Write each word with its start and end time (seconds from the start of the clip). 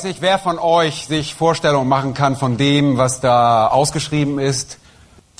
Weiß 0.00 0.04
nicht, 0.04 0.22
wer 0.22 0.38
von 0.38 0.58
euch 0.58 1.08
sich 1.08 1.34
Vorstellungen 1.34 1.86
machen 1.86 2.14
kann 2.14 2.34
von 2.34 2.56
dem, 2.56 2.96
was 2.96 3.20
da 3.20 3.66
ausgeschrieben 3.66 4.38
ist. 4.38 4.78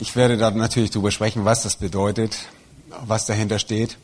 Ich 0.01 0.17
werde 0.17 0.37
da 0.37 0.51
natürlich 0.51 0.91
darüber 0.91 1.11
sprechen, 1.11 1.47
was 1.47 1.63
das 1.63 1.77
bedeutet, 1.77 2.37
was 3.07 3.25
dahinter 3.25 3.59
steht. 3.59 3.97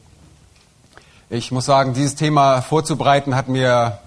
Ich 1.29 1.53
muss 1.53 1.67
sagen, 1.67 1.93
dieses 1.93 2.15
Thema 2.15 2.63
vorzubereiten 2.63 3.35
hat 3.35 3.49
mir 3.49 3.99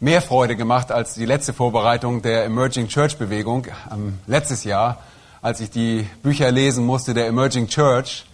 mehr 0.00 0.22
Freude 0.22 0.56
gemacht 0.56 0.90
als 0.90 1.12
die 1.12 1.26
letzte 1.26 1.52
Vorbereitung 1.52 2.22
der 2.22 2.46
Emerging 2.46 2.88
Church 2.88 3.18
Bewegung 3.18 3.66
ähm, 3.92 4.18
letztes 4.26 4.64
Jahr, 4.64 5.00
als 5.42 5.60
ich 5.60 5.68
die 5.68 6.08
Bücher 6.22 6.50
lesen 6.50 6.86
musste 6.86 7.12
der 7.12 7.26
Emerging 7.26 7.68
Church. 7.68 8.24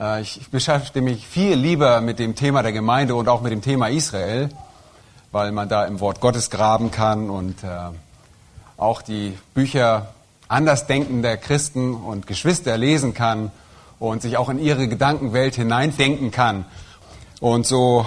Äh, 0.00 0.22
ich 0.22 0.48
beschäftige 0.48 1.04
mich 1.04 1.26
viel 1.26 1.52
lieber 1.52 2.00
mit 2.00 2.18
dem 2.18 2.34
Thema 2.34 2.62
der 2.62 2.72
Gemeinde 2.72 3.14
und 3.14 3.28
auch 3.28 3.42
mit 3.42 3.52
dem 3.52 3.60
Thema 3.60 3.88
Israel 3.88 4.48
weil 5.32 5.50
man 5.50 5.68
da 5.68 5.86
im 5.86 5.98
Wort 6.00 6.20
Gottes 6.20 6.50
graben 6.50 6.90
kann 6.90 7.30
und 7.30 7.64
äh, 7.64 7.68
auch 8.76 9.00
die 9.00 9.36
Bücher 9.54 10.14
andersdenkender 10.46 11.38
Christen 11.38 11.94
und 11.94 12.26
Geschwister 12.26 12.76
lesen 12.76 13.14
kann 13.14 13.50
und 13.98 14.20
sich 14.20 14.36
auch 14.36 14.50
in 14.50 14.58
ihre 14.58 14.88
Gedankenwelt 14.88 15.54
hineindenken 15.54 16.30
kann. 16.30 16.66
Und 17.40 17.66
so 17.66 18.04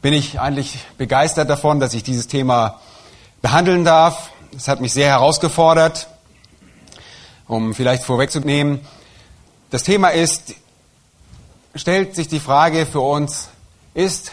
bin 0.00 0.14
ich 0.14 0.40
eigentlich 0.40 0.78
begeistert 0.96 1.50
davon, 1.50 1.80
dass 1.80 1.92
ich 1.92 2.02
dieses 2.02 2.28
Thema 2.28 2.80
behandeln 3.42 3.84
darf. 3.84 4.30
Es 4.56 4.68
hat 4.68 4.80
mich 4.80 4.94
sehr 4.94 5.08
herausgefordert, 5.08 6.08
um 7.46 7.74
vielleicht 7.74 8.04
vorwegzunehmen. 8.04 8.80
Das 9.70 9.82
Thema 9.82 10.08
ist, 10.08 10.54
stellt 11.74 12.14
sich 12.14 12.28
die 12.28 12.40
Frage 12.40 12.86
für 12.86 13.00
uns, 13.00 13.48
ist 13.92 14.32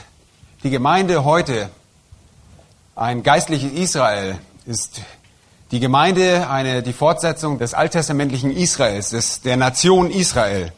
die 0.63 0.69
Gemeinde 0.69 1.25
heute 1.25 1.69
ein 2.95 3.23
geistliches 3.23 3.73
Israel 3.73 4.39
ist 4.65 5.01
die 5.71 5.81
Gemeinde 5.81 6.49
eine, 6.49 6.81
die 6.81 6.93
Fortsetzung 6.93 7.59
des 7.59 7.73
alttestamentlichen 7.73 8.51
Israels, 8.51 9.09
des, 9.09 9.41
der 9.41 9.57
Nation 9.57 10.09
Israel. 10.09 10.71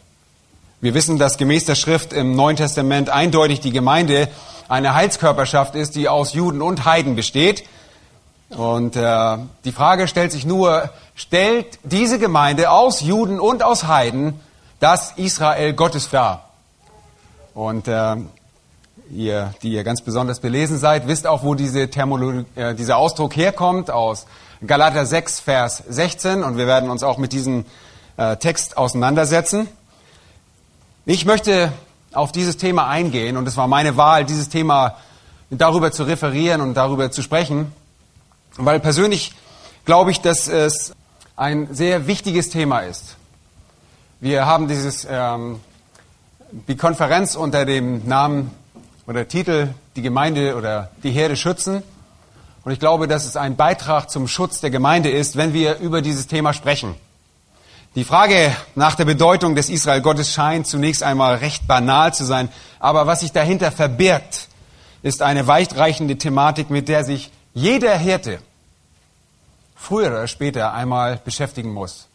Wir 0.82 0.94
wissen, 0.96 1.20
dass 1.20 1.38
gemäß 1.38 1.66
der 1.66 1.76
Schrift 1.76 2.14
im 2.14 2.36
Neuen 2.36 2.56
Testament 2.56 3.10
eindeutig 3.10 3.60
die 3.60 3.72
Gemeinde 3.72 4.30
eine 4.68 4.96
Heilskörperschaft 4.96 5.76
ist, 5.76 5.96
die 5.96 6.10
aus 6.10 6.34
Juden 6.34 6.62
und 6.62 6.86
Heiden 6.86 7.16
besteht. 7.16 7.64
Und 8.50 8.96
äh, 8.96 9.38
die 9.64 9.72
Frage 9.72 10.08
stellt 10.08 10.32
sich 10.32 10.46
nur, 10.46 10.90
stellt 11.16 11.80
diese 11.84 12.18
Gemeinde 12.18 12.72
aus 12.72 13.02
Juden 13.02 13.40
und 13.40 13.62
aus 13.62 13.86
Heiden 13.86 14.40
das 14.80 15.14
Israel 15.18 15.74
Gottes 15.74 16.10
dar? 16.10 16.50
Und 17.54 17.88
äh, 17.88 18.16
ihr, 19.12 19.54
die 19.62 19.74
ihr 19.74 19.84
ganz 19.84 20.02
besonders 20.02 20.40
belesen 20.40 20.78
seid, 20.78 21.08
wisst 21.08 21.28
auch, 21.28 21.44
wo 21.44 21.56
diese 21.56 21.90
Thermologie, 21.90 22.46
äh, 22.56 22.76
dieser 22.76 22.98
Ausdruck 22.98 23.36
herkommt, 23.36 23.92
aus 23.92 24.26
Galater 24.66 25.06
6, 25.06 25.40
Vers 25.40 25.84
16. 25.88 26.44
Und 26.44 26.58
wir 26.58 26.68
werden 26.68 26.90
uns 26.90 27.04
auch 27.04 27.18
mit 27.18 27.34
diesem 27.34 27.66
äh, 28.18 28.38
Text 28.38 28.78
auseinandersetzen. 28.78 29.68
Ich 31.06 31.26
möchte 31.26 31.72
auf 32.14 32.32
dieses 32.32 32.58
Thema 32.58 32.88
eingehen 32.88 33.38
und 33.38 33.48
es 33.48 33.58
war 33.58 33.68
meine 33.68 33.98
Wahl, 33.98 34.26
dieses 34.26 34.50
Thema 34.50 34.98
darüber 35.50 35.92
zu 35.92 36.04
referieren 36.04 36.62
und 36.62 36.74
darüber 36.74 37.12
zu 37.12 37.22
sprechen, 37.22 37.72
weil 38.58 38.80
persönlich 38.80 39.34
glaube 39.86 40.12
ich, 40.12 40.22
dass 40.22 40.48
es 40.48 40.94
ein 41.36 41.74
sehr 41.74 42.08
wichtiges 42.08 42.50
Thema 42.50 42.80
ist. 42.80 43.16
Wir 44.20 44.46
haben 44.46 44.68
dieses, 44.68 45.08
ähm, 45.10 45.60
die 46.68 46.76
Konferenz 46.76 47.36
unter 47.36 47.66
dem 47.66 48.08
Namen 48.08 48.52
oder 49.08 49.28
Titel 49.28 49.70
Die 49.96 50.02
Gemeinde 50.02 50.56
oder 50.56 50.92
die 51.02 51.12
Herde 51.12 51.36
schützen. 51.36 51.82
Und 52.64 52.74
ich 52.74 52.80
glaube, 52.80 53.08
dass 53.08 53.26
es 53.26 53.38
ein 53.38 53.56
Beitrag 53.56 54.12
zum 54.12 54.28
Schutz 54.28 54.60
der 54.60 54.70
Gemeinde 54.70 55.10
ist, 55.10 55.38
wenn 55.38 55.54
wir 55.54 55.78
über 55.78 56.02
dieses 56.02 56.28
Thema 56.28 56.54
sprechen. 56.54 56.94
Die 57.96 58.04
Frage 58.04 58.56
nach 58.76 58.96
der 58.96 59.06
Bedeutung 59.06 59.56
des 59.56 59.70
Israel 59.70 60.02
Gottes 60.02 60.34
scheint 60.34 60.68
zunächst 60.68 61.02
einmal 61.02 61.36
recht 61.36 61.66
banal 61.66 62.14
zu 62.14 62.26
sein, 62.26 62.50
aber 62.80 63.08
was 63.08 63.22
sich 63.22 63.32
dahinter 63.32 63.72
verbirgt, 63.72 64.50
ist 65.02 65.22
eine 65.22 65.48
weitreichende 65.48 66.18
Thematik, 66.18 66.70
mit 66.70 66.90
der 66.90 67.06
sich 67.06 67.32
jeder 67.54 67.98
Hirte 67.98 68.40
früher 69.76 70.10
oder 70.10 70.28
später 70.28 70.74
einmal 70.74 71.22
beschäftigen 71.24 71.72
muss. 71.72 72.08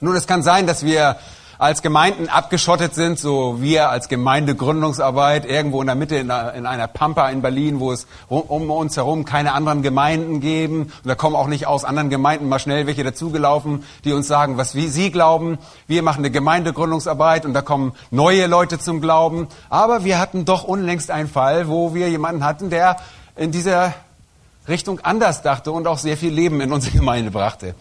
Nun, 0.00 0.14
es 0.14 0.26
kann 0.26 0.42
sein, 0.42 0.66
dass 0.66 0.84
wir 0.84 1.16
als 1.62 1.80
Gemeinden 1.80 2.28
abgeschottet 2.28 2.96
sind, 2.96 3.20
so 3.20 3.62
wir 3.62 3.88
als 3.88 4.08
Gemeindegründungsarbeit 4.08 5.46
irgendwo 5.46 5.80
in 5.80 5.86
der 5.86 5.94
Mitte 5.94 6.16
in 6.16 6.28
einer, 6.28 6.54
in 6.54 6.66
einer 6.66 6.88
Pampa 6.88 7.28
in 7.28 7.40
Berlin, 7.40 7.78
wo 7.78 7.92
es 7.92 8.08
um 8.28 8.68
uns 8.68 8.96
herum 8.96 9.24
keine 9.24 9.52
anderen 9.52 9.82
Gemeinden 9.82 10.40
geben. 10.40 10.82
Und 10.82 11.06
da 11.06 11.14
kommen 11.14 11.36
auch 11.36 11.46
nicht 11.46 11.68
aus 11.68 11.84
anderen 11.84 12.10
Gemeinden 12.10 12.48
mal 12.48 12.58
schnell 12.58 12.88
welche 12.88 13.04
dazugelaufen, 13.04 13.84
die 14.02 14.12
uns 14.12 14.26
sagen, 14.26 14.56
was 14.56 14.74
wie 14.74 14.88
sie 14.88 15.12
glauben. 15.12 15.56
Wir 15.86 16.02
machen 16.02 16.22
eine 16.24 16.32
Gemeindegründungsarbeit 16.32 17.46
und 17.46 17.54
da 17.54 17.62
kommen 17.62 17.92
neue 18.10 18.48
Leute 18.48 18.80
zum 18.80 19.00
Glauben. 19.00 19.46
Aber 19.70 20.02
wir 20.02 20.18
hatten 20.18 20.44
doch 20.44 20.64
unlängst 20.64 21.12
einen 21.12 21.28
Fall, 21.28 21.68
wo 21.68 21.94
wir 21.94 22.10
jemanden 22.10 22.44
hatten, 22.44 22.70
der 22.70 22.96
in 23.36 23.52
dieser 23.52 23.94
Richtung 24.66 24.98
anders 25.04 25.42
dachte 25.42 25.70
und 25.70 25.86
auch 25.86 25.98
sehr 25.98 26.16
viel 26.16 26.32
Leben 26.32 26.60
in 26.60 26.72
unsere 26.72 26.96
Gemeinde 26.96 27.30
brachte. 27.30 27.76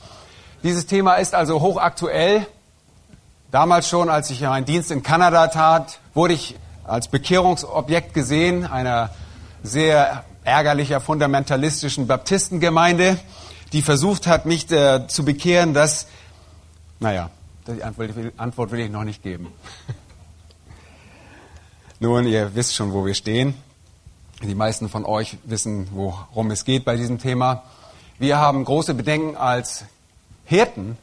Dieses 0.62 0.86
Thema 0.86 1.16
ist 1.16 1.34
also 1.34 1.62
hochaktuell. 1.62 2.46
Damals 3.52 3.90
schon, 3.90 4.10
als 4.10 4.30
ich 4.30 4.40
meinen 4.40 4.66
Dienst 4.66 4.92
in 4.92 5.04
Kanada 5.04 5.48
tat, 5.48 6.00
wurde 6.14 6.34
ich 6.34 6.56
als 6.86 7.10
Bekehrungsobjekt 7.10 8.14
gesehen, 8.14 8.66
einer 8.66 9.10
sehr 9.62 10.24
ärgerlicher 10.46 11.02
fundamentalistischen 11.02 12.08
Baptistengemeinde, 12.08 13.20
die 13.74 13.82
versucht 13.82 14.26
hat, 14.26 14.46
mich 14.46 14.72
äh, 14.72 15.06
zu 15.08 15.26
bekehren, 15.26 15.74
dass, 15.74 16.08
naja, 17.02 17.30
die 17.68 17.84
Antwort, 17.84 18.12
die 18.16 18.32
Antwort 18.38 18.72
will 18.72 18.80
ich 18.80 18.90
noch 18.90 19.04
nicht 19.04 19.22
geben. 19.22 19.48
Nun, 22.00 22.28
ihr 22.28 22.56
wisst 22.56 22.74
schon, 22.74 22.94
wo 22.94 23.06
wir 23.06 23.16
stehen. 23.16 23.54
Die 24.42 24.56
meisten 24.56 24.88
von 24.88 25.04
euch 25.04 25.38
wissen, 25.44 25.90
worum 25.92 26.52
es 26.52 26.64
geht 26.64 26.86
bei 26.86 26.96
diesem 26.96 27.20
Thema. 27.20 27.64
Wir 28.18 28.38
haben 28.38 28.64
große 28.64 28.94
Bedenken 28.94 29.36
als 29.36 29.84
Hirten 30.46 30.98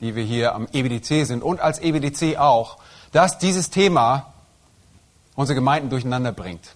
die 0.00 0.14
wir 0.14 0.24
hier 0.24 0.54
am 0.54 0.68
EBDC 0.72 1.26
sind 1.26 1.42
und 1.42 1.60
als 1.60 1.78
EBDC 1.78 2.36
auch, 2.38 2.78
dass 3.12 3.38
dieses 3.38 3.70
Thema 3.70 4.32
unsere 5.34 5.54
Gemeinden 5.54 5.90
durcheinander 5.90 6.32
bringt. 6.32 6.74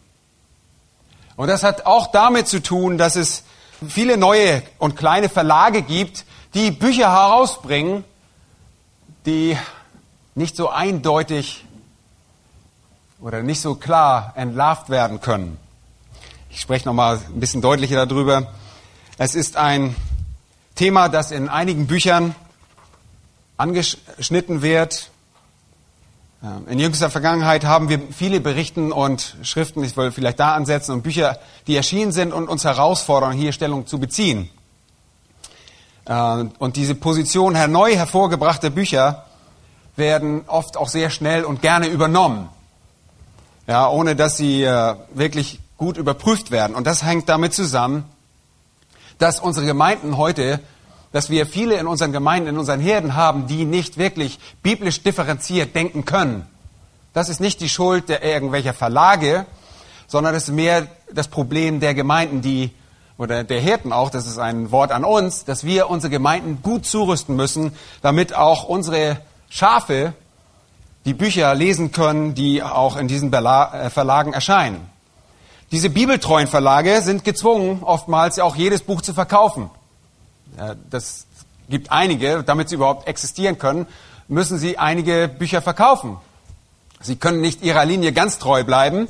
Und 1.36 1.48
das 1.48 1.62
hat 1.62 1.86
auch 1.86 2.08
damit 2.08 2.48
zu 2.48 2.62
tun, 2.62 2.98
dass 2.98 3.16
es 3.16 3.44
viele 3.86 4.16
neue 4.16 4.62
und 4.78 4.96
kleine 4.96 5.28
Verlage 5.28 5.82
gibt, 5.82 6.24
die 6.54 6.70
Bücher 6.70 7.10
herausbringen, 7.10 8.04
die 9.26 9.56
nicht 10.34 10.56
so 10.56 10.68
eindeutig 10.68 11.64
oder 13.20 13.42
nicht 13.42 13.60
so 13.60 13.74
klar 13.74 14.32
entlarvt 14.36 14.90
werden 14.90 15.20
können. 15.20 15.58
Ich 16.50 16.60
spreche 16.60 16.86
noch 16.86 16.94
mal 16.94 17.16
ein 17.16 17.40
bisschen 17.40 17.62
deutlicher 17.62 18.06
darüber. 18.06 18.52
Es 19.18 19.34
ist 19.34 19.56
ein 19.56 19.94
Thema, 20.74 21.08
das 21.08 21.30
in 21.30 21.48
einigen 21.48 21.86
Büchern 21.86 22.34
angeschnitten 23.60 24.62
wird. 24.62 25.10
Ähm, 26.42 26.66
in 26.68 26.78
jüngster 26.78 27.10
Vergangenheit 27.10 27.64
haben 27.64 27.88
wir 27.88 28.00
viele 28.10 28.40
Berichten 28.40 28.90
und 28.90 29.36
Schriften, 29.42 29.84
ich 29.84 29.96
will 29.96 30.10
vielleicht 30.10 30.40
da 30.40 30.54
ansetzen, 30.54 30.92
und 30.92 31.02
Bücher, 31.02 31.38
die 31.66 31.76
erschienen 31.76 32.12
sind 32.12 32.32
und 32.32 32.48
uns 32.48 32.64
herausfordern, 32.64 33.32
hier 33.32 33.52
Stellung 33.52 33.86
zu 33.86 34.00
beziehen. 34.00 34.48
Ähm, 36.06 36.52
und 36.58 36.76
diese 36.76 36.94
Position 36.94 37.56
neu 37.70 37.94
hervorgebrachter 37.94 38.70
Bücher 38.70 39.26
werden 39.96 40.44
oft 40.46 40.78
auch 40.78 40.88
sehr 40.88 41.10
schnell 41.10 41.44
und 41.44 41.60
gerne 41.60 41.88
übernommen, 41.88 42.48
ja, 43.66 43.88
ohne 43.88 44.16
dass 44.16 44.38
sie 44.38 44.62
äh, 44.62 44.94
wirklich 45.12 45.60
gut 45.76 45.98
überprüft 45.98 46.50
werden. 46.50 46.74
Und 46.74 46.86
das 46.86 47.04
hängt 47.04 47.28
damit 47.28 47.52
zusammen, 47.52 48.04
dass 49.18 49.38
unsere 49.38 49.66
Gemeinden 49.66 50.16
heute 50.16 50.60
dass 51.12 51.30
wir 51.30 51.46
viele 51.46 51.76
in 51.76 51.86
unseren 51.86 52.12
Gemeinden, 52.12 52.50
in 52.50 52.58
unseren 52.58 52.80
Herden 52.80 53.16
haben, 53.16 53.46
die 53.46 53.64
nicht 53.64 53.98
wirklich 53.98 54.38
biblisch 54.62 55.02
differenziert 55.02 55.74
denken 55.74 56.04
können. 56.04 56.46
Das 57.12 57.28
ist 57.28 57.40
nicht 57.40 57.60
die 57.60 57.68
Schuld 57.68 58.08
der 58.08 58.22
irgendwelcher 58.22 58.74
Verlage, 58.74 59.46
sondern 60.06 60.34
es 60.34 60.44
ist 60.44 60.54
mehr 60.54 60.86
das 61.12 61.28
Problem 61.28 61.80
der 61.80 61.94
Gemeinden, 61.94 62.42
die 62.42 62.70
oder 63.18 63.44
der 63.44 63.60
Hirten 63.60 63.92
auch, 63.92 64.08
das 64.08 64.26
ist 64.26 64.38
ein 64.38 64.70
Wort 64.70 64.92
an 64.92 65.04
uns, 65.04 65.44
dass 65.44 65.64
wir 65.64 65.90
unsere 65.90 66.10
Gemeinden 66.10 66.60
gut 66.62 66.86
zurüsten 66.86 67.36
müssen, 67.36 67.72
damit 68.00 68.34
auch 68.34 68.64
unsere 68.64 69.20
Schafe 69.50 70.14
die 71.04 71.12
Bücher 71.12 71.54
lesen 71.54 71.92
können, 71.92 72.34
die 72.34 72.62
auch 72.62 72.96
in 72.96 73.08
diesen 73.08 73.30
äh, 73.30 73.90
Verlagen 73.90 74.32
erscheinen. 74.32 74.88
Diese 75.70 75.90
bibeltreuen 75.90 76.46
Verlage 76.46 77.02
sind 77.02 77.22
gezwungen, 77.22 77.82
oftmals 77.82 78.38
auch 78.38 78.56
jedes 78.56 78.82
Buch 78.82 79.02
zu 79.02 79.12
verkaufen. 79.12 79.70
Das 80.90 81.26
gibt 81.68 81.90
einige, 81.92 82.42
damit 82.42 82.68
sie 82.68 82.74
überhaupt 82.74 83.06
existieren 83.06 83.58
können, 83.58 83.86
müssen 84.28 84.58
sie 84.58 84.78
einige 84.78 85.28
Bücher 85.28 85.62
verkaufen. 85.62 86.18
Sie 87.00 87.16
können 87.16 87.40
nicht 87.40 87.62
ihrer 87.62 87.84
Linie 87.84 88.12
ganz 88.12 88.38
treu 88.38 88.62
bleiben, 88.64 89.08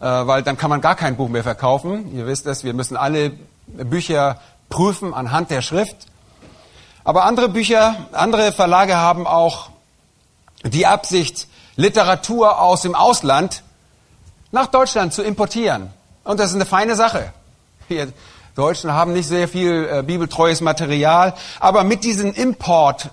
äh, 0.00 0.04
weil 0.04 0.42
dann 0.42 0.56
kann 0.56 0.70
man 0.70 0.80
gar 0.80 0.94
kein 0.94 1.16
Buch 1.16 1.28
mehr 1.28 1.42
verkaufen. 1.42 2.14
Ihr 2.16 2.26
wisst 2.26 2.46
es, 2.46 2.62
wir 2.62 2.72
müssen 2.72 2.96
alle 2.96 3.32
Bücher 3.66 4.40
prüfen 4.68 5.12
anhand 5.12 5.50
der 5.50 5.62
Schrift. 5.62 5.96
Aber 7.04 7.24
andere 7.24 7.48
Bücher, 7.48 7.96
andere 8.12 8.52
Verlage 8.52 8.96
haben 8.96 9.26
auch 9.26 9.70
die 10.64 10.86
Absicht, 10.86 11.48
Literatur 11.76 12.60
aus 12.60 12.82
dem 12.82 12.94
Ausland 12.94 13.62
nach 14.52 14.66
Deutschland 14.66 15.12
zu 15.12 15.22
importieren. 15.22 15.90
Und 16.24 16.40
das 16.40 16.50
ist 16.50 16.56
eine 16.56 16.66
feine 16.66 16.96
Sache. 16.96 17.32
Wir 17.88 18.12
Deutschen 18.56 18.94
haben 18.94 19.12
nicht 19.12 19.28
sehr 19.28 19.48
viel 19.48 19.86
äh, 19.86 20.02
bibeltreues 20.02 20.62
Material, 20.62 21.34
aber 21.60 21.84
mit 21.84 22.04
diesem 22.04 22.32
Import 22.32 23.10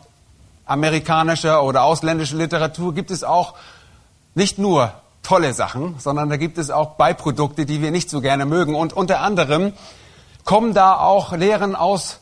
amerikanischer 0.66 1.64
oder 1.64 1.84
ausländischer 1.84 2.38
Literatur 2.38 2.94
gibt 2.94 3.12
es 3.12 3.26
auch 3.26 3.54
nicht 4.36 4.58
nur 4.58 4.94
tolle 5.22 5.54
Sachen, 5.54 5.96
sondern 6.00 6.30
da 6.30 6.38
gibt 6.38 6.58
es 6.58 6.72
auch 6.72 6.92
Beiprodukte, 6.92 7.66
die 7.66 7.82
wir 7.82 7.92
nicht 7.92 8.10
so 8.10 8.22
gerne 8.22 8.46
mögen. 8.46 8.74
Und 8.74 8.94
unter 8.94 9.20
anderem 9.20 9.74
kommen 10.46 10.74
da 10.74 10.98
auch 10.98 11.34
Lehren 11.34 11.76
aus 11.76 12.22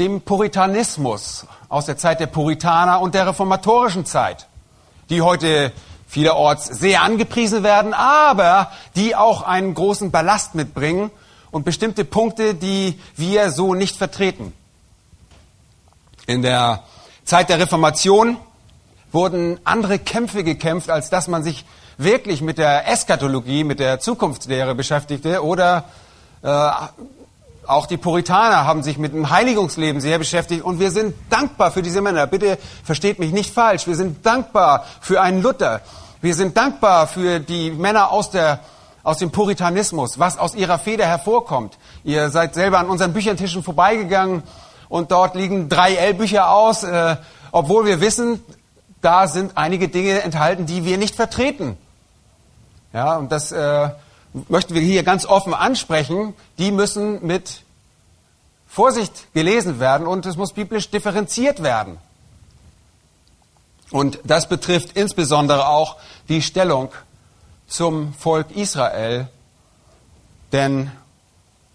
dem 0.00 0.22
Puritanismus, 0.22 1.46
aus 1.68 1.86
der 1.86 1.96
Zeit 1.96 2.18
der 2.18 2.26
Puritaner 2.26 3.00
und 3.00 3.14
der 3.14 3.28
reformatorischen 3.28 4.06
Zeit, 4.06 4.48
die 5.08 5.22
heute 5.22 5.70
vielerorts 6.08 6.66
sehr 6.66 7.02
angepriesen 7.02 7.62
werden, 7.62 7.94
aber 7.94 8.72
die 8.96 9.14
auch 9.14 9.42
einen 9.42 9.72
großen 9.72 10.10
Ballast 10.10 10.56
mitbringen 10.56 11.12
und 11.56 11.64
bestimmte 11.64 12.04
Punkte, 12.04 12.54
die 12.54 13.00
wir 13.16 13.50
so 13.50 13.72
nicht 13.72 13.96
vertreten. 13.96 14.52
In 16.26 16.42
der 16.42 16.82
Zeit 17.24 17.48
der 17.48 17.58
Reformation 17.58 18.36
wurden 19.10 19.58
andere 19.64 19.98
Kämpfe 19.98 20.44
gekämpft, 20.44 20.90
als 20.90 21.08
dass 21.08 21.28
man 21.28 21.42
sich 21.42 21.64
wirklich 21.96 22.42
mit 22.42 22.58
der 22.58 22.92
Eschatologie, 22.92 23.64
mit 23.64 23.80
der 23.80 24.00
Zukunftslehre 24.00 24.74
beschäftigte 24.74 25.42
oder 25.42 25.84
äh, 26.42 26.70
auch 27.66 27.86
die 27.86 27.96
Puritaner 27.96 28.66
haben 28.66 28.82
sich 28.82 28.98
mit 28.98 29.14
dem 29.14 29.30
Heiligungsleben 29.30 30.02
sehr 30.02 30.18
beschäftigt 30.18 30.62
und 30.62 30.78
wir 30.78 30.90
sind 30.90 31.14
dankbar 31.30 31.70
für 31.70 31.80
diese 31.80 32.02
Männer. 32.02 32.26
Bitte 32.26 32.58
versteht 32.84 33.18
mich 33.18 33.32
nicht 33.32 33.54
falsch. 33.54 33.86
Wir 33.86 33.96
sind 33.96 34.26
dankbar 34.26 34.84
für 35.00 35.22
einen 35.22 35.40
Luther. 35.40 35.80
Wir 36.20 36.34
sind 36.34 36.54
dankbar 36.54 37.06
für 37.06 37.40
die 37.40 37.70
Männer 37.70 38.10
aus, 38.10 38.30
der, 38.30 38.60
aus 39.06 39.18
dem 39.18 39.30
Puritanismus, 39.30 40.18
was 40.18 40.36
aus 40.36 40.56
ihrer 40.56 40.80
Feder 40.80 41.06
hervorkommt. 41.06 41.78
Ihr 42.02 42.28
seid 42.30 42.54
selber 42.54 42.80
an 42.80 42.90
unseren 42.90 43.12
Büchertischen 43.12 43.62
vorbeigegangen 43.62 44.42
und 44.88 45.12
dort 45.12 45.36
liegen 45.36 45.68
drei 45.68 45.94
L-Bücher 45.94 46.50
aus, 46.50 46.82
äh, 46.82 47.16
obwohl 47.52 47.86
wir 47.86 48.00
wissen, 48.00 48.42
da 49.02 49.28
sind 49.28 49.56
einige 49.56 49.86
Dinge 49.86 50.22
enthalten, 50.22 50.66
die 50.66 50.84
wir 50.84 50.98
nicht 50.98 51.14
vertreten. 51.14 51.76
Ja, 52.92 53.16
und 53.16 53.30
das 53.30 53.52
äh, 53.52 53.90
möchten 54.48 54.74
wir 54.74 54.82
hier 54.82 55.04
ganz 55.04 55.24
offen 55.24 55.54
ansprechen. 55.54 56.34
Die 56.58 56.72
müssen 56.72 57.24
mit 57.24 57.62
Vorsicht 58.66 59.32
gelesen 59.34 59.78
werden 59.78 60.08
und 60.08 60.26
es 60.26 60.36
muss 60.36 60.52
biblisch 60.52 60.90
differenziert 60.90 61.62
werden. 61.62 61.98
Und 63.92 64.18
das 64.24 64.48
betrifft 64.48 64.96
insbesondere 64.96 65.68
auch 65.68 65.94
die 66.28 66.42
Stellung 66.42 66.90
zum 67.66 68.14
Volk 68.14 68.50
Israel, 68.52 69.28
denn 70.52 70.90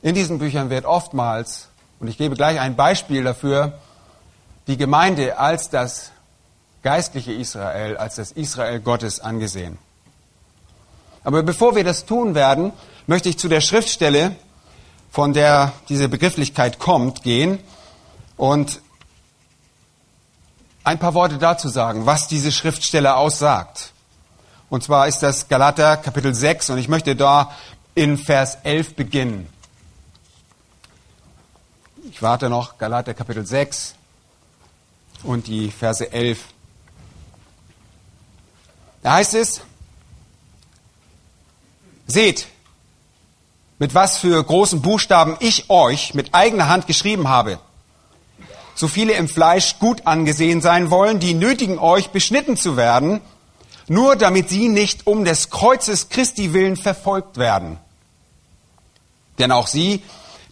in 0.02 0.16
diesen 0.16 0.40
Büchern 0.40 0.70
wird 0.70 0.86
oftmals, 0.86 1.68
und 2.00 2.08
ich 2.08 2.18
gebe 2.18 2.36
gleich 2.36 2.60
ein 2.60 2.76
Beispiel 2.76 3.24
dafür, 3.24 3.78
die 4.68 4.78
Gemeinde 4.78 5.38
als 5.38 5.70
das 5.70 6.12
geistliche 6.82 7.34
Israel, 7.34 7.98
als 7.98 8.16
das 8.16 8.32
Israel 8.32 8.80
Gottes 8.80 9.20
angesehen. 9.20 9.78
Aber 11.24 11.44
bevor 11.44 11.76
wir 11.76 11.84
das 11.84 12.06
tun 12.06 12.34
werden, 12.34 12.74
möchte 13.06 13.30
ich 13.30 13.38
zu 13.38 13.48
der 13.48 13.62
Schriftstelle, 13.62 14.36
von 15.12 15.34
der 15.34 15.74
diese 15.90 16.08
Begrifflichkeit 16.08 16.80
kommt, 16.80 17.22
gehen 17.22 17.60
und 18.38 18.82
ein 20.84 20.98
paar 20.98 21.14
Worte 21.14 21.38
dazu 21.38 21.70
sagen, 21.70 22.06
was 22.06 22.28
diese 22.28 22.52
Schriftstelle 22.52 23.16
aussagt. 23.16 23.91
Und 24.72 24.86
zwar 24.86 25.10
ist 25.10 25.20
das 25.20 25.50
Galater 25.50 25.98
Kapitel 25.98 26.34
6 26.34 26.70
und 26.70 26.78
ich 26.78 26.88
möchte 26.88 27.14
da 27.14 27.52
in 27.94 28.18
Vers 28.18 28.58
11 28.64 28.96
beginnen. 28.96 29.50
Ich 32.10 32.22
warte 32.22 32.50
noch, 32.50 32.78
Galater 32.78 33.14
Kapitel 33.14 33.46
6 33.46 33.96
und 35.24 35.48
die 35.48 35.72
Verse 35.72 36.10
11. 36.10 36.40
Da 39.04 39.16
heißt 39.16 39.34
es, 39.34 39.60
seht, 42.08 42.48
mit 43.78 43.94
was 43.94 44.20
für 44.20 44.42
großen 44.42 44.82
Buchstaben 44.82 45.36
ich 45.42 45.70
euch 45.70 46.14
mit 46.14 46.34
eigener 46.34 46.70
Hand 46.70 46.88
geschrieben 46.88 47.28
habe. 47.28 47.60
So 48.76 48.88
viele 48.88 49.16
im 49.16 49.28
Fleisch 49.28 49.80
gut 49.80 50.08
angesehen 50.08 50.62
sein 50.62 50.90
wollen, 50.90 51.20
die 51.20 51.34
nötigen 51.34 51.78
euch, 51.78 52.12
beschnitten 52.12 52.56
zu 52.56 52.78
werden, 52.78 53.20
nur 53.92 54.16
damit 54.16 54.48
sie 54.48 54.70
nicht 54.70 55.06
um 55.06 55.26
des 55.26 55.50
Kreuzes 55.50 56.08
Christi 56.08 56.54
willen 56.54 56.78
verfolgt 56.78 57.36
werden. 57.36 57.78
Denn 59.38 59.52
auch 59.52 59.68
sie, 59.68 60.02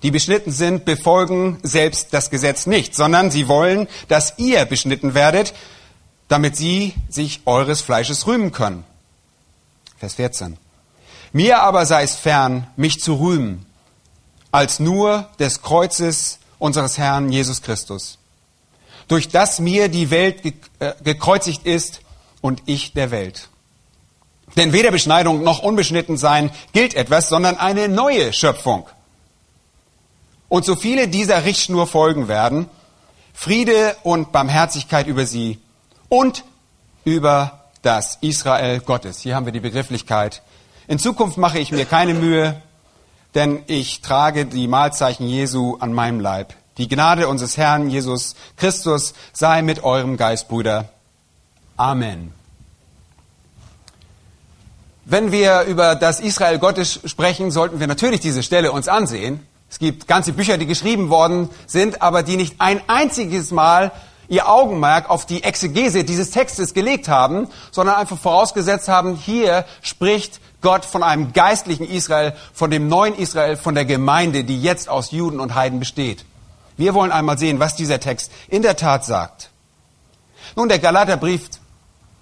die 0.04 0.12
beschnitten 0.12 0.52
sind, 0.52 0.84
befolgen 0.84 1.58
selbst 1.64 2.14
das 2.14 2.32
Gesetz 2.32 2.66
nicht, 2.66 2.96
sondern 2.96 3.32
sie 3.32 3.48
wollen, 3.48 3.88
dass 4.10 4.34
ihr 4.40 4.66
beschnitten 4.66 5.14
werdet, 5.14 5.54
damit 6.28 6.58
sie 6.58 6.94
sich 7.08 7.40
eures 7.46 7.80
Fleisches 7.80 8.28
rühmen 8.28 8.52
können. 8.52 8.84
Vers 9.98 10.16
14. 10.16 10.58
Mir 11.32 11.62
aber 11.62 11.86
sei 11.86 12.04
es 12.04 12.16
fern, 12.16 12.68
mich 12.76 13.00
zu 13.00 13.22
rühmen, 13.22 13.66
als 14.52 14.82
nur 14.82 15.30
des 15.40 15.62
Kreuzes 15.62 16.40
unseres 16.58 16.98
Herrn 16.98 17.32
Jesus 17.32 17.62
Christus, 17.62 18.18
durch 19.08 19.30
das 19.30 19.62
mir 19.62 19.88
die 19.88 20.12
Welt 20.12 20.44
äh, 20.80 20.94
gekreuzigt 21.06 21.66
ist 21.66 22.02
und 22.42 22.64
ich 22.66 22.94
der 22.94 23.12
Welt. 23.12 23.50
Denn 24.56 24.74
weder 24.74 24.92
Beschneidung 24.92 25.44
noch 25.44 25.60
unbeschnitten 25.60 26.18
sein 26.18 26.52
gilt 26.74 26.96
etwas, 26.96 27.30
sondern 27.30 27.58
eine 27.58 27.88
neue 27.88 28.34
Schöpfung. 28.34 28.88
Und 30.48 30.66
so 30.66 30.76
viele 30.76 31.08
dieser 31.08 31.46
Richtschnur 31.46 31.86
folgen 31.86 32.28
werden, 32.28 32.68
Friede 33.34 33.96
und 34.04 34.32
Barmherzigkeit 34.32 35.08
über 35.08 35.26
sie 35.26 35.60
und 36.10 36.44
über 37.06 37.66
das 37.84 38.18
Israel 38.22 38.80
Gottes. 38.80 39.20
Hier 39.22 39.36
haben 39.36 39.46
wir 39.46 39.54
die 39.54 39.60
Begrifflichkeit 39.60 40.42
in 40.90 40.98
Zukunft 40.98 41.38
mache 41.38 41.60
ich 41.60 41.72
mir 41.72 41.86
keine 41.86 42.16
Mühe, 42.16 42.64
denn 43.36 43.62
ich 43.68 44.02
trage 44.02 44.48
die 44.48 44.68
Mahlzeichen 44.68 45.28
Jesu 45.28 45.78
an 45.80 45.94
meinem 45.94 46.20
Leib. 46.20 46.56
Die 46.80 46.88
Gnade 46.88 47.28
unseres 47.28 47.58
Herrn 47.58 47.92
Jesus 47.92 48.34
Christus 48.58 49.14
sei 49.32 49.62
mit 49.62 49.84
eurem 49.84 50.18
Geist, 50.18 50.48
Brüder. 50.48 50.90
Amen. 51.80 52.34
Wenn 55.06 55.32
wir 55.32 55.62
über 55.62 55.96
das 55.96 56.20
Israel 56.20 56.60
Gottes 56.60 57.00
sprechen, 57.06 57.52
sollten 57.52 57.80
wir 57.80 57.88
natürlich 57.88 58.20
diese 58.20 58.44
Stelle 58.44 58.74
uns 58.74 58.90
ansehen. 58.90 59.48
Es 59.70 59.80
gibt 59.80 60.06
ganze 60.06 60.34
Bücher, 60.34 60.58
die 60.58 60.66
geschrieben 60.66 61.10
worden 61.10 61.50
sind, 61.68 62.02
aber 62.02 62.22
die 62.22 62.36
nicht 62.36 62.56
ein 62.60 62.82
einziges 62.88 63.52
Mal 63.52 63.94
ihr 64.28 64.50
Augenmerk 64.50 65.10
auf 65.10 65.26
die 65.26 65.42
Exegese 65.42 66.04
dieses 66.04 66.32
Textes 66.32 66.74
gelegt 66.74 67.08
haben, 67.08 67.48
sondern 67.72 67.96
einfach 67.96 68.18
vorausgesetzt 68.18 68.90
haben, 68.90 69.16
hier 69.16 69.64
spricht 69.82 70.42
Gott 70.60 70.84
von 70.84 71.02
einem 71.02 71.32
geistlichen 71.32 71.90
Israel, 71.90 72.34
von 72.54 72.70
dem 72.72 72.90
neuen 72.90 73.16
Israel, 73.16 73.56
von 73.56 73.74
der 73.74 73.86
Gemeinde, 73.86 74.44
die 74.44 74.62
jetzt 74.62 74.90
aus 74.90 75.12
Juden 75.12 75.40
und 75.40 75.56
Heiden 75.56 75.80
besteht. 75.80 76.26
Wir 76.76 76.94
wollen 76.94 77.14
einmal 77.14 77.38
sehen, 77.38 77.60
was 77.60 77.78
dieser 77.78 78.02
Text 78.02 78.34
in 78.50 78.64
der 78.64 78.76
Tat 78.76 79.06
sagt. 79.06 79.50
Nun, 80.58 80.68
der 80.68 80.80
Galaterbrief, 80.80 81.50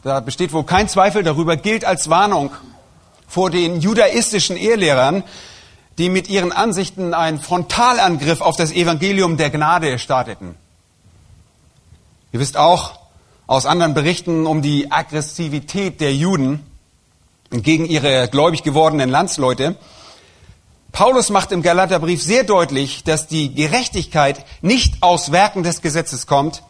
da 0.07 0.21
besteht 0.21 0.53
wohl 0.53 0.63
kein 0.63 0.87
Zweifel 0.87 1.21
darüber, 1.21 1.57
gilt 1.57 1.83
als 1.83 2.09
Warnung 2.09 2.51
vor 3.27 3.49
den 3.49 3.81
judaistischen 3.81 4.55
Ehelehrern, 4.55 5.23
die 5.97 6.09
mit 6.09 6.29
ihren 6.29 6.53
Ansichten 6.53 7.13
einen 7.13 7.39
Frontalangriff 7.39 8.39
auf 8.39 8.55
das 8.55 8.71
Evangelium 8.71 9.35
der 9.35 9.49
Gnade 9.49 9.99
starteten. 9.99 10.55
Ihr 12.31 12.39
wisst 12.39 12.55
auch 12.55 12.99
aus 13.47 13.65
anderen 13.65 13.93
Berichten 13.93 14.45
um 14.45 14.61
die 14.61 14.91
Aggressivität 14.91 15.99
der 15.99 16.15
Juden, 16.15 16.65
gegen 17.49 17.85
ihre 17.85 18.27
gläubig 18.27 18.63
gewordenen 18.63 19.09
Landsleute. 19.09 19.75
Paulus 20.91 21.29
macht 21.29 21.51
im 21.51 21.61
Galaterbrief 21.61 22.21
sehr 22.21 22.43
deutlich, 22.43 23.03
dass 23.03 23.27
die 23.27 23.53
Gerechtigkeit 23.53 24.45
nicht 24.61 25.01
aus 25.01 25.31
Werken 25.31 25.63
des 25.63 25.81
Gesetzes 25.81 26.27
kommt, 26.27 26.63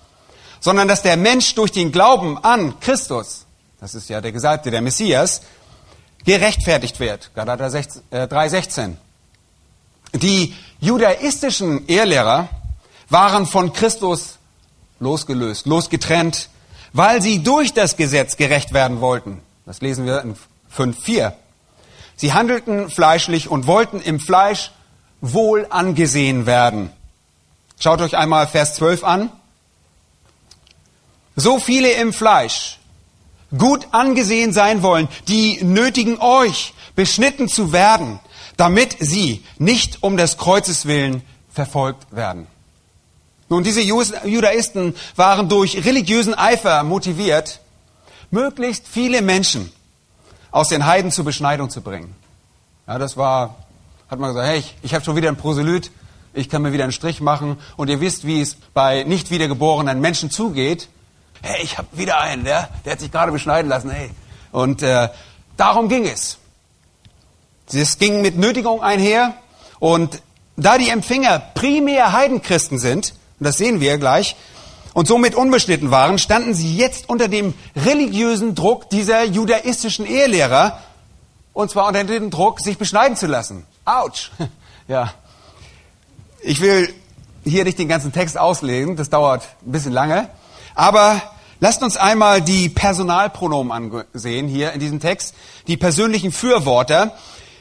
sondern 0.60 0.88
dass 0.88 1.02
der 1.02 1.18
Mensch 1.18 1.56
durch 1.56 1.72
den 1.72 1.92
Glauben 1.92 2.38
an 2.44 2.80
Christus, 2.80 3.46
das 3.80 3.96
ist 3.96 4.10
ja 4.10 4.22
der 4.22 4.32
Gesalbte, 4.32 4.72
der 4.72 4.82
Messias, 4.82 5.42
gerechtfertigt 6.26 7.00
wird. 7.00 7.32
Galater 7.36 7.68
3,16. 7.68 8.90
Äh, 10.14 10.18
die 10.18 10.54
judaistischen 10.80 11.88
Ehrlehrer 11.88 12.50
waren 13.10 13.46
von 13.46 13.74
Christus 13.74 14.38
losgelöst, 15.00 15.66
losgetrennt, 15.66 16.50
weil 16.94 17.22
sie 17.22 17.44
durch 17.44 17.74
das 17.74 17.98
Gesetz 17.98 18.38
gerecht 18.38 18.74
werden 18.74 19.02
wollten. 19.02 19.42
Das 19.66 19.82
lesen 19.82 20.06
wir 20.06 20.22
in 20.22 20.36
5,4. 20.76 21.34
Sie 22.16 22.34
handelten 22.34 22.90
fleischlich 22.90 23.50
und 23.50 23.68
wollten 23.68 24.02
im 24.02 24.20
Fleisch 24.20 24.72
wohl 25.22 25.68
angesehen 25.70 26.46
werden. 26.46 26.92
Schaut 27.80 28.02
euch 28.02 28.18
einmal 28.18 28.48
Vers 28.48 28.76
12 28.76 29.04
an. 29.04 29.32
So 31.38 31.60
viele 31.60 31.92
im 31.92 32.14
Fleisch 32.14 32.80
gut 33.56 33.88
angesehen 33.92 34.52
sein 34.52 34.82
wollen, 34.82 35.08
die 35.28 35.64
nötigen 35.64 36.20
euch, 36.20 36.74
beschnitten 36.96 37.48
zu 37.48 37.72
werden, 37.72 38.20
damit 38.58 38.98
sie 39.00 39.46
nicht 39.60 40.02
um 40.02 40.18
des 40.18 40.38
Kreuzes 40.38 40.88
willen 40.88 41.22
verfolgt 41.54 42.08
werden. 42.12 42.48
Nun, 43.50 43.64
diese 43.64 43.82
Judaisten 43.82 44.96
waren 45.16 45.48
durch 45.48 45.86
religiösen 45.86 46.34
Eifer 46.34 46.84
motiviert, 46.84 47.62
möglichst 48.32 48.88
viele 48.88 49.22
Menschen 49.22 49.72
aus 50.52 50.70
den 50.70 50.86
Heiden 50.86 51.12
zur 51.12 51.24
Beschneidung 51.24 51.70
zu 51.70 51.82
bringen. 51.82 52.14
Ja, 52.88 52.98
das 52.98 53.16
war, 53.16 53.56
hat 54.10 54.20
man 54.20 54.32
gesagt, 54.32 54.50
hey, 54.50 54.60
ich, 54.60 54.76
ich 54.82 54.94
habe 54.96 55.06
schon 55.06 55.16
wieder 55.16 55.30
ein 55.30 55.38
Proselyt, 55.38 55.92
ich 56.34 56.50
kann 56.50 56.64
mir 56.64 56.74
wieder 56.74 56.84
einen 56.84 56.94
Strich 56.94 57.22
machen 57.22 57.58
und 57.78 57.90
ihr 57.90 58.02
wisst, 58.02 58.26
wie 58.26 58.42
es 58.42 58.58
bei 58.74 59.04
nicht 59.04 59.30
wiedergeborenen 59.32 60.02
Menschen 60.02 60.32
zugeht. 60.32 60.90
Hey, 61.42 61.64
ich 61.64 61.78
habe 61.78 61.88
wieder 61.94 62.20
einen, 62.20 62.44
der, 62.44 62.70
der 62.86 62.94
hat 62.94 63.00
sich 63.00 63.12
gerade 63.12 63.32
beschneiden 63.32 63.70
lassen, 63.70 63.90
hey. 63.90 64.10
Und 64.52 64.82
äh, 64.82 65.10
darum 65.56 65.90
ging 65.90 66.08
es. 66.08 66.38
Es 67.74 67.98
ging 67.98 68.22
mit 68.22 68.38
Nötigung 68.38 68.82
einher 68.82 69.34
und 69.80 70.22
da 70.56 70.78
die 70.78 70.90
Empfänger 70.90 71.40
primär 71.54 72.14
Heidenchristen 72.14 72.80
sind, 72.80 73.14
und 73.40 73.46
das 73.46 73.58
sehen 73.58 73.80
wir 73.80 73.98
gleich, 73.98 74.36
und 74.94 75.08
somit 75.08 75.36
unbeschnitten 75.36 75.92
waren, 75.92 76.18
standen 76.18 76.56
sie 76.56 76.76
jetzt 76.76 77.08
unter 77.08 77.28
dem 77.28 77.54
religiösen 77.76 78.56
Druck 78.56 78.90
dieser 78.90 79.24
judaistischen 79.26 80.08
Ehelehrer, 80.08 80.82
und 81.54 81.70
zwar 81.70 81.88
unter 81.88 82.04
dem 82.04 82.32
Druck, 82.32 82.60
sich 82.60 82.78
beschneiden 82.78 83.16
zu 83.16 83.28
lassen. 83.28 83.66
Autsch! 83.86 84.32
Ja. 84.90 85.14
Ich 86.42 86.62
will 86.62 86.94
hier 87.44 87.66
nicht 87.66 87.78
den 87.78 87.90
ganzen 87.90 88.14
Text 88.14 88.38
auslegen, 88.38 88.96
das 88.96 89.10
dauert 89.10 89.44
ein 89.66 89.74
bisschen 89.74 89.92
lange, 89.92 90.30
aber 90.78 91.22
lasst 91.60 91.82
uns 91.82 91.98
einmal 91.98 92.42
die 92.42 92.70
Personalpronomen 92.70 94.06
ansehen 94.14 94.48
hier 94.48 94.74
in 94.74 94.80
diesem 94.80 95.00
Text, 95.00 95.34
die 95.66 95.76
persönlichen 95.76 96.32
Fürworter, 96.32 97.18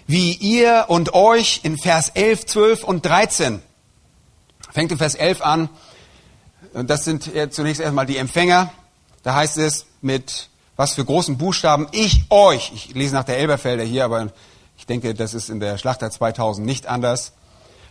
wie 0.06 0.34
ihr 0.34 0.84
und 0.88 1.14
euch 1.14 1.60
in 1.62 1.78
Vers 1.78 2.10
11, 2.10 2.46
12 2.46 2.84
und 2.84 3.06
13. 3.06 3.62
Fängt 4.70 4.92
in 4.92 4.98
Vers 4.98 5.14
11 5.14 5.40
an, 5.40 5.68
und 6.74 6.90
das 6.90 7.04
sind 7.04 7.30
zunächst 7.50 7.80
erstmal 7.80 8.04
die 8.04 8.18
Empfänger. 8.18 8.70
Da 9.22 9.34
heißt 9.34 9.56
es 9.56 9.86
mit 10.02 10.50
was 10.76 10.94
für 10.94 11.04
großen 11.04 11.38
Buchstaben, 11.38 11.88
ich 11.92 12.26
euch, 12.28 12.70
ich 12.74 12.94
lese 12.94 13.14
nach 13.14 13.24
der 13.24 13.38
Elberfelder 13.38 13.82
hier, 13.82 14.04
aber 14.04 14.28
ich 14.76 14.84
denke, 14.84 15.14
das 15.14 15.32
ist 15.32 15.48
in 15.48 15.58
der 15.58 15.78
Schlachter 15.78 16.10
2000 16.10 16.66
nicht 16.66 16.86
anders. 16.86 17.32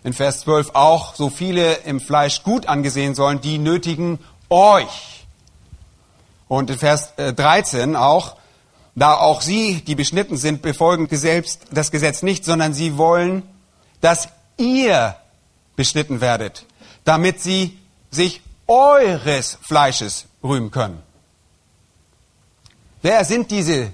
In 0.04 0.14
Vers 0.14 0.42
12 0.42 0.76
auch, 0.76 1.16
so 1.16 1.32
viele 1.32 1.74
im 1.78 2.00
Fleisch 2.00 2.44
gut 2.44 2.68
angesehen 2.68 3.16
sollen, 3.16 3.42
die 3.42 3.58
nötigen 3.58 4.20
euch. 4.50 5.26
Und 6.48 6.70
in 6.70 6.78
Vers 6.78 7.14
13 7.16 7.94
äh, 7.94 7.98
auch, 7.98 8.38
da 8.96 9.16
auch 9.16 9.42
sie, 9.42 9.82
die 9.82 9.96
beschnitten 9.96 10.38
sind, 10.38 10.62
befolgen 10.62 11.08
selbst 11.12 11.62
das 11.72 11.92
Gesetz 11.92 12.22
nicht, 12.22 12.46
sondern 12.46 12.74
sie 12.74 12.98
wollen, 12.98 13.44
dass 14.02 14.30
ihr 14.58 15.16
beschnitten 15.76 16.22
werdet, 16.22 16.66
damit 17.04 17.42
sie 17.42 17.78
sich 18.12 18.42
eures 18.68 19.58
Fleisches 19.62 20.28
rühmen 20.44 20.72
können. 20.72 21.02
Wer 23.02 23.26
sind 23.26 23.52
diese 23.52 23.92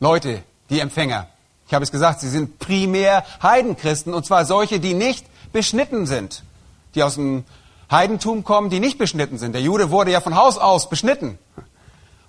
Leute, 0.00 0.42
die 0.70 0.80
Empfänger? 0.80 1.28
Ich 1.66 1.74
habe 1.74 1.82
es 1.82 1.90
gesagt, 1.90 2.20
sie 2.20 2.28
sind 2.28 2.58
primär 2.58 3.24
Heidenchristen, 3.42 4.12
und 4.12 4.26
zwar 4.26 4.44
solche, 4.44 4.78
die 4.78 4.94
nicht 4.94 5.26
beschnitten 5.52 6.06
sind, 6.06 6.44
die 6.94 7.02
aus 7.02 7.14
dem 7.14 7.44
Heidentum 7.90 8.44
kommen, 8.44 8.70
die 8.70 8.80
nicht 8.80 8.98
beschnitten 8.98 9.38
sind. 9.38 9.52
Der 9.52 9.62
Jude 9.62 9.90
wurde 9.90 10.10
ja 10.10 10.20
von 10.20 10.34
Haus 10.34 10.58
aus 10.58 10.88
beschnitten. 10.88 11.38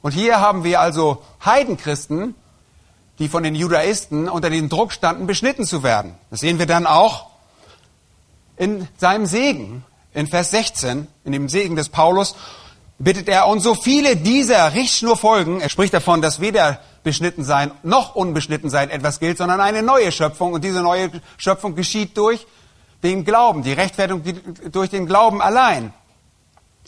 Und 0.02 0.12
hier 0.12 0.40
haben 0.40 0.64
wir 0.64 0.80
also 0.80 1.24
Heidenchristen, 1.44 2.36
die 3.20 3.30
von 3.30 3.44
den 3.44 3.56
Judaisten 3.56 4.30
unter 4.30 4.50
den 4.50 4.70
Druck 4.70 4.92
standen, 4.92 5.26
beschnitten 5.26 5.66
zu 5.66 5.84
werden. 5.84 6.16
Das 6.30 6.42
sehen 6.42 6.60
wir 6.60 6.66
dann 6.66 6.86
auch 6.86 7.28
in 8.58 8.88
seinem 8.98 9.26
Segen 9.26 9.84
in 10.14 10.28
Vers 10.28 10.52
16, 10.52 11.08
in 11.24 11.32
dem 11.32 11.50
Segen 11.50 11.76
des 11.76 11.90
Paulus, 11.90 12.36
bittet 12.98 13.28
er, 13.28 13.48
und 13.48 13.60
so 13.60 13.76
viele 13.76 14.16
dieser 14.16 14.74
Richtschnur 14.74 15.18
folgen, 15.18 15.60
er 15.60 15.70
spricht 15.70 15.94
davon, 15.94 16.22
dass 16.22 16.40
weder 16.40 16.80
beschnitten 17.04 17.44
sein 17.44 17.72
noch 17.84 18.16
unbeschnitten 18.16 18.70
sein 18.70 18.90
etwas 18.90 19.20
gilt, 19.20 19.38
sondern 19.38 19.60
eine 19.62 19.84
neue 19.84 20.12
Schöpfung. 20.12 20.54
Und 20.54 20.64
diese 20.64 20.82
neue 20.82 21.12
Schöpfung 21.38 21.76
geschieht 21.76 22.18
durch 22.18 22.48
den 23.06 23.24
Glauben, 23.24 23.64
die 23.64 23.74
Rechtfertigung 23.74 24.24
durch 24.72 24.90
den 24.90 25.06
Glauben 25.06 25.42
allein. 25.42 25.94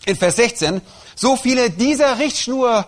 In 0.06 0.16
Vers 0.16 0.36
16, 0.36 0.82
so 1.16 1.36
viele 1.36 1.70
dieser 1.70 2.20
Richtschnur 2.20 2.86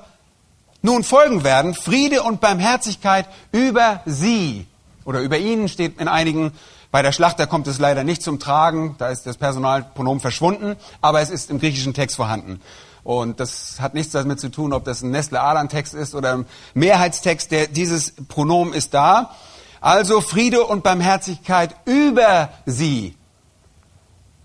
nun 0.82 1.04
folgen 1.04 1.44
werden, 1.44 1.74
Friede 1.74 2.24
und 2.24 2.42
Barmherzigkeit 2.42 3.28
über 3.52 4.02
sie. 4.06 4.66
Oder 5.06 5.22
über 5.22 5.38
ihnen 5.38 5.70
steht 5.70 6.00
in 6.00 6.08
einigen 6.08 6.52
bei 6.92 7.02
der 7.02 7.12
Schlacht, 7.12 7.40
da 7.40 7.46
kommt 7.46 7.68
es 7.68 7.78
leider 7.78 8.04
nicht 8.04 8.24
zum 8.24 8.40
Tragen, 8.40 8.96
da 8.98 9.10
ist 9.10 9.26
das 9.28 9.38
Personalpronomen 9.38 10.20
verschwunden, 10.20 10.76
aber 11.02 11.22
es 11.22 11.30
ist 11.30 11.52
im 11.52 11.60
griechischen 11.60 11.94
Text 11.94 12.16
vorhanden. 12.16 12.62
Und 13.04 13.40
das 13.40 13.80
hat 13.80 13.94
nichts 13.94 14.14
damit 14.14 14.40
zu 14.40 14.50
tun, 14.50 14.74
ob 14.74 14.86
das 14.86 15.02
ein 15.02 15.12
Nestle-Alan-Text 15.12 15.94
ist 15.94 16.16
oder 16.16 16.34
ein 16.34 16.46
Mehrheitstext, 16.74 17.52
der, 17.52 17.68
dieses 17.68 18.14
Pronomen 18.28 18.74
ist 18.74 18.94
da. 18.94 19.36
Also 19.82 20.20
Friede 20.22 20.66
und 20.66 20.84
Barmherzigkeit 20.84 21.76
über 21.86 22.50
sie. 22.66 23.16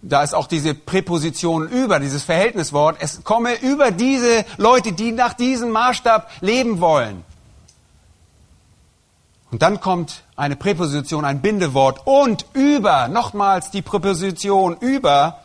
Da 0.06 0.22
ist 0.22 0.34
auch 0.34 0.46
diese 0.46 0.74
Präposition 0.74 1.66
über, 1.66 1.98
dieses 1.98 2.22
Verhältniswort. 2.24 2.98
Es 3.00 3.24
komme 3.24 3.54
über 3.62 3.90
diese 3.90 4.44
Leute, 4.58 4.92
die 4.92 5.12
nach 5.12 5.32
diesem 5.32 5.70
Maßstab 5.70 6.30
leben 6.42 6.80
wollen. 6.80 7.24
Und 9.50 9.62
dann 9.62 9.80
kommt 9.80 10.24
eine 10.36 10.56
Präposition, 10.56 11.24
ein 11.24 11.40
Bindewort 11.40 12.02
und 12.04 12.44
über, 12.52 13.08
nochmals 13.08 13.70
die 13.70 13.80
Präposition 13.80 14.76
über 14.78 15.40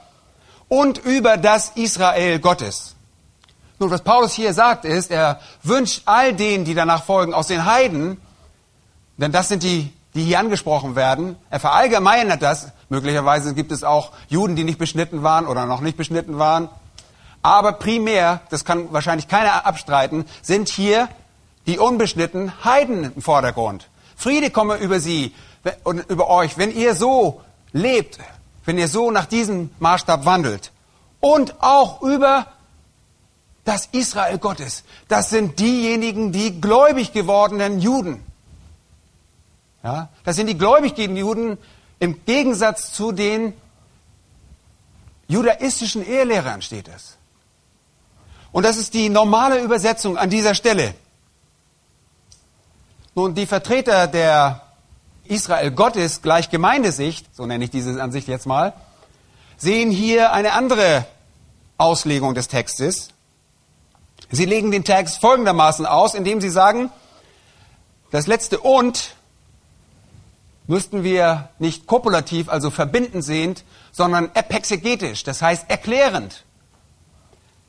und 0.68 0.98
über 0.98 1.38
das 1.38 1.72
Israel 1.76 2.40
Gottes. 2.40 2.96
Nun, 3.80 3.92
was 3.92 4.02
Paulus 4.02 4.34
hier 4.34 4.54
sagt, 4.54 4.84
ist, 4.84 5.10
er 5.10 5.40
wünscht 5.64 6.02
all 6.06 6.34
denen, 6.34 6.66
die 6.66 6.74
danach 6.74 7.06
folgen, 7.06 7.34
aus 7.34 7.48
den 7.48 7.64
Heiden, 7.64 8.20
denn 9.16 9.32
das 9.32 9.48
sind 9.48 9.64
die, 9.64 9.94
die 10.16 10.24
hier 10.24 10.40
angesprochen 10.40 10.96
werden, 10.96 11.36
er 11.50 11.60
verallgemeinert 11.60 12.42
das, 12.42 12.70
möglicherweise 12.90 13.54
gibt 13.54 13.72
es 13.72 13.84
auch 13.84 14.12
Juden, 14.28 14.56
die 14.56 14.64
nicht 14.64 14.80
beschnitten 14.80 15.24
waren 15.24 15.46
oder 15.46 15.66
noch 15.66 15.82
nicht 15.82 15.98
beschnitten 15.98 16.40
waren, 16.40 16.70
aber 17.42 17.74
primär, 17.74 18.42
das 18.50 18.66
kann 18.66 18.92
wahrscheinlich 18.92 19.28
keiner 19.28 19.66
abstreiten, 19.66 20.26
sind 20.42 20.68
hier 20.70 21.08
die 21.68 21.78
unbeschnittenen 21.78 22.64
Heiden 22.64 23.14
im 23.16 23.22
Vordergrund. 23.22 23.88
Friede 24.16 24.50
komme 24.50 24.78
über 24.78 25.00
sie 25.00 25.34
und 25.84 26.10
über 26.10 26.30
euch, 26.30 26.58
wenn 26.58 26.76
ihr 26.76 26.96
so 26.96 27.42
lebt, 27.72 28.20
wenn 28.66 28.78
ihr 28.78 28.88
so 28.88 29.12
nach 29.12 29.26
diesem 29.26 29.70
Maßstab 29.80 30.26
wandelt. 30.26 30.72
Und 31.22 31.62
auch 31.62 32.02
über 32.02 32.48
das 33.66 33.88
Israel 33.92 34.38
Gottes. 34.38 34.84
Das 35.08 35.30
sind 35.30 35.60
diejenigen, 35.60 36.32
die 36.32 36.60
gläubig 36.60 37.14
gewordenen 37.14 37.80
Juden. 37.80 38.24
Ja, 39.84 40.10
das 40.26 40.36
sind 40.36 40.48
die 40.48 40.58
gläubig 40.58 40.96
gewordenen 40.96 41.18
Juden 41.18 41.58
im 42.00 42.26
Gegensatz 42.26 42.92
zu 42.94 43.12
den 43.12 43.54
judaistischen 45.28 46.06
Ehelehrern 46.06 46.62
steht 46.62 46.88
es. 46.88 47.18
Und 48.52 48.64
das 48.64 48.78
ist 48.78 48.94
die 48.94 49.10
normale 49.10 49.62
Übersetzung 49.62 50.18
an 50.18 50.30
dieser 50.30 50.56
Stelle. 50.56 50.96
Nun, 53.16 53.36
die 53.36 53.46
Vertreter 53.46 54.08
der 54.08 54.62
Israel 55.26 55.72
Gottes 55.72 56.22
gleich 56.22 56.50
Gemeindesicht, 56.50 57.28
so 57.36 57.46
nenne 57.46 57.64
ich 57.64 57.70
diese 57.70 58.02
Ansicht 58.02 58.28
jetzt 58.28 58.48
mal, 58.48 58.74
sehen 59.58 59.92
hier 59.92 60.34
eine 60.34 60.54
andere 60.54 61.06
Auslegung 61.78 62.34
des 62.34 62.48
Textes. 62.48 63.10
Sie 64.32 64.46
legen 64.46 64.72
den 64.72 64.84
Text 64.84 65.22
folgendermaßen 65.22 65.86
aus, 65.86 66.16
indem 66.16 66.42
sie 66.42 66.50
sagen, 66.50 66.90
das 68.12 68.26
letzte 68.26 68.60
und 68.60 69.16
müssten 70.70 71.04
wir 71.04 71.50
nicht 71.58 71.88
kopulativ, 71.88 72.48
also 72.48 72.70
verbindend 72.70 73.24
sehend, 73.24 73.64
sondern 73.92 74.30
epexegetisch, 74.36 75.24
das 75.24 75.42
heißt 75.42 75.66
erklärend. 75.68 76.46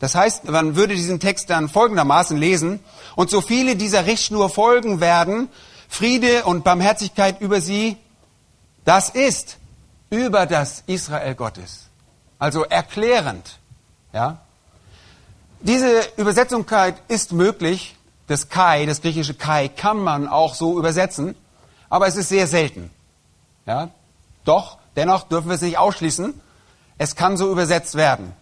Das 0.01 0.15
heißt, 0.15 0.45
man 0.51 0.77
würde 0.77 0.95
diesen 0.95 1.19
Text 1.19 1.49
dann 1.49 1.71
folgendermaßen 1.71 2.37
lesen, 2.37 2.81
und 3.17 3.31
so 3.31 3.41
viele 3.41 3.75
dieser 3.75 4.05
Richtschnur 4.05 4.51
folgen 4.51 5.01
werden, 5.01 5.49
Friede 5.89 6.45
und 6.45 6.63
Barmherzigkeit 6.63 7.41
über 7.41 7.63
sie, 7.63 7.97
das 8.85 9.09
ist 9.09 9.57
über 10.11 10.45
das 10.45 10.85
Israel 10.87 11.35
Gottes. 11.35 11.89
Also 12.39 12.65
erklärend. 12.65 13.59
Ja? 14.13 14.43
Diese 15.61 16.03
Übersetzung 16.19 16.67
ist 17.09 17.33
möglich. 17.33 17.97
Das 18.27 18.49
Kai, 18.49 18.87
das 18.87 19.01
griechische 19.01 19.35
Kai, 19.35 19.69
kann 19.69 19.99
man 19.99 20.29
auch 20.29 20.55
so 20.55 20.79
übersetzen, 20.79 21.35
aber 21.91 22.07
es 22.07 22.17
ist 22.17 22.31
sehr 22.31 22.47
selten. 22.47 22.91
Ja? 23.67 23.91
Doch, 24.45 24.79
dennoch 24.97 25.25
dürfen 25.25 25.49
wir 25.49 25.57
es 25.57 25.63
nicht 25.63 25.77
ausschließen. 25.77 26.41
Es 26.97 27.17
kann 27.17 27.37
so 27.37 27.51
übersetzt 27.51 27.97
werden. 27.97 28.33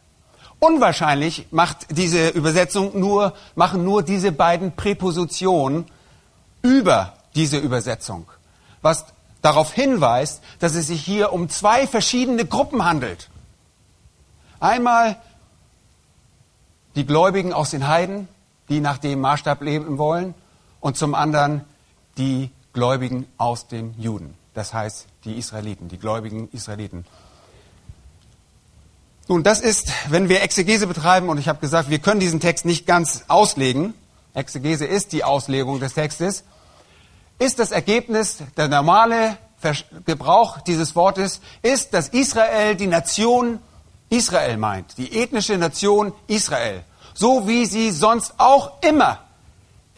Unwahrscheinlich 0.60 1.46
macht 1.50 1.86
diese 1.90 2.28
Übersetzung 2.30 2.98
nur, 2.98 3.34
machen 3.54 3.84
nur 3.84 4.02
diese 4.02 4.32
beiden 4.32 4.76
Präpositionen 4.76 5.86
über 6.62 7.14
diese 7.34 7.58
Übersetzung. 7.58 8.26
Was 8.82 9.06
darauf 9.42 9.72
hinweist, 9.72 10.42
dass 10.58 10.74
es 10.74 10.88
sich 10.88 11.04
hier 11.04 11.32
um 11.32 11.48
zwei 11.48 11.86
verschiedene 11.86 12.44
Gruppen 12.44 12.84
handelt. 12.84 13.28
Einmal 14.60 15.16
die 16.96 17.06
Gläubigen 17.06 17.52
aus 17.52 17.70
den 17.70 17.86
Heiden, 17.86 18.28
die 18.68 18.80
nach 18.80 18.98
dem 18.98 19.20
Maßstab 19.20 19.62
leben 19.62 19.98
wollen, 19.98 20.34
und 20.80 20.96
zum 20.96 21.14
anderen 21.14 21.64
die 22.18 22.50
Gläubigen 22.78 23.26
aus 23.38 23.66
den 23.66 23.92
Juden, 23.98 24.34
das 24.54 24.72
heißt 24.72 25.08
die 25.24 25.36
Israeliten, 25.36 25.88
die 25.88 25.98
gläubigen 25.98 26.48
Israeliten. 26.52 27.04
Nun, 29.26 29.42
das 29.42 29.60
ist, 29.60 29.90
wenn 30.10 30.28
wir 30.28 30.42
Exegese 30.42 30.86
betreiben, 30.86 31.28
und 31.28 31.38
ich 31.38 31.48
habe 31.48 31.58
gesagt, 31.58 31.90
wir 31.90 31.98
können 31.98 32.20
diesen 32.20 32.38
Text 32.38 32.64
nicht 32.64 32.86
ganz 32.86 33.24
auslegen, 33.26 33.94
Exegese 34.32 34.86
ist 34.86 35.10
die 35.10 35.24
Auslegung 35.24 35.80
des 35.80 35.94
Textes, 35.94 36.44
ist 37.40 37.58
das 37.58 37.72
Ergebnis, 37.72 38.38
der 38.56 38.68
normale 38.68 39.38
Gebrauch 40.06 40.60
dieses 40.60 40.94
Wortes, 40.94 41.40
ist, 41.62 41.94
dass 41.94 42.10
Israel 42.10 42.76
die 42.76 42.86
Nation 42.86 43.58
Israel 44.08 44.56
meint, 44.56 44.98
die 44.98 45.20
ethnische 45.20 45.58
Nation 45.58 46.12
Israel, 46.28 46.84
so 47.12 47.48
wie 47.48 47.66
sie 47.66 47.90
sonst 47.90 48.34
auch 48.38 48.80
immer 48.82 49.18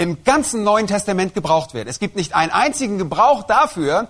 im 0.00 0.25
ganzen 0.25 0.64
Neuen 0.64 0.87
Testament 0.87 1.35
gebraucht 1.35 1.75
wird. 1.75 1.87
Es 1.87 1.99
gibt 1.99 2.16
nicht 2.16 2.35
einen 2.35 2.50
einzigen 2.50 2.97
Gebrauch 2.97 3.42
dafür, 3.42 4.09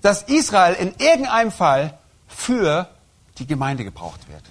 dass 0.00 0.22
Israel 0.22 0.74
in 0.74 0.94
irgendeinem 0.98 1.50
Fall 1.50 1.98
für 2.28 2.88
die 3.38 3.46
Gemeinde 3.48 3.82
gebraucht 3.82 4.28
wird. 4.28 4.44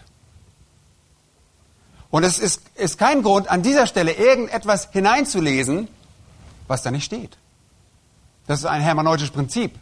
Und 2.10 2.26
es 2.26 2.40
ist, 2.40 2.64
ist 2.76 2.98
kein 2.98 3.24
Grund, 3.24 3.50
an 3.50 3.64
dieser 3.64 3.88
Stelle 3.88 4.12
irgendetwas 4.12 4.90
hineinzulesen, 4.92 5.88
was 6.68 6.84
da 6.84 6.92
nicht 6.92 7.06
steht. 7.06 7.38
Das 8.48 8.60
ist 8.60 8.66
ein 8.66 8.82
hermeneutisches 8.82 9.32
Prinzip, 9.32 9.80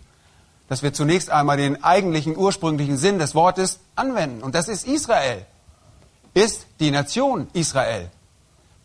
dass 0.67 0.83
wir 0.83 0.93
zunächst 0.93 1.31
einmal 1.31 1.57
den 1.57 1.83
eigentlichen 1.83 2.37
ursprünglichen 2.37 2.97
Sinn 2.97 3.17
des 3.17 3.33
Wortes 3.33 3.79
anwenden. 3.95 4.43
Und 4.43 4.53
das 4.53 4.67
ist 4.67 4.85
Israel, 4.85 5.43
ist 6.35 6.67
die 6.79 6.91
Nation 6.91 7.47
Israel. 7.53 8.11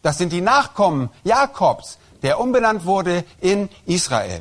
Das 0.01 0.17
sind 0.17 0.33
die 0.33 0.41
Nachkommen 0.41 1.11
Jakobs, 1.23 1.99
der 2.25 2.41
umbenannt 2.41 2.87
wurde 2.87 3.25
in 3.41 3.69
Israel. 3.85 4.41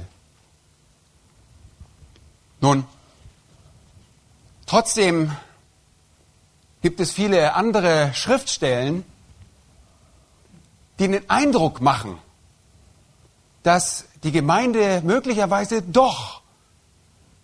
Nun, 2.61 2.85
trotzdem 4.65 5.35
gibt 6.81 7.01
es 7.01 7.11
viele 7.11 7.55
andere 7.55 8.13
Schriftstellen, 8.13 9.03
die 10.97 11.09
den 11.09 11.29
Eindruck 11.29 11.81
machen, 11.81 12.17
dass 13.63 14.05
die 14.23 14.31
Gemeinde 14.31 15.01
möglicherweise 15.03 15.81
doch 15.81 16.41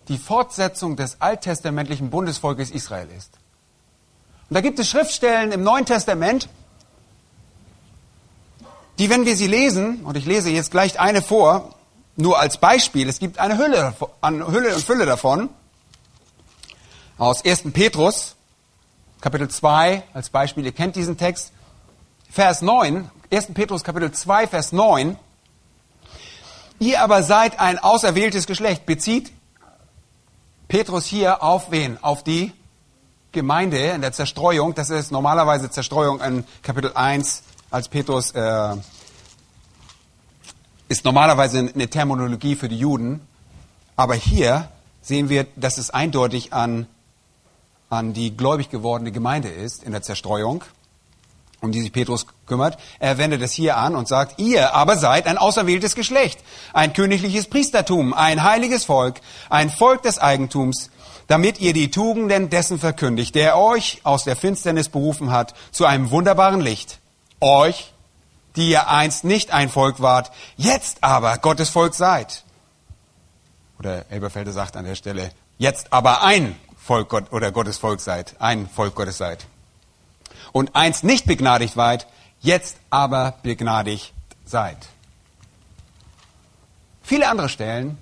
die 0.08 0.16
Fortsetzung 0.16 0.96
des 0.96 1.20
alttestamentlichen 1.20 2.08
Bundesvolkes 2.08 2.70
Israel 2.70 3.08
ist. 3.10 3.34
Und 4.48 4.54
da 4.54 4.62
gibt 4.62 4.78
es 4.78 4.88
Schriftstellen 4.88 5.52
im 5.52 5.62
Neuen 5.62 5.84
Testament, 5.84 6.48
die, 9.00 9.08
wenn 9.08 9.24
wir 9.24 9.34
sie 9.34 9.46
lesen, 9.46 10.04
und 10.04 10.18
ich 10.18 10.26
lese 10.26 10.50
jetzt 10.50 10.70
gleich 10.70 11.00
eine 11.00 11.22
vor, 11.22 11.74
nur 12.16 12.38
als 12.38 12.58
Beispiel, 12.58 13.08
es 13.08 13.18
gibt 13.18 13.38
eine 13.38 13.56
Hülle, 13.56 13.94
eine 14.20 14.46
Hülle 14.46 14.74
und 14.74 14.84
Fülle 14.84 15.06
davon, 15.06 15.48
aus 17.16 17.42
1. 17.42 17.72
Petrus, 17.72 18.36
Kapitel 19.22 19.48
2, 19.48 20.02
als 20.12 20.28
Beispiel, 20.28 20.66
ihr 20.66 20.72
kennt 20.72 20.96
diesen 20.96 21.16
Text, 21.16 21.52
Vers 22.30 22.60
9, 22.60 23.10
1. 23.32 23.46
Petrus 23.54 23.84
Kapitel 23.84 24.12
2, 24.12 24.46
Vers 24.46 24.72
9, 24.72 25.16
Ihr 26.78 27.02
aber 27.02 27.22
seid 27.22 27.60
ein 27.60 27.78
auserwähltes 27.78 28.46
Geschlecht. 28.46 28.86
Bezieht 28.86 29.32
Petrus 30.66 31.04
hier 31.04 31.42
auf 31.42 31.70
wen? 31.70 32.02
Auf 32.02 32.24
die 32.24 32.54
Gemeinde 33.32 33.78
in 33.78 34.00
der 34.00 34.12
Zerstreuung. 34.12 34.74
Das 34.74 34.88
ist 34.88 35.12
normalerweise 35.12 35.70
Zerstreuung 35.70 36.22
in 36.22 36.44
Kapitel 36.62 36.92
1, 36.94 37.42
als 37.70 37.88
Petrus 37.88 38.32
äh, 38.32 38.76
ist 40.88 41.04
normalerweise 41.04 41.70
eine 41.72 41.88
Terminologie 41.88 42.56
für 42.56 42.68
die 42.68 42.78
Juden. 42.78 43.20
Aber 43.96 44.14
hier 44.14 44.68
sehen 45.02 45.28
wir, 45.28 45.46
dass 45.56 45.78
es 45.78 45.90
eindeutig 45.90 46.52
an, 46.52 46.86
an 47.88 48.12
die 48.12 48.36
gläubig 48.36 48.70
gewordene 48.70 49.12
Gemeinde 49.12 49.48
ist 49.48 49.82
in 49.82 49.92
der 49.92 50.02
Zerstreuung 50.02 50.64
um 51.60 51.72
die 51.72 51.80
sich 51.80 51.92
Petrus 51.92 52.26
kümmert. 52.46 52.78
Er 52.98 53.18
wendet 53.18 53.42
es 53.42 53.52
hier 53.52 53.76
an 53.76 53.94
und 53.94 54.08
sagt, 54.08 54.38
ihr 54.38 54.74
aber 54.74 54.96
seid 54.96 55.26
ein 55.26 55.38
auserwähltes 55.38 55.94
Geschlecht, 55.94 56.40
ein 56.72 56.92
königliches 56.92 57.48
Priestertum, 57.48 58.14
ein 58.14 58.42
heiliges 58.42 58.84
Volk, 58.84 59.20
ein 59.50 59.70
Volk 59.70 60.02
des 60.02 60.18
Eigentums, 60.18 60.90
damit 61.26 61.60
ihr 61.60 61.72
die 61.72 61.90
Tugenden 61.90 62.50
dessen 62.50 62.78
verkündigt, 62.78 63.34
der 63.34 63.58
euch 63.58 64.00
aus 64.04 64.24
der 64.24 64.36
Finsternis 64.36 64.88
berufen 64.88 65.30
hat 65.30 65.54
zu 65.70 65.84
einem 65.84 66.10
wunderbaren 66.10 66.60
Licht. 66.60 66.98
Euch, 67.40 67.92
die 68.56 68.70
ihr 68.70 68.88
einst 68.88 69.24
nicht 69.24 69.52
ein 69.52 69.68
Volk 69.68 70.00
wart, 70.00 70.30
jetzt 70.56 71.02
aber 71.02 71.38
Gottes 71.38 71.70
Volk 71.70 71.94
seid. 71.94 72.44
Oder 73.78 74.04
Elberfelder 74.10 74.52
sagt 74.52 74.76
an 74.76 74.84
der 74.84 74.94
Stelle, 74.94 75.30
jetzt 75.58 75.92
aber 75.92 76.22
ein 76.22 76.56
Volk 76.76 77.08
Gott 77.08 77.32
oder 77.32 77.52
Gottes 77.52 77.78
Volk 77.78 78.00
seid, 78.00 78.34
ein 78.38 78.68
Volk 78.68 78.94
Gottes 78.94 79.18
seid 79.18 79.46
und 80.52 80.74
einst 80.74 81.04
nicht 81.04 81.26
begnadigt 81.26 81.76
wart, 81.76 82.06
jetzt 82.40 82.76
aber 82.90 83.34
begnadigt 83.42 84.12
seid. 84.44 84.76
Viele 87.02 87.28
andere 87.28 87.48
Stellen 87.48 87.98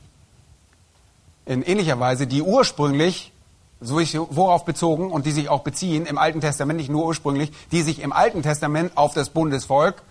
in 1.46 1.62
ähnlicher 1.62 1.98
Weise, 1.98 2.26
die 2.26 2.42
ursprünglich, 2.42 3.32
worauf 3.80 4.64
bezogen 4.64 5.10
und 5.10 5.26
die 5.26 5.32
sich 5.32 5.48
auch 5.48 5.62
beziehen 5.62 6.06
im 6.06 6.18
Alten 6.18 6.40
Testament, 6.40 6.78
nicht 6.78 6.90
nur 6.90 7.04
ursprünglich, 7.06 7.52
die 7.70 7.82
sich 7.82 8.00
im 8.00 8.12
Alten 8.12 8.42
Testament 8.42 8.96
auf 8.96 9.14
das 9.14 9.30
Bundesvolk 9.30 10.02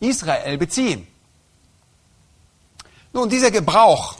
Israel 0.00 0.58
beziehen. 0.58 1.06
Nun, 3.12 3.30
dieser 3.30 3.50
Gebrauch 3.50 4.16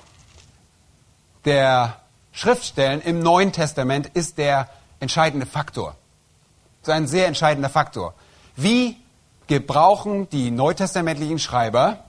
der 1.44 2.00
Schriftstellen 2.32 3.02
im 3.02 3.20
Neuen 3.20 3.52
Testament 3.52 4.10
ist 4.14 4.38
der 4.38 4.68
entscheidende 5.00 5.46
Faktor. 5.46 5.96
Ist 6.82 6.90
ein 6.90 7.06
sehr 7.06 7.26
entscheidender 7.26 7.68
Faktor. 7.68 8.14
Wie 8.56 8.96
gebrauchen 9.46 10.28
die 10.30 10.50
neutestamentlichen 10.50 11.38
Schreiber 11.38 12.04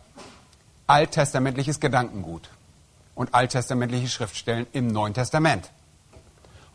alttestamentliches 0.88 1.80
Gedankengut 1.80 2.50
und 3.15 3.34
alttestamentliche 3.34 4.08
Schriftstellen 4.08 4.65
im 4.71 4.88
Neuen 4.88 5.13
Testament? 5.13 5.69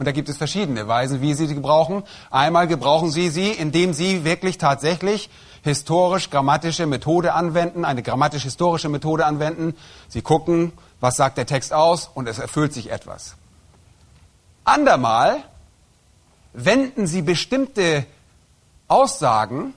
Und 0.03 0.07
da 0.07 0.11
gibt 0.11 0.29
es 0.29 0.37
verschiedene 0.37 0.89
Weisen, 0.89 1.21
wie 1.21 1.33
sie 1.33 1.47
sie 1.47 1.55
gebrauchen. 1.55 2.03
Einmal 2.29 2.67
gebrauchen 2.67 3.13
sie 3.13 3.29
sie, 3.29 3.53
indem 3.53 3.93
sie 3.93 4.25
wirklich 4.25 4.59
tatsächlich 4.59 5.31
historisch-grammatische 5.63 6.87
Methode 6.87 7.35
anwenden, 7.35 7.85
eine 7.85 8.03
grammatisch-historische 8.03 8.89
Methode 8.89 9.25
anwenden. 9.25 9.77
Sie 10.09 10.21
gucken, 10.21 10.73
was 10.99 11.17
sagt 11.17 11.39
der 11.39 11.47
Text 11.47 11.73
aus 11.73 12.11
und 12.13 12.27
es 12.27 12.41
erfüllt 12.41 12.75
sich 12.75 12.91
etwas. 12.91 13.37
Andermal 14.65 15.45
wenden 16.53 17.07
sie 17.07 17.23
bestimmte 17.23 18.05
Aussagen 18.89 19.73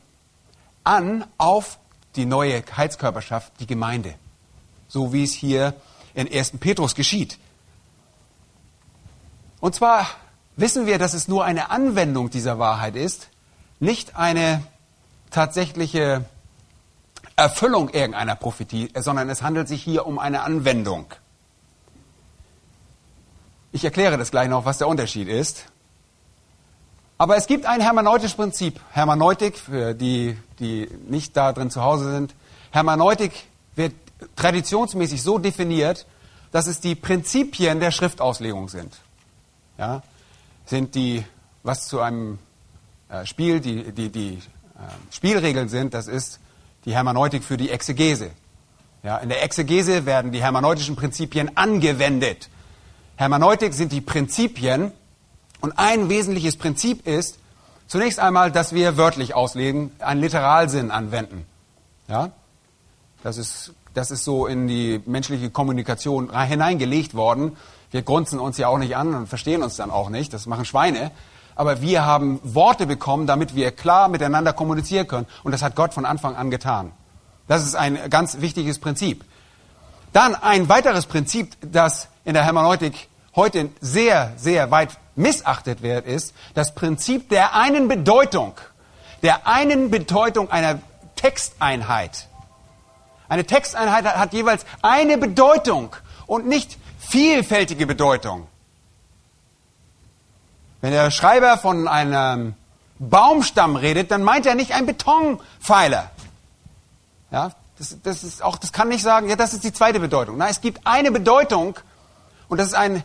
an 0.83 1.23
auf 1.37 1.77
die 2.15 2.25
neue 2.25 2.63
Heizkörperschaft, 2.75 3.53
die 3.59 3.67
Gemeinde. 3.67 4.15
So 4.87 5.13
wie 5.13 5.23
es 5.23 5.33
hier 5.33 5.75
in 6.15 6.27
1. 6.27 6.53
Petrus 6.59 6.95
geschieht. 6.95 7.37
Und 9.65 9.73
zwar 9.73 10.05
wissen 10.57 10.85
wir, 10.85 10.99
dass 10.99 11.15
es 11.15 11.27
nur 11.27 11.43
eine 11.43 11.71
Anwendung 11.71 12.29
dieser 12.29 12.59
Wahrheit 12.59 12.95
ist, 12.95 13.29
nicht 13.79 14.15
eine 14.15 14.61
tatsächliche 15.31 16.23
Erfüllung 17.35 17.89
irgendeiner 17.89 18.35
Prophetie, 18.35 18.91
sondern 18.95 19.27
es 19.27 19.41
handelt 19.41 19.67
sich 19.67 19.81
hier 19.81 20.05
um 20.05 20.19
eine 20.19 20.43
Anwendung. 20.43 21.07
Ich 23.71 23.83
erkläre 23.83 24.19
das 24.19 24.29
gleich 24.29 24.49
noch, 24.49 24.65
was 24.65 24.77
der 24.77 24.87
Unterschied 24.87 25.27
ist. 25.27 25.65
Aber 27.17 27.35
es 27.35 27.47
gibt 27.47 27.65
ein 27.65 27.81
hermeneutisches 27.81 28.35
Prinzip. 28.35 28.79
Hermeneutik, 28.91 29.57
für 29.57 29.95
die, 29.95 30.37
die 30.59 30.87
nicht 31.07 31.35
da 31.35 31.53
drin 31.53 31.71
zu 31.71 31.81
Hause 31.81 32.11
sind. 32.11 32.35
Hermeneutik 32.69 33.31
wird 33.73 33.95
traditionsmäßig 34.35 35.23
so 35.23 35.39
definiert, 35.39 36.05
dass 36.51 36.67
es 36.67 36.81
die 36.81 36.93
Prinzipien 36.93 37.79
der 37.79 37.89
Schriftauslegung 37.89 38.69
sind. 38.69 38.95
Ja? 39.77 40.01
Sind 40.65 40.95
die, 40.95 41.23
was 41.63 41.87
zu 41.87 42.01
einem 42.01 42.39
äh, 43.09 43.25
Spiel, 43.25 43.59
die, 43.59 43.91
die, 43.91 44.09
die 44.09 44.33
äh, 44.75 45.11
Spielregeln 45.11 45.69
sind, 45.69 45.93
das 45.93 46.07
ist 46.07 46.39
die 46.85 46.93
Hermeneutik 46.93 47.43
für 47.43 47.57
die 47.57 47.69
Exegese. 47.69 48.31
Ja, 49.03 49.17
in 49.17 49.29
der 49.29 49.43
Exegese 49.43 50.05
werden 50.05 50.31
die 50.31 50.41
hermeneutischen 50.41 50.95
Prinzipien 50.95 51.55
angewendet. 51.55 52.49
Hermeneutik 53.17 53.73
sind 53.73 53.91
die 53.91 54.01
Prinzipien 54.01 54.91
und 55.61 55.77
ein 55.77 56.09
wesentliches 56.09 56.57
Prinzip 56.57 57.05
ist 57.07 57.37
zunächst 57.87 58.19
einmal, 58.19 58.51
dass 58.51 58.73
wir 58.73 58.97
wörtlich 58.97 59.35
auslegen, 59.35 59.91
einen 59.99 60.21
Literalsinn 60.21 60.91
anwenden. 60.91 61.45
Ja? 62.07 62.31
Das, 63.23 63.37
ist, 63.37 63.73
das 63.93 64.11
ist 64.11 64.23
so 64.23 64.47
in 64.47 64.67
die 64.67 65.01
menschliche 65.05 65.49
Kommunikation 65.49 66.35
hineingelegt 66.37 67.13
worden. 67.13 67.57
Wir 67.95 68.01
grunzen 68.01 68.41
uns 68.41 68.57
ja 68.57 68.67
auch 68.67 68.77
nicht 68.77 68.97
an 68.97 69.15
und 69.15 69.27
verstehen 69.27 69.63
uns 69.63 69.77
dann 69.77 69.89
auch 69.89 70.09
nicht. 70.09 70.33
Das 70.33 70.47
machen 70.47 70.65
Schweine. 70.65 71.11
Aber 71.55 71.81
wir 71.81 72.05
haben 72.05 72.41
Worte 72.43 72.87
bekommen, 72.87 73.25
damit 73.25 73.55
wir 73.55 73.71
klar 73.71 74.09
miteinander 74.09 74.51
kommunizieren 74.51 75.07
können. 75.07 75.27
Und 75.45 75.53
das 75.53 75.61
hat 75.61 75.77
Gott 75.77 75.93
von 75.93 76.05
Anfang 76.05 76.35
an 76.35 76.51
getan. 76.51 76.91
Das 77.47 77.63
ist 77.63 77.73
ein 77.73 77.97
ganz 78.09 78.41
wichtiges 78.41 78.79
Prinzip. 78.79 79.23
Dann 80.11 80.35
ein 80.35 80.67
weiteres 80.67 81.05
Prinzip, 81.05 81.55
das 81.61 82.09
in 82.25 82.33
der 82.33 82.43
Hermeneutik 82.43 83.07
heute 83.33 83.69
sehr, 83.79 84.33
sehr 84.35 84.71
weit 84.71 84.97
missachtet 85.15 85.81
wird, 85.81 86.05
ist 86.05 86.33
das 86.53 86.75
Prinzip 86.75 87.29
der 87.29 87.55
einen 87.55 87.87
Bedeutung, 87.87 88.55
der 89.23 89.47
einen 89.47 89.89
Bedeutung 89.89 90.51
einer 90.51 90.79
Texteinheit. 91.15 92.27
Eine 93.29 93.45
Texteinheit 93.45 94.03
hat 94.03 94.33
jeweils 94.33 94.65
eine 94.81 95.17
Bedeutung 95.17 95.95
und 96.27 96.45
nicht 96.45 96.77
vielfältige 97.09 97.87
Bedeutung. 97.87 98.47
Wenn 100.81 100.91
der 100.91 101.11
Schreiber 101.11 101.57
von 101.57 101.87
einem 101.87 102.53
Baumstamm 102.99 103.75
redet, 103.75 104.11
dann 104.11 104.23
meint 104.23 104.45
er 104.45 104.55
nicht 104.55 104.73
ein 104.73 104.85
Betonpfeiler. 104.85 106.11
Ja, 107.31 107.51
das, 107.77 107.97
das, 108.03 108.23
ist 108.23 108.43
auch, 108.43 108.57
das 108.57 108.71
kann 108.71 108.87
nicht 108.87 109.03
sagen, 109.03 109.27
ja, 109.27 109.35
das 109.35 109.53
ist 109.53 109.63
die 109.63 109.73
zweite 109.73 109.99
Bedeutung. 109.99 110.37
Nein, 110.37 110.49
es 110.49 110.61
gibt 110.61 110.85
eine 110.85 111.11
Bedeutung 111.11 111.77
und 112.47 112.57
das 112.59 112.67
ist 112.67 112.73
ein 112.75 113.03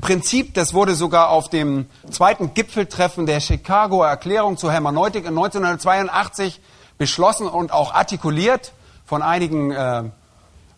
Prinzip, 0.00 0.54
das 0.54 0.74
wurde 0.74 0.94
sogar 0.94 1.30
auf 1.30 1.48
dem 1.48 1.86
zweiten 2.10 2.54
Gipfeltreffen 2.54 3.26
der 3.26 3.40
Chicagoer 3.40 4.06
Erklärung 4.06 4.56
zur 4.56 4.72
Hermeneutik 4.72 5.24
in 5.24 5.36
1982 5.36 6.60
beschlossen 6.98 7.48
und 7.48 7.72
auch 7.72 7.92
artikuliert 7.92 8.72
von 9.04 9.22
einigen, 9.22 9.72
äh, 9.72 10.04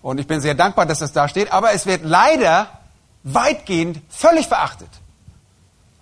und 0.04 0.20
ich 0.20 0.26
bin 0.26 0.42
sehr 0.42 0.54
dankbar, 0.54 0.84
dass 0.84 0.98
das 0.98 1.14
da 1.14 1.28
steht, 1.28 1.50
aber 1.50 1.72
es 1.72 1.86
wird 1.86 2.04
leider 2.04 2.68
weitgehend 3.22 4.02
völlig 4.10 4.48
verachtet. 4.48 4.90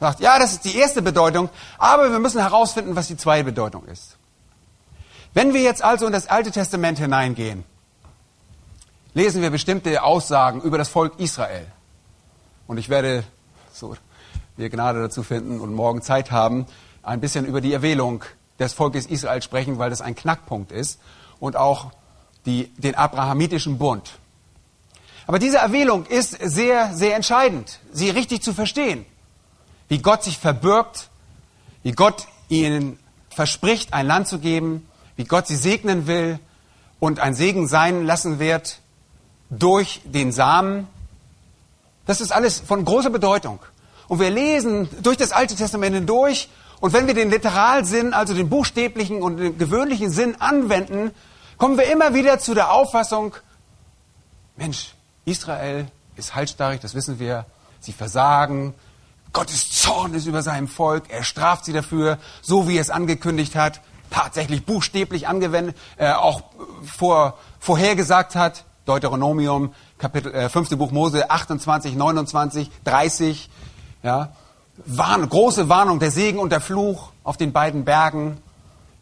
Sagt, 0.00 0.18
ja, 0.18 0.40
das 0.40 0.54
ist 0.54 0.64
die 0.64 0.76
erste 0.76 1.02
Bedeutung, 1.02 1.50
aber 1.78 2.10
wir 2.10 2.18
müssen 2.18 2.40
herausfinden, 2.40 2.96
was 2.96 3.06
die 3.06 3.16
zweite 3.16 3.44
Bedeutung 3.44 3.86
ist. 3.86 4.16
Wenn 5.34 5.54
wir 5.54 5.62
jetzt 5.62 5.84
also 5.84 6.06
in 6.06 6.12
das 6.12 6.26
Alte 6.26 6.50
Testament 6.50 6.98
hineingehen, 6.98 7.62
lesen 9.14 9.40
wir 9.40 9.50
bestimmte 9.50 10.02
Aussagen 10.02 10.62
über 10.62 10.78
das 10.78 10.88
Volk 10.88 11.20
Israel. 11.20 11.66
Und 12.66 12.78
ich 12.78 12.88
werde, 12.88 13.22
so 13.72 13.94
wir 14.56 14.68
Gnade 14.68 15.00
dazu 15.00 15.22
finden 15.22 15.60
und 15.60 15.74
morgen 15.74 16.02
Zeit 16.02 16.32
haben, 16.32 16.66
ein 17.04 17.20
bisschen 17.20 17.46
über 17.46 17.60
die 17.60 17.72
Erwählung 17.72 18.24
des 18.58 18.72
Volkes 18.72 19.06
Israel 19.06 19.42
sprechen, 19.42 19.78
weil 19.78 19.90
das 19.90 20.00
ein 20.00 20.16
Knackpunkt 20.16 20.72
ist 20.72 20.98
und 21.38 21.54
auch 21.54 21.92
die, 22.46 22.68
den 22.76 22.94
abrahamitischen 22.94 23.78
Bund. 23.78 24.18
Aber 25.26 25.38
diese 25.38 25.58
Erwählung 25.58 26.06
ist 26.06 26.36
sehr, 26.40 26.94
sehr 26.94 27.14
entscheidend, 27.16 27.78
sie 27.92 28.10
richtig 28.10 28.42
zu 28.42 28.52
verstehen. 28.52 29.06
Wie 29.88 29.98
Gott 29.98 30.24
sich 30.24 30.38
verbirgt, 30.38 31.08
wie 31.82 31.92
Gott 31.92 32.26
ihnen 32.48 32.98
verspricht, 33.30 33.92
ein 33.92 34.06
Land 34.06 34.28
zu 34.28 34.38
geben, 34.38 34.86
wie 35.16 35.24
Gott 35.24 35.46
sie 35.46 35.56
segnen 35.56 36.06
will 36.06 36.38
und 36.98 37.20
ein 37.20 37.34
Segen 37.34 37.68
sein 37.68 38.04
lassen 38.04 38.38
wird 38.38 38.80
durch 39.50 40.00
den 40.04 40.32
Samen. 40.32 40.88
Das 42.06 42.20
ist 42.20 42.32
alles 42.32 42.60
von 42.60 42.84
großer 42.84 43.10
Bedeutung. 43.10 43.60
Und 44.08 44.18
wir 44.18 44.30
lesen 44.30 44.88
durch 45.02 45.16
das 45.16 45.32
Alte 45.32 45.54
Testament 45.54 45.94
hindurch 45.94 46.48
und 46.80 46.92
wenn 46.92 47.06
wir 47.06 47.14
den 47.14 47.30
Literalsinn, 47.30 48.12
also 48.12 48.34
den 48.34 48.48
buchstäblichen 48.48 49.22
und 49.22 49.36
den 49.36 49.56
gewöhnlichen 49.56 50.10
Sinn 50.10 50.40
anwenden, 50.40 51.12
kommen 51.58 51.78
wir 51.78 51.90
immer 51.90 52.14
wieder 52.14 52.38
zu 52.38 52.54
der 52.54 52.72
Auffassung, 52.72 53.34
Mensch, 54.56 54.94
Israel 55.24 55.86
ist 56.16 56.34
halsstarrig, 56.34 56.80
das 56.80 56.94
wissen 56.94 57.18
wir, 57.18 57.46
sie 57.80 57.92
versagen, 57.92 58.74
Gottes 59.32 59.70
Zorn 59.70 60.14
ist 60.14 60.26
über 60.26 60.42
seinem 60.42 60.68
Volk, 60.68 61.04
er 61.08 61.24
straft 61.24 61.64
sie 61.64 61.72
dafür, 61.72 62.18
so 62.42 62.68
wie 62.68 62.76
er 62.76 62.82
es 62.82 62.90
angekündigt 62.90 63.56
hat 63.56 63.80
tatsächlich 64.12 64.64
buchstäblich 64.64 65.26
angewendet, 65.26 65.76
äh, 65.96 66.12
auch 66.12 66.42
vor, 66.84 67.38
vorhergesagt 67.58 68.36
hat. 68.36 68.64
Deuteronomium, 68.84 69.74
Kapitel, 69.98 70.34
äh, 70.34 70.48
5. 70.48 70.76
Buch 70.76 70.90
Mose 70.90 71.30
28, 71.30 71.94
29, 71.94 72.70
30. 72.84 73.50
Ja, 74.02 74.32
Warn, 74.84 75.28
große 75.28 75.68
Warnung, 75.68 76.00
der 76.00 76.10
Segen 76.10 76.38
und 76.38 76.50
der 76.50 76.60
Fluch 76.60 77.12
auf 77.24 77.36
den 77.36 77.52
beiden 77.52 77.84
Bergen 77.84 78.38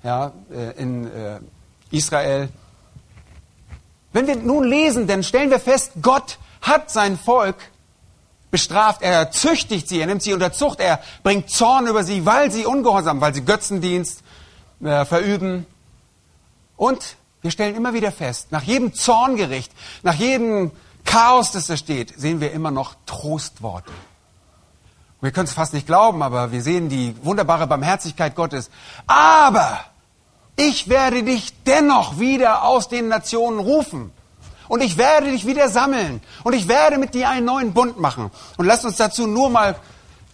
ja, 0.03 0.33
äh, 0.53 0.73
in 0.81 1.07
äh, 1.07 1.41
Israel. 1.91 2.49
Wenn 4.13 4.27
wir 4.27 4.37
nun 4.37 4.65
lesen, 4.65 5.07
dann 5.07 5.23
stellen 5.23 5.51
wir 5.51 5.61
fest, 5.61 5.93
Gott 6.03 6.39
hat 6.63 6.91
sein 6.91 7.17
Volk 7.19 7.57
bestraft, 8.51 9.03
er 9.03 9.31
züchtigt 9.31 9.89
sie, 9.89 10.01
er 10.01 10.07
nimmt 10.07 10.23
sie 10.23 10.35
unter 10.35 10.53
Zucht, 10.53 10.81
er 10.81 11.01
bringt 11.23 11.51
Zorn 11.51 11.87
über 11.87 12.03
sie, 12.03 12.27
weil 12.27 12.51
sie 12.51 12.67
ungehorsam, 12.67 13.21
weil 13.21 13.35
sie 13.35 13.45
Götzendienst 13.45 14.23
äh, 14.83 15.05
verüben. 15.05 15.67
Und 16.77 17.17
wir 17.43 17.51
stellen 17.51 17.77
immer 17.77 17.95
wieder 17.95 18.11
fest, 18.11 18.51
nach 18.51 18.63
jedem 18.63 18.93
Zorngericht, 18.93 19.73
nach 20.03 20.15
jedem 20.15 20.73
Chaos, 21.05 21.53
das 21.53 21.67
da 21.67 21.77
steht, 21.77 22.19
sehen 22.19 22.41
wir 22.41 22.53
immer 22.53 22.71
noch 22.71 22.95
Trostworte. 23.07 23.93
Wir 25.21 25.33
können 25.33 25.47
es 25.47 25.53
fast 25.53 25.75
nicht 25.75 25.87
glauben, 25.87 26.23
aber 26.23 26.51
wir 26.51 26.63
sehen 26.63 26.89
die 26.89 27.15
wunderbare 27.23 27.67
Barmherzigkeit 27.67 28.35
Gottes. 28.35 28.71
Aber 29.07 29.81
ich 30.61 30.89
werde 30.89 31.23
dich 31.23 31.53
dennoch 31.65 32.19
wieder 32.19 32.65
aus 32.65 32.89
den 32.89 33.09
Nationen 33.09 33.59
rufen. 33.59 34.13
Und 34.69 34.83
ich 34.83 34.99
werde 34.99 35.31
dich 35.31 35.47
wieder 35.47 35.69
sammeln. 35.69 36.21
Und 36.45 36.53
ich 36.53 36.69
werde 36.69 36.99
mit 36.99 37.15
dir 37.15 37.29
einen 37.29 37.47
neuen 37.47 37.73
Bund 37.73 37.99
machen. 37.99 38.31
Und 38.57 38.67
lasst 38.67 38.85
uns 38.85 38.97
dazu 38.97 39.27
nur 39.27 39.51
mal 39.51 39.77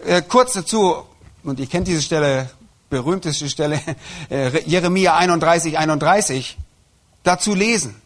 äh, 0.05 0.23
kurz 0.23 0.53
dazu, 0.55 1.05
und 1.43 1.59
ihr 1.61 1.67
kennt 1.67 1.89
diese 1.89 2.03
Stelle 2.03 2.51
berühmteste 2.91 3.49
Stelle, 3.49 3.81
äh, 4.31 4.62
Jeremia 4.69 5.17
31, 5.17 5.79
31, 5.79 6.57
dazu 7.23 7.55
lesen. 7.55 8.01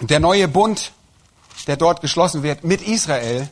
Der 0.00 0.20
neue 0.20 0.46
Bund, 0.46 0.92
der 1.66 1.76
dort 1.76 2.00
geschlossen 2.00 2.42
wird 2.42 2.64
mit 2.64 2.82
Israel, 2.82 3.48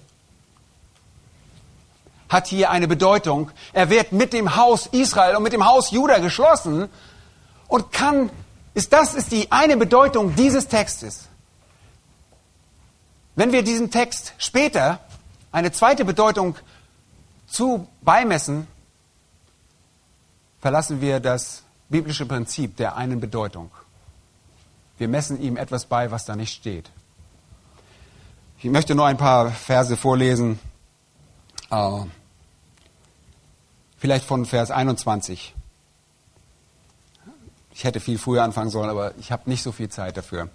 hat 2.28 2.46
hier 2.46 2.70
eine 2.70 2.86
Bedeutung. 2.86 3.50
Er 3.72 3.88
wird 3.90 4.12
mit 4.12 4.32
dem 4.32 4.56
Haus 4.56 4.86
Israel 4.92 5.36
und 5.36 5.42
mit 5.42 5.52
dem 5.52 5.64
Haus 5.64 5.90
Juda 5.90 6.18
geschlossen 6.18 6.88
und 7.68 7.92
kann, 7.92 8.30
ist, 8.74 8.92
das 8.92 9.14
ist 9.14 9.30
die 9.30 9.52
eine 9.52 9.76
Bedeutung 9.76 10.34
dieses 10.34 10.66
Textes. 10.66 11.28
Wenn 13.36 13.52
wir 13.52 13.62
diesem 13.62 13.90
Text 13.90 14.34
später 14.38 14.98
eine 15.52 15.70
zweite 15.70 16.04
Bedeutung 16.04 16.56
zu 17.46 17.86
beimessen, 18.02 18.66
verlassen 20.60 21.00
wir 21.00 21.20
das 21.20 21.62
biblische 21.88 22.26
Prinzip 22.26 22.76
der 22.76 22.96
einen 22.96 23.20
Bedeutung. 23.20 23.70
Wir 24.98 25.08
messen 25.08 25.40
ihm 25.40 25.56
etwas 25.56 25.86
bei, 25.86 26.10
was 26.10 26.24
da 26.24 26.34
nicht 26.34 26.52
steht. 26.52 26.90
Ich 28.58 28.64
möchte 28.64 28.96
nur 28.96 29.06
ein 29.06 29.16
paar 29.16 29.52
Verse 29.52 29.96
vorlesen, 29.96 30.58
äh, 31.70 32.00
vielleicht 33.98 34.24
von 34.24 34.44
Vers 34.44 34.72
21. 34.72 35.54
Ich 37.78 37.84
hätte 37.84 38.00
viel 38.00 38.18
früher 38.18 38.42
anfangen 38.42 38.70
sollen, 38.70 38.90
aber 38.90 39.12
ich 39.20 39.30
habe 39.30 39.48
nicht 39.48 39.62
so 39.62 39.70
viel 39.70 39.88
Zeit 39.88 40.16
dafür. 40.16 40.48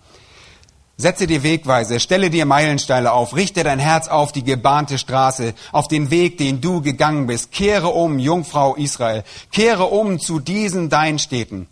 Setze 0.97 1.25
dir 1.25 1.41
Wegweise, 1.41 2.01
stelle 2.01 2.29
dir 2.29 2.45
Meilensteine 2.45 3.13
auf, 3.13 3.33
richte 3.33 3.63
dein 3.63 3.79
Herz 3.79 4.09
auf 4.09 4.33
die 4.33 4.43
gebahnte 4.43 4.97
Straße, 4.97 5.53
auf 5.71 5.87
den 5.87 6.11
Weg, 6.11 6.37
den 6.37 6.59
du 6.59 6.81
gegangen 6.81 7.25
bist. 7.25 7.53
Kehre 7.53 7.87
um, 7.87 8.19
Jungfrau 8.19 8.75
Israel, 8.75 9.23
kehre 9.53 9.85
um 9.85 10.19
zu 10.19 10.41
diesen 10.41 10.89
deinen 10.89 11.17
Städten. 11.17 11.69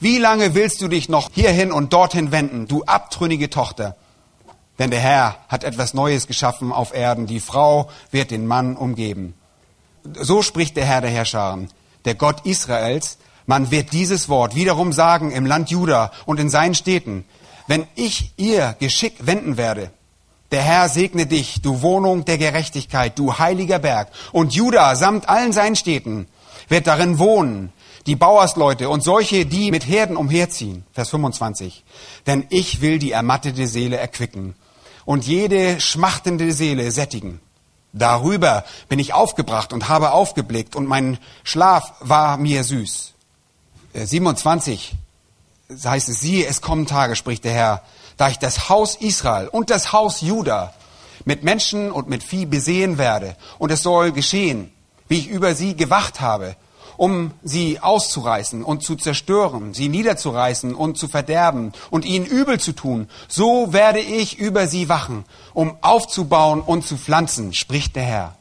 Wie 0.00 0.16
lange 0.16 0.54
willst 0.54 0.80
du 0.80 0.88
dich 0.88 1.10
noch 1.10 1.28
hierhin 1.34 1.70
und 1.70 1.92
dorthin 1.92 2.32
wenden, 2.32 2.66
du 2.66 2.82
abtrünnige 2.84 3.50
Tochter? 3.50 3.96
Denn 4.78 4.90
der 4.90 5.00
Herr 5.00 5.36
hat 5.48 5.64
etwas 5.64 5.92
Neues 5.92 6.26
geschaffen 6.26 6.72
auf 6.72 6.94
Erden. 6.94 7.26
Die 7.26 7.40
Frau 7.40 7.90
wird 8.10 8.30
den 8.30 8.46
Mann 8.46 8.74
umgeben. 8.74 9.34
So 10.14 10.40
spricht 10.40 10.78
der 10.78 10.86
Herr 10.86 11.02
der 11.02 11.10
Herrscharen, 11.10 11.68
der 12.06 12.14
Gott 12.14 12.46
Israels. 12.46 13.18
Man 13.46 13.70
wird 13.70 13.92
dieses 13.92 14.28
Wort 14.28 14.54
wiederum 14.54 14.92
sagen 14.92 15.30
im 15.30 15.46
Land 15.46 15.70
Juda 15.70 16.12
und 16.26 16.40
in 16.40 16.50
seinen 16.50 16.74
Städten. 16.74 17.24
Wenn 17.66 17.86
ich 17.94 18.32
ihr 18.36 18.76
Geschick 18.78 19.26
wenden 19.26 19.56
werde, 19.56 19.90
der 20.50 20.62
Herr 20.62 20.88
segne 20.88 21.26
dich, 21.26 21.62
du 21.62 21.82
Wohnung 21.82 22.24
der 22.24 22.38
Gerechtigkeit, 22.38 23.18
du 23.18 23.38
heiliger 23.38 23.78
Berg. 23.78 24.08
Und 24.32 24.54
Juda 24.54 24.94
samt 24.96 25.28
allen 25.28 25.52
seinen 25.52 25.76
Städten 25.76 26.26
wird 26.68 26.86
darin 26.86 27.18
wohnen, 27.18 27.72
die 28.06 28.16
Bauersleute 28.16 28.88
und 28.88 29.02
solche, 29.02 29.46
die 29.46 29.70
mit 29.70 29.86
Herden 29.86 30.16
umherziehen. 30.16 30.84
Vers 30.92 31.10
25. 31.10 31.84
Denn 32.26 32.46
ich 32.50 32.80
will 32.80 32.98
die 32.98 33.12
ermattete 33.12 33.66
Seele 33.66 33.96
erquicken 33.96 34.54
und 35.04 35.26
jede 35.26 35.80
schmachtende 35.80 36.52
Seele 36.52 36.90
sättigen. 36.90 37.40
Darüber 37.92 38.64
bin 38.88 38.98
ich 38.98 39.14
aufgebracht 39.14 39.72
und 39.72 39.88
habe 39.88 40.12
aufgeblickt 40.12 40.74
und 40.74 40.86
mein 40.86 41.18
Schlaf 41.44 41.94
war 42.00 42.36
mir 42.36 42.64
süß. 42.64 43.13
27 43.94 44.96
äh, 45.68 45.74
heißt 45.88 46.08
es, 46.08 46.20
siehe, 46.20 46.46
es 46.46 46.60
kommen 46.60 46.86
Tage, 46.86 47.16
spricht 47.16 47.44
der 47.44 47.52
Herr, 47.52 47.82
da 48.16 48.28
ich 48.28 48.38
das 48.38 48.68
Haus 48.68 48.96
Israel 48.96 49.48
und 49.48 49.70
das 49.70 49.92
Haus 49.92 50.20
Juda 50.20 50.74
mit 51.24 51.42
Menschen 51.42 51.90
und 51.90 52.08
mit 52.08 52.22
Vieh 52.22 52.46
besehen 52.46 52.98
werde. 52.98 53.36
Und 53.58 53.70
es 53.70 53.82
soll 53.82 54.12
geschehen, 54.12 54.72
wie 55.08 55.18
ich 55.18 55.28
über 55.28 55.54
sie 55.54 55.74
gewacht 55.74 56.20
habe, 56.20 56.56
um 56.96 57.32
sie 57.42 57.80
auszureißen 57.80 58.62
und 58.62 58.82
zu 58.82 58.94
zerstören, 58.96 59.74
sie 59.74 59.88
niederzureißen 59.88 60.74
und 60.74 60.96
zu 60.96 61.08
verderben 61.08 61.72
und 61.90 62.04
ihnen 62.04 62.26
übel 62.26 62.60
zu 62.60 62.72
tun. 62.72 63.08
So 63.26 63.72
werde 63.72 63.98
ich 64.00 64.38
über 64.38 64.68
sie 64.68 64.88
wachen, 64.88 65.24
um 65.54 65.76
aufzubauen 65.80 66.60
und 66.60 66.86
zu 66.86 66.96
pflanzen, 66.96 67.52
spricht 67.52 67.96
der 67.96 68.04
Herr. 68.04 68.36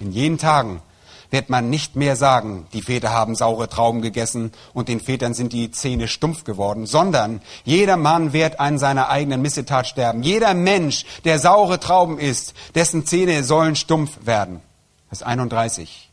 In 0.00 0.12
jenen 0.12 0.36
Tagen 0.36 0.82
wird 1.30 1.50
man 1.50 1.70
nicht 1.70 1.96
mehr 1.96 2.16
sagen, 2.16 2.66
die 2.72 2.82
Väter 2.82 3.10
haben 3.10 3.34
saure 3.34 3.68
Trauben 3.68 4.02
gegessen 4.02 4.52
und 4.74 4.88
den 4.88 5.00
Vätern 5.00 5.34
sind 5.34 5.52
die 5.52 5.70
Zähne 5.70 6.08
stumpf 6.08 6.44
geworden, 6.44 6.86
sondern 6.86 7.40
jeder 7.64 7.96
Mann 7.96 8.32
wird 8.32 8.60
an 8.60 8.78
seiner 8.78 9.08
eigenen 9.08 9.42
Missetat 9.42 9.86
sterben. 9.86 10.22
Jeder 10.22 10.54
Mensch, 10.54 11.04
der 11.24 11.38
saure 11.38 11.80
Trauben 11.80 12.18
isst, 12.18 12.54
dessen 12.74 13.06
Zähne 13.06 13.44
sollen 13.44 13.76
stumpf 13.76 14.18
werden. 14.24 14.60
Vers 15.08 15.22
31. 15.22 16.10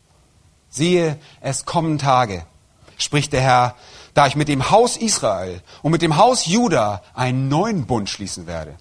Siehe, 0.70 1.18
es 1.42 1.66
kommen 1.66 2.00
Tage, 2.00 2.46
spricht 2.98 3.34
der 3.34 3.42
Herr, 3.42 3.76
da 4.14 4.28
ich 4.28 4.36
mit 4.36 4.48
dem 4.48 4.70
Haus 4.72 4.98
Israel 4.98 5.62
und 5.82 5.92
mit 5.92 6.02
dem 6.02 6.18
Haus 6.18 6.46
Juda 6.46 7.02
einen 7.14 7.48
neuen 7.48 7.86
Bund 7.86 8.10
schließen 8.10 8.48
werde. 8.48 8.76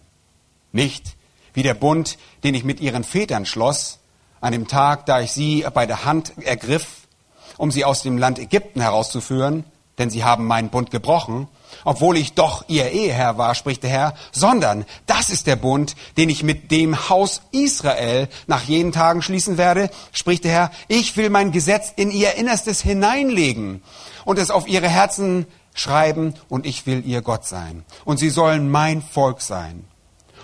Nicht 0.72 1.16
wie 1.54 1.62
der 1.62 1.74
Bund, 1.74 2.18
den 2.44 2.54
ich 2.54 2.64
mit 2.64 2.80
ihren 2.80 3.04
Vätern 3.04 3.46
schloss, 3.46 3.98
an 4.42 4.52
dem 4.52 4.68
Tag, 4.68 5.06
da 5.06 5.20
ich 5.20 5.32
sie 5.32 5.64
bei 5.72 5.86
der 5.86 6.04
Hand 6.04 6.34
ergriff, 6.44 7.08
um 7.56 7.70
sie 7.70 7.86
aus 7.86 8.02
dem 8.02 8.18
Land 8.18 8.38
Ägypten 8.38 8.82
herauszuführen, 8.82 9.64
denn 9.98 10.10
sie 10.10 10.24
haben 10.24 10.46
meinen 10.46 10.68
Bund 10.68 10.90
gebrochen, 10.90 11.48
obwohl 11.84 12.16
ich 12.16 12.34
doch 12.34 12.64
ihr 12.68 12.90
Eheherr 12.90 13.38
war, 13.38 13.54
spricht 13.54 13.82
der 13.82 13.90
Herr, 13.90 14.14
sondern 14.32 14.84
das 15.06 15.30
ist 15.30 15.46
der 15.46 15.56
Bund, 15.56 15.94
den 16.16 16.28
ich 16.28 16.42
mit 16.42 16.70
dem 16.70 17.08
Haus 17.08 17.42
Israel 17.52 18.28
nach 18.46 18.64
jenen 18.64 18.92
Tagen 18.92 19.22
schließen 19.22 19.58
werde, 19.58 19.90
spricht 20.12 20.44
der 20.44 20.52
Herr, 20.52 20.70
ich 20.88 21.16
will 21.16 21.30
mein 21.30 21.52
Gesetz 21.52 21.92
in 21.94 22.10
ihr 22.10 22.34
Innerstes 22.34 22.82
hineinlegen 22.82 23.82
und 24.24 24.38
es 24.38 24.50
auf 24.50 24.66
ihre 24.66 24.88
Herzen 24.88 25.46
schreiben 25.74 26.34
und 26.48 26.66
ich 26.66 26.86
will 26.86 27.06
ihr 27.06 27.22
Gott 27.22 27.46
sein 27.46 27.84
und 28.04 28.18
sie 28.18 28.30
sollen 28.30 28.70
mein 28.70 29.02
Volk 29.02 29.40
sein. 29.40 29.84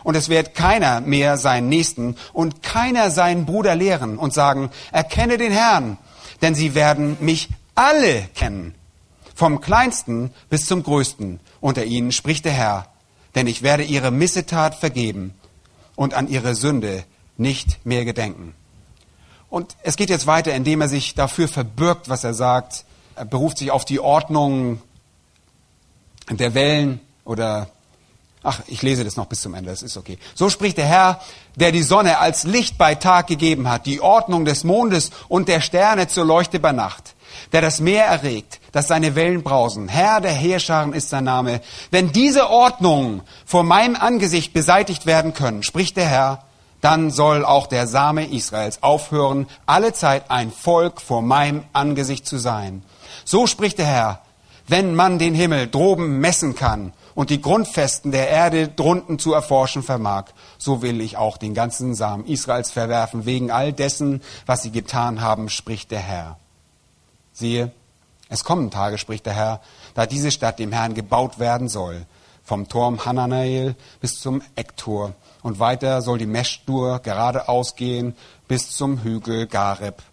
Und 0.09 0.15
es 0.15 0.31
wird 0.31 0.55
keiner 0.55 1.03
mehr 1.03 1.37
seinen 1.37 1.69
Nächsten 1.69 2.17
und 2.33 2.63
keiner 2.63 3.11
seinen 3.11 3.45
Bruder 3.45 3.75
lehren 3.75 4.17
und 4.17 4.33
sagen, 4.33 4.71
erkenne 4.91 5.37
den 5.37 5.53
Herrn, 5.53 5.99
denn 6.41 6.55
sie 6.55 6.75
werden 6.75 7.19
mich 7.21 7.51
alle 7.75 8.23
kennen, 8.35 8.75
vom 9.35 9.61
kleinsten 9.61 10.31
bis 10.49 10.65
zum 10.65 10.83
größten 10.83 11.41
unter 11.61 11.85
ihnen, 11.85 12.11
spricht 12.11 12.47
der 12.47 12.53
Herr, 12.53 12.87
denn 13.35 13.47
ich 13.47 13.61
werde 13.61 13.83
ihre 13.83 14.11
Missetat 14.11 14.77
vergeben 14.77 15.35
und 15.95 16.15
an 16.15 16.27
ihre 16.27 16.55
Sünde 16.55 17.05
nicht 17.37 17.85
mehr 17.85 18.07
gedenken. 18.07 18.55
Und 19.51 19.77
es 19.83 19.97
geht 19.97 20.09
jetzt 20.09 20.27
weiter, 20.27 20.55
indem 20.55 20.81
er 20.81 20.89
sich 20.89 21.17
dafür 21.17 21.49
verbirgt, 21.49 22.09
was 22.09 22.25
er 22.25 22.33
sagt. 22.33 22.87
Er 23.15 23.27
beruft 23.27 23.59
sich 23.59 23.71
auf 23.71 23.85
die 23.85 24.01
Ordnung 24.01 24.81
der 26.31 26.55
Wellen 26.55 26.99
oder 27.27 27.69
Ach, 28.43 28.61
ich 28.69 28.83
lese 28.83 29.05
das 29.05 29.17
noch 29.17 29.27
bis 29.27 29.41
zum 29.43 29.55
Ende, 29.55 29.71
das 29.71 29.83
ist 29.83 29.97
okay. 29.97 30.19
So 30.35 30.49
spricht 30.49 30.79
der 30.79 30.87
Herr, 30.87 31.21
der 31.57 31.73
die 31.73 31.83
Sonne 31.83 32.19
als 32.19 32.45
Licht 32.45 32.79
bei 32.79 32.95
Tag 32.95 33.27
gegeben 33.27 33.69
hat, 33.69 33.87
die 33.87 34.01
Ordnung 34.01 34.45
des 34.45 34.63
Mondes 34.63 35.11
und 35.29 35.49
der 35.49 35.61
Sterne 35.61 36.07
zur 36.07 36.25
Leuchte 36.25 36.61
bei 36.61 36.73
Nacht, 36.73 37.15
der 37.53 37.63
das 37.63 37.81
Meer 37.81 38.05
erregt, 38.05 38.61
dass 38.71 38.87
seine 38.87 39.17
Wellen 39.17 39.43
brausen. 39.43 39.89
Herr 39.89 40.21
der 40.21 40.33
Heerscharen 40.33 40.93
ist 40.93 41.11
sein 41.11 41.25
Name. 41.25 41.61
Wenn 41.91 42.13
diese 42.13 42.49
Ordnungen 42.49 43.23
vor 43.45 43.65
meinem 43.65 43.97
Angesicht 43.97 44.53
beseitigt 44.53 45.05
werden 45.05 45.35
können, 45.35 45.65
spricht 45.65 45.97
der 45.97 46.07
Herr, 46.07 46.45
dann 46.81 47.11
soll 47.11 47.45
auch 47.45 47.67
der 47.67 47.89
Same 47.89 48.27
Israels 48.27 48.85
aufhören, 48.85 49.49
alle 49.67 49.93
Zeit 49.95 50.31
ein 50.31 50.53
Volk 50.53 51.01
vor 51.01 51.23
meinem 51.23 51.65
Angesicht 51.73 52.25
zu 52.25 52.39
sein. 52.39 52.85
So 53.25 53.49
spricht 53.49 53.79
der 53.79 53.87
Herr, 53.87 54.23
wenn 54.69 54.95
man 54.95 55.19
den 55.19 55.35
Himmel 55.35 55.67
droben 55.67 56.21
messen 56.21 56.55
kann 56.55 56.93
und 57.19 57.31
die 57.31 57.41
Grundfesten 57.41 58.13
der 58.13 58.29
Erde 58.29 58.69
drunten 58.69 59.19
zu 59.19 59.33
erforschen 59.33 59.83
vermag, 59.83 60.27
so 60.57 60.83
will 60.83 61.01
ich 61.01 61.17
auch 61.17 61.37
den 61.37 61.53
ganzen 61.53 61.97
Samen 61.97 62.25
Israels 62.27 62.71
verwerfen, 62.71 63.27
wegen 63.27 63.51
all 63.51 63.73
dessen, 63.73 64.23
was 64.47 64.63
sie 64.63 64.71
getan 64.71 65.21
haben, 65.21 65.49
spricht 65.49 65.91
der 65.91 65.99
Herr. 65.99 66.39
Siehe, 67.33 67.73
es 68.29 68.45
kommen 68.45 68.71
Tage, 68.71 68.99
spricht 68.99 69.27
der 69.27 69.33
Herr, 69.33 69.61
da 69.95 70.07
diese 70.07 70.31
Stadt 70.31 70.61
dem 70.61 70.71
Herrn 70.71 70.95
gebaut 70.95 71.41
werden 71.41 71.69
soll, 71.69 72.07
vom 72.45 72.69
Turm 72.69 73.05
Hananael 73.05 73.75
bis 74.01 74.21
zum 74.21 74.41
Ecktor, 74.55 75.13
und 75.43 75.59
weiter 75.59 76.03
soll 76.03 76.19
die 76.19 76.27
Meschdur 76.27 77.01
geradeaus 77.01 77.75
gehen 77.75 78.15
bis 78.47 78.77
zum 78.77 79.03
Hügel 79.03 79.49
Gareb 79.49 80.05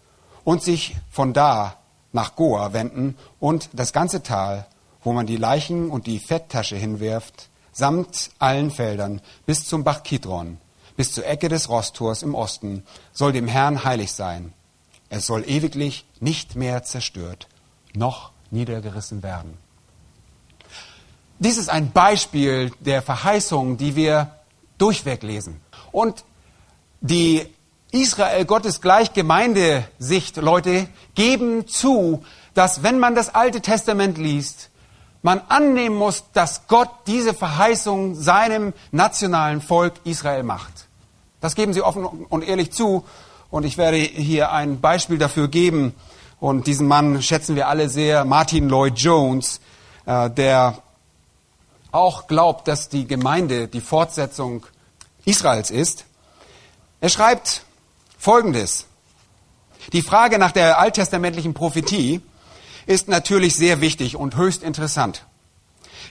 und 0.42 0.60
sich 0.60 0.96
von 1.12 1.32
da 1.32 1.76
nach 2.12 2.34
Goa 2.34 2.72
wenden 2.72 3.16
und 3.38 3.70
das 3.74 3.92
ganze 3.92 4.24
Tal 4.24 4.66
wo 5.06 5.12
man 5.12 5.26
die 5.26 5.36
Leichen 5.36 5.88
und 5.88 6.08
die 6.08 6.18
Fetttasche 6.18 6.74
hinwirft, 6.74 7.48
samt 7.70 8.30
allen 8.40 8.72
Feldern, 8.72 9.20
bis 9.46 9.64
zum 9.64 9.84
Bach 9.84 10.02
Kidron, 10.02 10.58
bis 10.96 11.12
zur 11.12 11.24
Ecke 11.24 11.48
des 11.48 11.68
Rosttors 11.68 12.24
im 12.24 12.34
Osten, 12.34 12.82
soll 13.12 13.30
dem 13.30 13.46
Herrn 13.46 13.84
heilig 13.84 14.12
sein. 14.12 14.52
Es 15.08 15.26
soll 15.26 15.48
ewiglich 15.48 16.06
nicht 16.18 16.56
mehr 16.56 16.82
zerstört, 16.82 17.46
noch 17.94 18.32
niedergerissen 18.50 19.22
werden. 19.22 19.56
Dies 21.38 21.56
ist 21.56 21.68
ein 21.68 21.92
Beispiel 21.92 22.72
der 22.80 23.00
Verheißung, 23.00 23.76
die 23.76 23.94
wir 23.94 24.34
durchweg 24.76 25.22
lesen. 25.22 25.60
Und 25.92 26.24
die 27.00 27.46
Israel 27.92 28.44
Gottes 28.44 28.80
Gleichgemeindesicht, 28.80 30.36
Leute, 30.38 30.88
geben 31.14 31.68
zu, 31.68 32.24
dass 32.54 32.82
wenn 32.82 32.98
man 32.98 33.14
das 33.14 33.32
Alte 33.32 33.60
Testament 33.60 34.18
liest, 34.18 34.70
man 35.26 35.42
annehmen 35.48 35.96
muss, 35.96 36.22
dass 36.34 36.68
Gott 36.68 36.88
diese 37.08 37.34
Verheißung 37.34 38.14
seinem 38.14 38.72
nationalen 38.92 39.60
Volk 39.60 39.94
Israel 40.04 40.44
macht. 40.44 40.86
Das 41.40 41.56
geben 41.56 41.72
sie 41.72 41.82
offen 41.82 42.04
und 42.04 42.46
ehrlich 42.46 42.70
zu. 42.70 43.04
Und 43.50 43.64
ich 43.64 43.76
werde 43.76 43.96
hier 43.96 44.52
ein 44.52 44.80
Beispiel 44.80 45.18
dafür 45.18 45.48
geben. 45.48 45.96
Und 46.38 46.68
diesen 46.68 46.86
Mann 46.86 47.22
schätzen 47.22 47.56
wir 47.56 47.66
alle 47.66 47.88
sehr, 47.88 48.24
Martin 48.24 48.68
Lloyd 48.68 49.00
Jones, 49.00 49.60
äh, 50.04 50.30
der 50.30 50.78
auch 51.90 52.28
glaubt, 52.28 52.68
dass 52.68 52.88
die 52.88 53.08
Gemeinde 53.08 53.66
die 53.66 53.80
Fortsetzung 53.80 54.64
Israels 55.24 55.72
ist. 55.72 56.04
Er 57.00 57.08
schreibt 57.08 57.64
Folgendes. 58.16 58.86
Die 59.92 60.02
Frage 60.02 60.38
nach 60.38 60.52
der 60.52 60.78
alttestamentlichen 60.78 61.52
Prophetie 61.52 62.22
ist 62.86 63.08
natürlich 63.08 63.56
sehr 63.56 63.80
wichtig 63.80 64.16
und 64.16 64.36
höchst 64.36 64.62
interessant. 64.62 65.26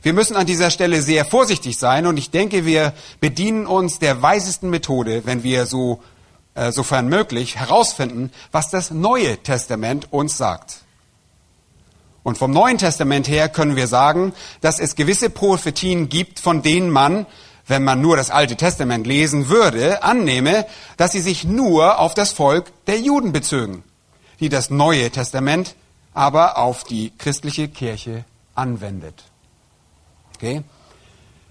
Wir 0.01 0.13
müssen 0.13 0.35
an 0.35 0.45
dieser 0.45 0.69
Stelle 0.69 1.01
sehr 1.01 1.25
vorsichtig 1.25 1.77
sein 1.77 2.05
und 2.05 2.17
ich 2.17 2.29
denke, 2.29 2.65
wir 2.65 2.93
bedienen 3.21 3.65
uns 3.65 3.97
der 3.97 4.21
weisesten 4.21 4.69
Methode, 4.69 5.25
wenn 5.25 5.43
wir 5.43 5.65
so, 5.65 6.03
äh, 6.53 6.71
sofern 6.71 7.07
möglich, 7.07 7.55
herausfinden, 7.55 8.31
was 8.51 8.69
das 8.69 8.91
Neue 8.91 9.41
Testament 9.41 10.11
uns 10.11 10.37
sagt. 10.37 10.81
Und 12.23 12.37
vom 12.37 12.51
Neuen 12.51 12.77
Testament 12.77 13.27
her 13.27 13.49
können 13.49 13.75
wir 13.75 13.87
sagen, 13.87 14.33
dass 14.61 14.79
es 14.79 14.95
gewisse 14.95 15.29
Prophetien 15.29 16.09
gibt, 16.09 16.39
von 16.39 16.61
denen 16.61 16.89
man, 16.89 17.25
wenn 17.67 17.83
man 17.83 18.01
nur 18.01 18.17
das 18.17 18.31
Alte 18.31 18.55
Testament 18.55 19.07
lesen 19.07 19.47
würde, 19.47 20.03
annehme, 20.03 20.65
dass 20.97 21.13
sie 21.13 21.19
sich 21.19 21.45
nur 21.45 21.99
auf 21.99 22.13
das 22.13 22.31
Volk 22.31 22.71
der 22.87 22.99
Juden 22.99 23.31
bezögen, 23.31 23.83
die 24.39 24.49
das 24.49 24.69
Neue 24.69 25.09
Testament 25.11 25.75
aber 26.15 26.57
auf 26.57 26.83
die 26.83 27.11
christliche 27.15 27.67
Kirche 27.67 28.25
anwendet. 28.55 29.23
Okay? 30.35 30.63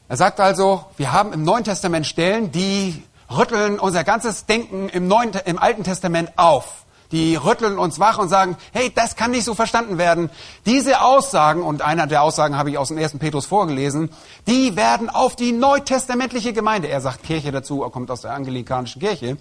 Er 0.09 0.16
sagt 0.16 0.40
also, 0.40 0.85
wir 0.96 1.12
haben 1.12 1.33
im 1.33 1.44
Neuen 1.44 1.62
Testament 1.62 2.07
Stellen, 2.07 2.50
die 2.50 3.03
rütteln 3.31 3.79
unser 3.79 4.03
ganzes 4.03 4.46
Denken 4.46 4.88
im, 4.88 5.07
Neuen, 5.07 5.31
im 5.44 5.59
Alten 5.59 5.85
Testament 5.85 6.33
auf 6.37 6.85
die 7.12 7.37
rütteln 7.37 7.79
uns 7.79 8.00
wach 8.00 8.18
und 8.18 8.29
sagen, 8.29 8.57
hey, 8.72 8.90
das 8.92 9.14
kann 9.14 9.31
nicht 9.31 9.44
so 9.44 9.55
verstanden 9.55 9.98
werden. 9.98 10.31
Diese 10.66 11.00
Aussagen, 11.00 11.62
und 11.62 11.81
einer 11.81 12.09
der 12.09 12.22
Aussagen 12.22 12.57
habe 12.57 12.70
ich 12.70 12.79
aus 12.79 12.88
dem 12.88 12.98
ersten 12.98 13.20
Petrus 13.20 13.46
vorgelesen, 13.46 14.11
die 14.48 14.74
werden 14.74 15.09
auf 15.09 15.37
die 15.37 15.53
neutestamentliche 15.53 16.53
Gemeinde, 16.53 16.88
er 16.88 17.00
sagt 17.00 17.22
Kirche 17.22 17.53
dazu, 17.53 17.85
er 17.85 17.90
kommt 17.90 18.11
aus 18.11 18.22
der 18.22 18.33
anglikanischen 18.33 19.00
Kirche, 19.00 19.37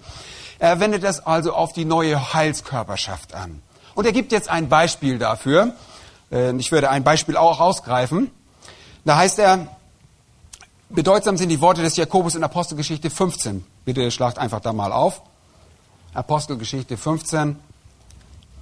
er 0.60 0.78
wendet 0.78 1.02
das 1.02 1.26
also 1.26 1.52
auf 1.52 1.72
die 1.72 1.84
neue 1.84 2.32
Heilskörperschaft 2.32 3.34
an. 3.34 3.60
Und 3.94 4.06
er 4.06 4.12
gibt 4.12 4.32
jetzt 4.32 4.48
ein 4.48 4.68
Beispiel 4.68 5.18
dafür. 5.18 5.74
Äh, 6.30 6.54
ich 6.56 6.72
würde 6.72 6.90
ein 6.90 7.04
Beispiel 7.04 7.36
auch 7.36 7.60
rausgreifen. 7.60 8.30
Da 9.04 9.16
heißt 9.16 9.38
er, 9.38 9.68
bedeutsam 10.88 11.36
sind 11.36 11.50
die 11.50 11.60
Worte 11.60 11.82
des 11.82 11.96
Jakobus 11.96 12.34
in 12.34 12.44
Apostelgeschichte 12.44 13.10
15. 13.10 13.64
Bitte 13.84 14.10
schlagt 14.10 14.38
einfach 14.38 14.60
da 14.60 14.72
mal 14.72 14.92
auf. 14.92 15.22
Apostelgeschichte 16.14 16.96
15, 16.96 17.58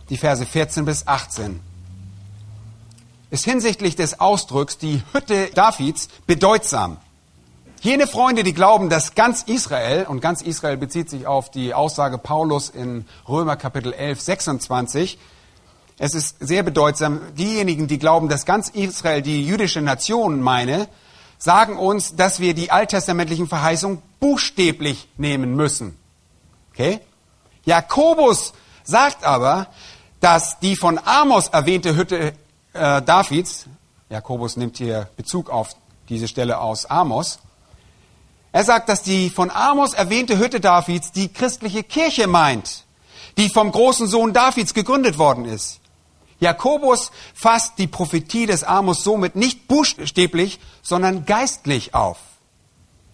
die 0.09 0.17
Verse 0.17 0.45
14 0.45 0.85
bis 0.85 1.07
18. 1.07 1.61
Ist 3.31 3.45
hinsichtlich 3.45 3.97
des 3.97 4.21
Ausdrucks 4.21 4.79
die 4.79 5.03
Hütte 5.13 5.51
Davids 5.55 6.09
bedeutsam. 6.27 6.99
Jene 7.83 8.07
Freunde, 8.07 8.45
die 8.45 8.55
glauben, 8.55 8.91
dass 8.91 9.17
ganz 9.17 9.43
Israel, 9.43 10.07
und 10.07 10.21
ganz 10.21 10.41
Israel 10.41 10.77
bezieht 10.77 11.11
sich 11.11 11.27
auf 11.27 11.51
die 11.51 11.75
Aussage 11.75 12.17
Paulus 12.17 12.69
in 12.69 13.07
Römer 13.29 13.57
Kapitel 13.57 13.93
11, 13.93 14.21
26, 14.21 15.19
es 15.99 16.15
ist 16.15 16.37
sehr 16.39 16.63
bedeutsam, 16.63 17.35
diejenigen, 17.35 17.89
die 17.89 17.99
glauben, 17.99 18.29
dass 18.29 18.47
ganz 18.47 18.69
Israel 18.69 19.21
die 19.21 19.45
jüdische 19.45 19.81
Nation 19.81 20.41
meine, 20.41 20.87
sagen 21.39 21.77
uns, 21.77 22.15
dass 22.15 22.39
wir 22.39 22.55
die 22.55 22.71
alttestamentlichen 22.71 23.49
Verheißungen 23.49 24.01
buchstäblich 24.21 25.09
nehmen 25.17 25.57
müssen. 25.57 25.99
Okay? 26.73 27.01
Jakobus 27.65 28.53
sagt 28.85 29.25
aber, 29.25 29.67
dass 30.21 30.61
die 30.61 30.77
von 30.77 31.01
Amos 31.05 31.49
erwähnte 31.49 31.97
Hütte 31.97 32.35
äh, 32.75 33.03
Davids, 33.03 33.67
Jakobus 34.09 34.57
nimmt 34.57 34.79
hier 34.79 35.09
Bezug 35.17 35.51
auf 35.51 35.75
diese 36.09 36.29
Stelle 36.29 36.61
aus 36.61 36.87
Amos, 36.87 37.41
er 38.53 38.65
sagt, 38.65 38.89
dass 38.89 39.03
die 39.03 39.31
von 39.31 39.51
Amos 39.51 39.95
erwähnte 39.95 40.39
Hütte 40.39 40.61
Davids 40.61 41.11
die 41.11 41.33
christliche 41.33 41.83
Kirche 41.83 42.27
meint, 42.27 42.85
die 43.39 43.49
vom 43.49 43.73
großen 43.73 44.07
Sohn 44.07 44.35
Davids 44.35 44.75
gegründet 44.75 45.19
worden 45.19 45.47
ist. 45.47 45.81
Jakobus 46.39 47.13
fasst 47.35 47.79
die 47.79 47.87
Prophetie 47.87 48.47
des 48.47 48.65
Amos 48.65 49.05
somit 49.05 49.37
nicht 49.37 49.69
buchstäblich, 49.69 50.61
sondern 50.83 51.25
geistlich 51.25 51.95
auf. 51.95 52.19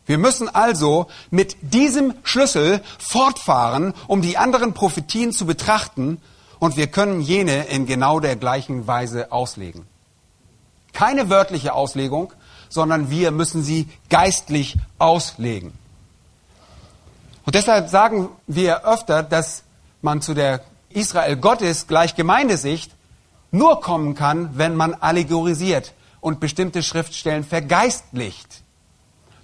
Wir 0.07 0.17
müssen 0.17 0.49
also 0.49 1.07
mit 1.31 1.57
diesem 1.61 2.15
Schlüssel 2.25 2.81
fortfahren, 2.99 3.93
um 4.07 4.23
die 4.23 4.39
anderen 4.39 4.73
Prophetien 4.73 5.33
zu 5.33 5.47
betrachten, 5.47 6.21
und 6.59 6.77
wir 6.77 6.89
können 6.89 7.21
jene 7.21 7.67
in 7.67 7.87
genau 7.87 8.19
der 8.19 8.35
gleichen 8.35 8.89
Weise 8.89 9.31
auslegen. 9.31 9.87
Keine 10.93 11.31
wörtliche 11.31 11.75
Auslegung, 11.75 12.33
sondern 12.69 13.11
wir 13.11 13.31
müssen 13.31 13.63
sie 13.63 13.89
geistlich 14.11 14.77
auslegen. 14.99 15.73
Und 17.45 17.55
deshalb 17.55 17.89
sagen 17.89 18.29
wir 18.47 18.85
öfter, 18.87 19.23
dass 19.23 19.63
man 20.03 20.21
zu 20.21 20.35
der 20.35 20.61
Israel 20.91 21.37
Gottes 21.37 21.87
gleich 21.87 22.15
Gemeindesicht 22.15 22.93
nur 23.51 23.81
kommen 23.81 24.15
kann, 24.15 24.51
wenn 24.55 24.77
man 24.77 24.95
allegorisiert 24.95 25.95
und 26.21 26.41
bestimmte 26.41 26.83
Schriftstellen 26.83 27.45
vergeistlicht. 27.45 28.63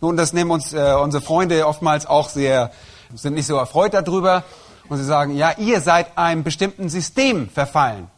Nun, 0.01 0.17
das 0.17 0.33
nehmen 0.33 0.51
uns 0.51 0.73
äh, 0.73 0.95
unsere 1.01 1.23
Freunde 1.23 1.67
oftmals 1.67 2.05
auch 2.05 2.29
sehr, 2.29 2.73
sind 3.15 3.35
nicht 3.35 3.47
so 3.47 3.57
erfreut 3.57 3.95
darüber. 3.95 4.45
Und 4.89 4.99
sie 4.99 5.05
sagen, 5.05 5.35
ja, 5.35 5.53
ihr 5.57 5.81
seid 5.81 6.19
einem 6.19 6.45
bestimmten 6.45 6.91
System 6.91 7.49
verfallen. 7.49 8.11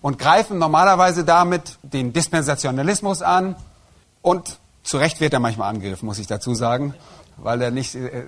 Und 0.00 0.18
greifen 0.18 0.58
normalerweise 0.58 1.24
damit 1.24 1.76
den 1.82 2.12
Dispensationalismus 2.14 3.20
an. 3.20 3.56
Und 4.28 4.58
zu 4.82 4.98
Recht 4.98 5.22
wird 5.22 5.32
er 5.32 5.40
manchmal 5.40 5.70
angegriffen, 5.70 6.04
muss 6.04 6.18
ich 6.18 6.26
dazu 6.26 6.54
sagen, 6.54 6.92
weil 7.38 7.62
er 7.62 7.70
nicht 7.70 7.94
äh, 7.94 8.24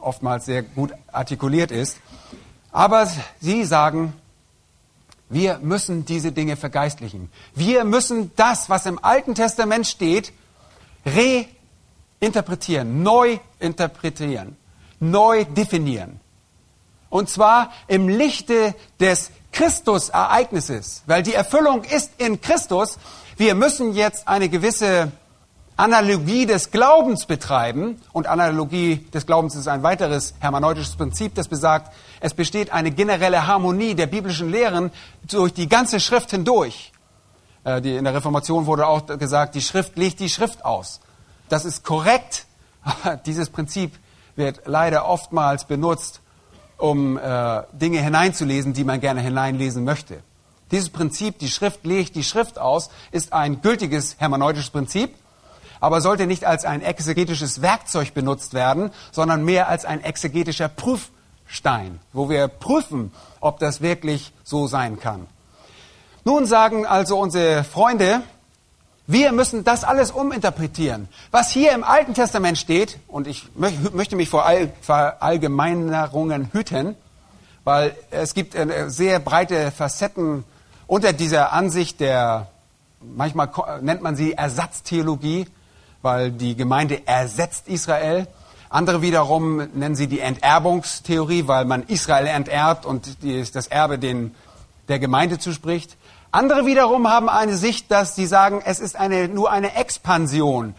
oftmals 0.00 0.46
sehr 0.46 0.62
gut 0.62 0.94
artikuliert 1.12 1.70
ist. 1.70 1.98
Aber 2.70 3.06
sie 3.38 3.66
sagen, 3.66 4.14
wir 5.28 5.58
müssen 5.58 6.06
diese 6.06 6.32
Dinge 6.32 6.56
vergeistlichen. 6.56 7.30
Wir 7.54 7.84
müssen 7.84 8.30
das, 8.34 8.70
was 8.70 8.86
im 8.86 8.98
Alten 9.04 9.34
Testament 9.34 9.86
steht, 9.86 10.32
re 11.04 11.44
interpretieren, 12.18 13.02
neu 13.02 13.38
interpretieren, 13.58 14.56
neu 15.00 15.44
definieren. 15.44 16.18
Und 17.10 17.28
zwar 17.28 17.72
im 17.88 18.08
Lichte 18.08 18.74
des 19.00 19.30
Christus-Ereignisses, 19.52 21.02
weil 21.04 21.22
die 21.22 21.34
Erfüllung 21.34 21.84
ist 21.84 22.12
in 22.16 22.40
Christus. 22.40 22.98
Wir 23.36 23.54
müssen 23.54 23.92
jetzt 23.92 24.26
eine 24.28 24.48
gewisse 24.48 25.12
Analogie 25.82 26.46
des 26.46 26.70
Glaubens 26.70 27.26
betreiben. 27.26 28.00
Und 28.12 28.28
Analogie 28.28 29.04
des 29.12 29.26
Glaubens 29.26 29.56
ist 29.56 29.66
ein 29.66 29.82
weiteres 29.82 30.32
hermeneutisches 30.38 30.94
Prinzip, 30.94 31.34
das 31.34 31.48
besagt, 31.48 31.92
es 32.20 32.34
besteht 32.34 32.72
eine 32.72 32.92
generelle 32.92 33.48
Harmonie 33.48 33.96
der 33.96 34.06
biblischen 34.06 34.48
Lehren 34.48 34.92
durch 35.28 35.52
die 35.52 35.68
ganze 35.68 35.98
Schrift 35.98 36.30
hindurch. 36.30 36.92
Äh, 37.66 37.78
in 37.96 38.04
der 38.04 38.14
Reformation 38.14 38.66
wurde 38.66 38.86
auch 38.86 39.06
gesagt, 39.18 39.56
die 39.56 39.60
Schrift 39.60 39.96
legt 39.98 40.20
die 40.20 40.28
Schrift 40.28 40.64
aus. 40.64 41.00
Das 41.48 41.64
ist 41.64 41.82
korrekt, 41.82 42.46
aber 42.84 43.16
dieses 43.16 43.50
Prinzip 43.50 43.98
wird 44.36 44.62
leider 44.66 45.08
oftmals 45.08 45.64
benutzt, 45.64 46.20
um 46.76 47.18
äh, 47.18 47.62
Dinge 47.72 47.98
hineinzulesen, 47.98 48.72
die 48.72 48.84
man 48.84 49.00
gerne 49.00 49.20
hineinlesen 49.20 49.82
möchte. 49.82 50.22
Dieses 50.70 50.90
Prinzip, 50.90 51.40
die 51.40 51.48
Schrift 51.48 51.84
legt 51.84 52.14
die 52.14 52.22
Schrift 52.22 52.60
aus, 52.60 52.88
ist 53.10 53.32
ein 53.32 53.62
gültiges 53.62 54.14
hermeneutisches 54.20 54.70
Prinzip, 54.70 55.16
aber 55.82 56.00
sollte 56.00 56.28
nicht 56.28 56.44
als 56.44 56.64
ein 56.64 56.80
exegetisches 56.80 57.60
Werkzeug 57.60 58.14
benutzt 58.14 58.54
werden, 58.54 58.92
sondern 59.10 59.44
mehr 59.44 59.68
als 59.68 59.84
ein 59.84 60.02
exegetischer 60.02 60.68
Prüfstein, 60.68 61.98
wo 62.12 62.30
wir 62.30 62.46
prüfen, 62.46 63.10
ob 63.40 63.58
das 63.58 63.80
wirklich 63.80 64.32
so 64.44 64.68
sein 64.68 65.00
kann. 65.00 65.26
Nun 66.24 66.46
sagen 66.46 66.86
also 66.86 67.18
unsere 67.18 67.64
Freunde, 67.64 68.22
wir 69.08 69.32
müssen 69.32 69.64
das 69.64 69.82
alles 69.82 70.12
uminterpretieren. 70.12 71.08
Was 71.32 71.50
hier 71.50 71.72
im 71.72 71.82
Alten 71.82 72.14
Testament 72.14 72.58
steht, 72.58 73.00
und 73.08 73.26
ich 73.26 73.48
möchte 73.56 74.14
mich 74.14 74.28
vor 74.28 74.46
Allgemeinerungen 74.46 76.52
hüten, 76.52 76.94
weil 77.64 77.96
es 78.12 78.34
gibt 78.34 78.54
äh, 78.54 78.88
sehr 78.88 79.18
breite 79.18 79.72
Facetten 79.72 80.44
unter 80.86 81.12
dieser 81.12 81.52
Ansicht 81.52 81.98
der, 81.98 82.46
manchmal 83.00 83.50
nennt 83.80 84.00
man 84.00 84.14
sie 84.14 84.34
Ersatztheologie, 84.34 85.48
weil 86.02 86.30
die 86.32 86.56
Gemeinde 86.56 87.06
ersetzt 87.06 87.68
Israel. 87.68 88.26
Andere 88.68 89.02
wiederum 89.02 89.56
nennen 89.74 89.94
sie 89.94 90.06
die 90.06 90.20
Enterbungstheorie, 90.20 91.46
weil 91.46 91.64
man 91.64 91.84
Israel 91.84 92.26
enterbt 92.26 92.86
und 92.86 93.18
das 93.54 93.66
Erbe 93.66 93.98
den, 93.98 94.34
der 94.88 94.98
Gemeinde 94.98 95.38
zuspricht. 95.38 95.96
Andere 96.30 96.64
wiederum 96.64 97.08
haben 97.08 97.28
eine 97.28 97.56
Sicht, 97.56 97.90
dass 97.90 98.16
sie 98.16 98.26
sagen, 98.26 98.62
es 98.64 98.80
ist 98.80 98.96
eine, 98.96 99.28
nur 99.28 99.50
eine 99.50 99.76
Expansion, 99.76 100.74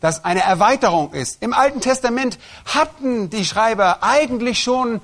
dass 0.00 0.24
eine 0.24 0.42
Erweiterung 0.42 1.14
ist. 1.14 1.42
Im 1.42 1.54
Alten 1.54 1.80
Testament 1.80 2.38
hatten 2.66 3.30
die 3.30 3.46
Schreiber 3.46 4.02
eigentlich 4.02 4.62
schon 4.62 5.00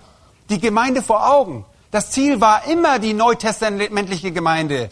die 0.51 0.61
Gemeinde 0.61 1.03
vor 1.03 1.33
Augen. 1.33 1.65
Das 1.91 2.11
Ziel 2.11 2.43
war 2.43 2.67
immer 2.67 2.99
die 2.99 3.15
neutestamentliche 3.15 4.33
Gemeinde. 4.33 4.91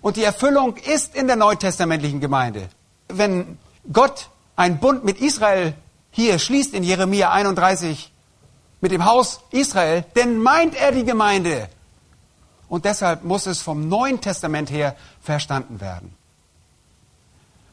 Und 0.00 0.16
die 0.16 0.24
Erfüllung 0.24 0.76
ist 0.76 1.14
in 1.14 1.26
der 1.26 1.36
neutestamentlichen 1.36 2.20
Gemeinde. 2.20 2.68
Wenn 3.08 3.58
Gott 3.92 4.28
einen 4.56 4.78
Bund 4.78 5.04
mit 5.04 5.20
Israel 5.20 5.74
hier 6.14 6.38
schließt 6.38 6.74
in 6.74 6.84
Jeremia 6.84 7.32
31 7.32 8.12
mit 8.80 8.92
dem 8.92 9.04
Haus 9.04 9.40
Israel, 9.50 10.04
dann 10.14 10.38
meint 10.38 10.76
er 10.76 10.92
die 10.92 11.04
Gemeinde. 11.04 11.68
Und 12.68 12.84
deshalb 12.84 13.24
muss 13.24 13.46
es 13.46 13.60
vom 13.60 13.88
Neuen 13.88 14.20
Testament 14.20 14.70
her 14.70 14.94
verstanden 15.20 15.80
werden. 15.80 16.14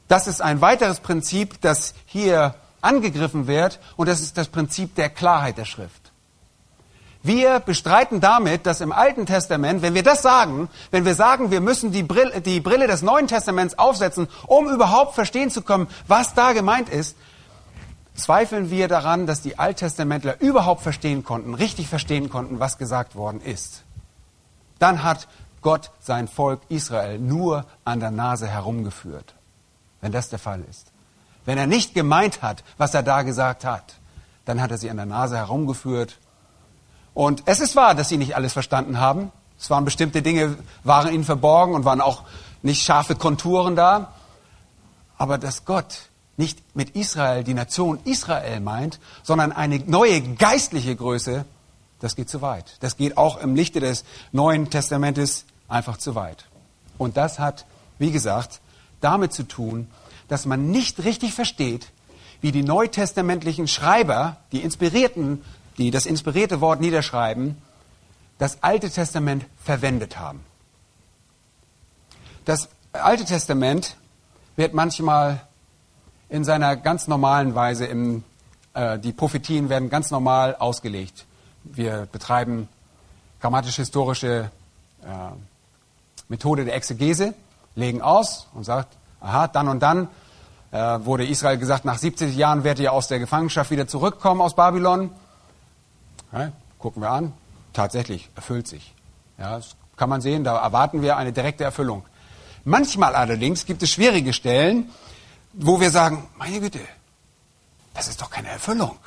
Das 0.07 0.25
ist 0.25 0.41
ein 0.41 0.59
weiteres 0.59 1.01
Prinzip, 1.01 1.61
das 1.61 1.93
hier 2.07 2.55
angegriffen 2.81 3.45
wird, 3.45 3.79
und 3.95 4.09
das 4.09 4.21
ist 4.21 4.39
das 4.39 4.47
Prinzip 4.47 4.95
der 4.95 5.09
Klarheit 5.09 5.59
der 5.59 5.65
Schrift. 5.65 6.00
Wir 7.23 7.59
bestreiten 7.59 8.19
damit, 8.19 8.65
dass 8.65 8.81
im 8.81 8.91
Alten 8.91 9.25
Testament, 9.25 9.81
wenn 9.81 9.93
wir 9.93 10.03
das 10.03 10.21
sagen, 10.21 10.69
wenn 10.89 11.05
wir 11.05 11.13
sagen, 11.13 11.51
wir 11.51 11.61
müssen 11.61 11.91
die 11.91 12.03
Brille, 12.03 12.41
die 12.41 12.59
Brille 12.59 12.87
des 12.87 13.03
Neuen 13.03 13.27
Testaments 13.27 13.77
aufsetzen, 13.77 14.27
um 14.47 14.67
überhaupt 14.67 15.13
verstehen 15.13 15.51
zu 15.51 15.61
können, 15.61 15.87
was 16.07 16.33
da 16.33 16.53
gemeint 16.53 16.89
ist, 16.89 17.15
zweifeln 18.15 18.71
wir 18.71 18.87
daran, 18.87 19.27
dass 19.27 19.41
die 19.41 19.59
Alttestamentler 19.59 20.41
überhaupt 20.41 20.81
verstehen 20.81 21.23
konnten, 21.23 21.53
richtig 21.53 21.87
verstehen 21.87 22.29
konnten, 22.29 22.59
was 22.59 22.77
gesagt 22.77 23.15
worden 23.15 23.39
ist 23.41 23.83
dann 24.81 25.03
hat 25.03 25.27
Gott 25.61 25.91
sein 25.99 26.27
Volk 26.27 26.61
Israel 26.69 27.19
nur 27.19 27.65
an 27.85 27.99
der 27.99 28.09
Nase 28.09 28.47
herumgeführt, 28.47 29.35
wenn 30.01 30.11
das 30.11 30.29
der 30.29 30.39
Fall 30.39 30.61
ist. 30.69 30.87
wenn 31.45 31.57
er 31.57 31.65
nicht 31.65 31.95
gemeint 31.95 32.43
hat, 32.43 32.63
was 32.77 32.93
er 32.93 33.01
da 33.01 33.23
gesagt 33.23 33.65
hat, 33.65 33.95
dann 34.45 34.61
hat 34.61 34.69
er 34.69 34.77
sie 34.77 34.91
an 34.91 34.97
der 34.97 35.07
Nase 35.07 35.37
herumgeführt. 35.37 36.19
Und 37.13 37.43
es 37.45 37.59
ist 37.59 37.75
wahr, 37.75 37.95
dass 37.95 38.09
sie 38.09 38.17
nicht 38.17 38.35
alles 38.35 38.53
verstanden 38.53 38.99
haben. 38.99 39.31
Es 39.59 39.69
waren 39.69 39.85
bestimmte 39.85 40.21
Dinge, 40.21 40.57
waren 40.83 41.13
ihnen 41.13 41.23
verborgen 41.23 41.75
und 41.75 41.85
waren 41.85 42.01
auch 42.01 42.23
nicht 42.61 42.83
scharfe 42.83 43.15
Konturen 43.15 43.75
da. 43.75 44.13
Aber 45.17 45.37
dass 45.37 45.65
Gott 45.65 46.09
nicht 46.37 46.75
mit 46.75 46.91
Israel 46.91 47.43
die 47.43 47.53
Nation 47.53 47.99
Israel 48.05 48.59
meint, 48.59 48.99
sondern 49.23 49.51
eine 49.51 49.79
neue 49.79 50.21
geistliche 50.21 50.95
Größe, 50.95 51.45
das 51.99 52.15
geht 52.15 52.29
zu 52.29 52.41
weit. 52.41 52.77
Das 52.79 52.97
geht 52.97 53.17
auch 53.17 53.37
im 53.37 53.55
Lichte 53.55 53.79
des 53.79 54.03
Neuen 54.31 54.69
Testamentes 54.69 55.45
einfach 55.67 55.97
zu 55.97 56.15
weit. 56.15 56.45
Und 56.97 57.17
das 57.17 57.37
hat, 57.37 57.65
wie 57.99 58.11
gesagt, 58.11 58.61
damit 59.01 59.33
zu 59.33 59.43
tun, 59.43 59.87
dass 60.27 60.45
man 60.45 60.71
nicht 60.71 61.03
richtig 61.03 61.33
versteht, 61.33 61.87
wie 62.41 62.51
die 62.51 62.63
neutestamentlichen 62.63 63.67
Schreiber, 63.67 64.37
die 64.51 64.61
inspirierten, 64.61 65.43
die 65.81 65.89
das 65.89 66.05
inspirierte 66.05 66.61
Wort 66.61 66.79
niederschreiben, 66.79 67.57
das 68.37 68.61
Alte 68.61 68.91
Testament 68.91 69.45
verwendet 69.63 70.19
haben. 70.19 70.45
Das 72.45 72.69
Alte 72.93 73.25
Testament 73.25 73.97
wird 74.55 74.75
manchmal 74.75 75.41
in 76.29 76.43
seiner 76.43 76.75
ganz 76.75 77.07
normalen 77.07 77.55
Weise, 77.55 77.87
im, 77.87 78.23
äh, 78.75 78.99
die 78.99 79.11
Prophetien 79.11 79.69
werden 79.69 79.89
ganz 79.89 80.11
normal 80.11 80.55
ausgelegt. 80.55 81.25
Wir 81.63 82.07
betreiben 82.11 82.67
grammatisch-historische 83.39 84.51
äh, 85.01 85.05
Methode 86.27 86.65
der 86.65 86.75
Exegese, 86.75 87.33
legen 87.73 88.03
aus 88.03 88.47
und 88.53 88.65
sagt, 88.65 88.97
aha, 89.19 89.47
dann 89.47 89.67
und 89.67 89.79
dann 89.79 90.09
äh, 90.69 90.77
wurde 90.77 91.25
Israel 91.25 91.57
gesagt, 91.57 91.85
nach 91.85 91.97
70 91.97 92.35
Jahren 92.35 92.63
werdet 92.63 92.83
ihr 92.83 92.93
aus 92.93 93.07
der 93.07 93.17
Gefangenschaft 93.17 93.71
wieder 93.71 93.87
zurückkommen 93.87 94.41
aus 94.41 94.55
Babylon. 94.55 95.09
Ja, 96.31 96.51
gucken 96.79 97.01
wir 97.01 97.09
an, 97.09 97.33
tatsächlich 97.73 98.29
erfüllt 98.35 98.67
sich. 98.67 98.93
Ja, 99.37 99.55
das 99.57 99.75
kann 99.97 100.09
man 100.09 100.21
sehen, 100.21 100.43
da 100.43 100.57
erwarten 100.57 101.01
wir 101.01 101.17
eine 101.17 101.33
direkte 101.33 101.63
Erfüllung. 101.63 102.03
Manchmal 102.63 103.15
allerdings 103.15 103.65
gibt 103.65 103.83
es 103.83 103.89
schwierige 103.89 104.33
Stellen, 104.33 104.89
wo 105.53 105.79
wir 105.79 105.91
sagen, 105.91 106.27
meine 106.37 106.59
Güte, 106.59 106.79
das 107.93 108.07
ist 108.07 108.21
doch 108.21 108.29
keine 108.29 108.49
Erfüllung. 108.49 108.97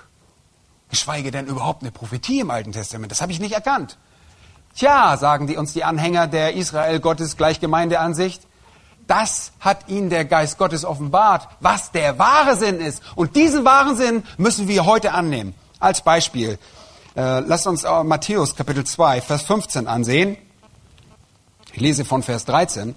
Geschweige 0.91 1.31
denn 1.31 1.47
überhaupt 1.47 1.83
eine 1.83 1.91
Prophetie 1.91 2.41
im 2.41 2.51
Alten 2.51 2.73
Testament. 2.73 3.11
Das 3.11 3.23
habe 3.23 3.33
ich 3.33 3.41
nicht 3.41 3.55
erkannt. 3.55 3.97
Tja, 4.77 5.17
sagen 5.17 5.47
die 5.47 5.57
uns 5.57 5.73
die 5.73 5.85
Anhänger 5.85 6.27
der 6.27 6.55
Israel 6.55 7.01
Gottes 7.01 7.37
Gleichgemeindeansicht, 7.37 8.43
das 9.07 9.53
hat 9.61 9.89
ihnen 9.89 10.11
der 10.11 10.25
Geist 10.25 10.59
Gottes 10.59 10.85
offenbart, 10.85 11.49
was 11.61 11.93
der 11.93 12.19
wahre 12.19 12.57
Sinn 12.57 12.81
ist. 12.81 13.03
Und 13.15 13.37
diesen 13.37 13.65
wahren 13.65 13.97
Sinn 13.97 14.25
müssen 14.37 14.67
wir 14.67 14.85
heute 14.87 15.13
annehmen. 15.13 15.55
Als 15.79 16.03
Beispiel, 16.03 16.59
äh, 17.17 17.41
lasst 17.41 17.67
uns 17.67 17.85
äh, 17.85 18.05
Matthäus 18.05 18.57
Kapitel 18.57 18.85
2, 18.85 19.21
Vers 19.21 19.43
15 19.43 19.87
ansehen. 19.87 20.37
Ich 21.73 21.81
lese 21.81 22.05
von 22.05 22.23
Vers 22.23 22.45
13. 22.45 22.95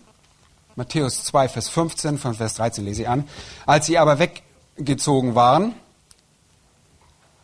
Matthäus 0.76 1.24
2, 1.24 1.50
Vers 1.50 1.70
15, 1.70 2.18
von 2.18 2.34
Vers 2.34 2.56
13 2.56 2.86
lese 2.86 3.04
ich 3.04 3.10
an. 3.10 3.28
Als 3.66 3.88
sie 3.88 3.98
aber 3.98 4.20
weggezogen 4.20 5.36
waren, 5.36 5.74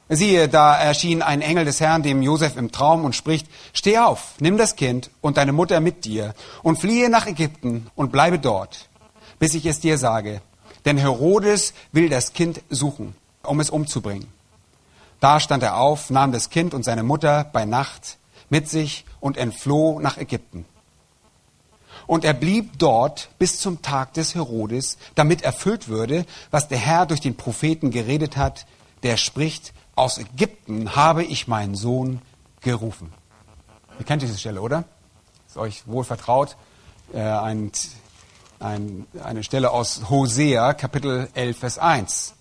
siehe, 0.10 0.48
da 0.48 0.76
erschien 0.76 1.22
ein 1.22 1.42
Engel 1.42 1.66
des 1.66 1.80
Herrn 1.80 2.04
dem 2.04 2.22
Josef 2.22 2.58
im 2.58 2.72
Traum 2.72 3.06
und 3.06 3.16
spricht, 3.16 3.48
steh 3.74 3.98
auf, 3.98 4.36
nimm 4.40 4.58
das 4.58 4.76
Kind 4.76 5.10
und 5.22 5.38
deine 5.38 5.54
Mutter 5.54 5.80
mit 5.80 6.06
dir 6.06 6.34
und 6.62 6.80
fliehe 6.80 7.10
nach 7.10 7.26
Ägypten 7.26 7.88
und 7.96 8.12
bleibe 8.12 8.40
dort, 8.40 8.90
bis 9.40 9.54
ich 9.54 9.66
es 9.66 9.80
dir 9.80 9.98
sage. 9.98 10.42
Denn 10.86 10.98
Herodes 10.98 11.74
will 11.92 12.10
das 12.10 12.34
Kind 12.34 12.62
suchen, 12.70 13.16
um 13.44 13.60
es 13.60 13.70
umzubringen. 13.70 14.33
Da 15.24 15.40
stand 15.40 15.64
er 15.64 15.78
auf, 15.78 16.10
nahm 16.10 16.34
das 16.34 16.50
Kind 16.50 16.74
und 16.74 16.84
seine 16.84 17.02
Mutter 17.02 17.46
bei 17.46 17.64
Nacht 17.64 18.18
mit 18.50 18.68
sich 18.68 19.06
und 19.22 19.38
entfloh 19.38 20.02
nach 20.02 20.18
Ägypten. 20.18 20.66
Und 22.08 22.26
er 22.26 22.34
blieb 22.34 22.78
dort 22.78 23.30
bis 23.40 23.62
zum 23.62 23.82
Tag 23.82 24.14
des 24.16 24.36
Herodes, 24.36 24.98
damit 25.16 25.42
erfüllt 25.42 25.88
würde, 25.88 26.26
was 26.52 26.68
der 26.68 26.78
Herr 26.78 27.06
durch 27.06 27.22
den 27.22 27.38
Propheten 27.38 27.90
geredet 27.90 28.36
hat, 28.36 28.66
der 29.04 29.16
spricht, 29.16 29.72
aus 29.96 30.18
Ägypten 30.18 30.94
habe 30.94 31.24
ich 31.24 31.48
meinen 31.48 31.76
Sohn 31.76 32.22
gerufen. 32.60 33.14
Ihr 34.00 34.06
kennt 34.06 34.24
diese 34.24 34.38
Stelle, 34.38 34.60
oder? 34.60 34.84
Ist 35.48 35.56
euch 35.56 35.88
wohl 35.88 36.04
vertraut. 36.04 36.58
Äh, 37.14 37.22
ein, 37.22 37.72
ein, 38.60 39.08
eine 39.24 39.46
Stelle 39.46 39.72
aus 39.72 40.10
Hosea, 40.10 40.74
Kapitel 40.74 41.30
11, 41.34 41.58
Vers 41.58 41.78
1. 41.78 42.34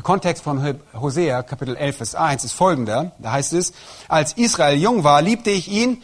Der 0.00 0.04
Kontext 0.04 0.42
von 0.42 0.78
Hosea, 0.94 1.42
Kapitel 1.42 1.76
11, 1.76 1.96
Vers 1.98 2.14
1 2.14 2.44
ist 2.44 2.54
folgender. 2.54 3.12
Da 3.18 3.32
heißt 3.32 3.52
es, 3.52 3.74
als 4.08 4.32
Israel 4.32 4.78
jung 4.78 5.04
war, 5.04 5.20
liebte 5.20 5.50
ich 5.50 5.68
ihn 5.68 6.02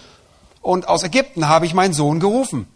und 0.61 0.87
aus 0.87 1.03
Ägypten 1.03 1.49
habe 1.49 1.65
ich 1.65 1.73
meinen 1.73 1.95
Sohn 1.95 2.21
gerufen. 2.21 2.69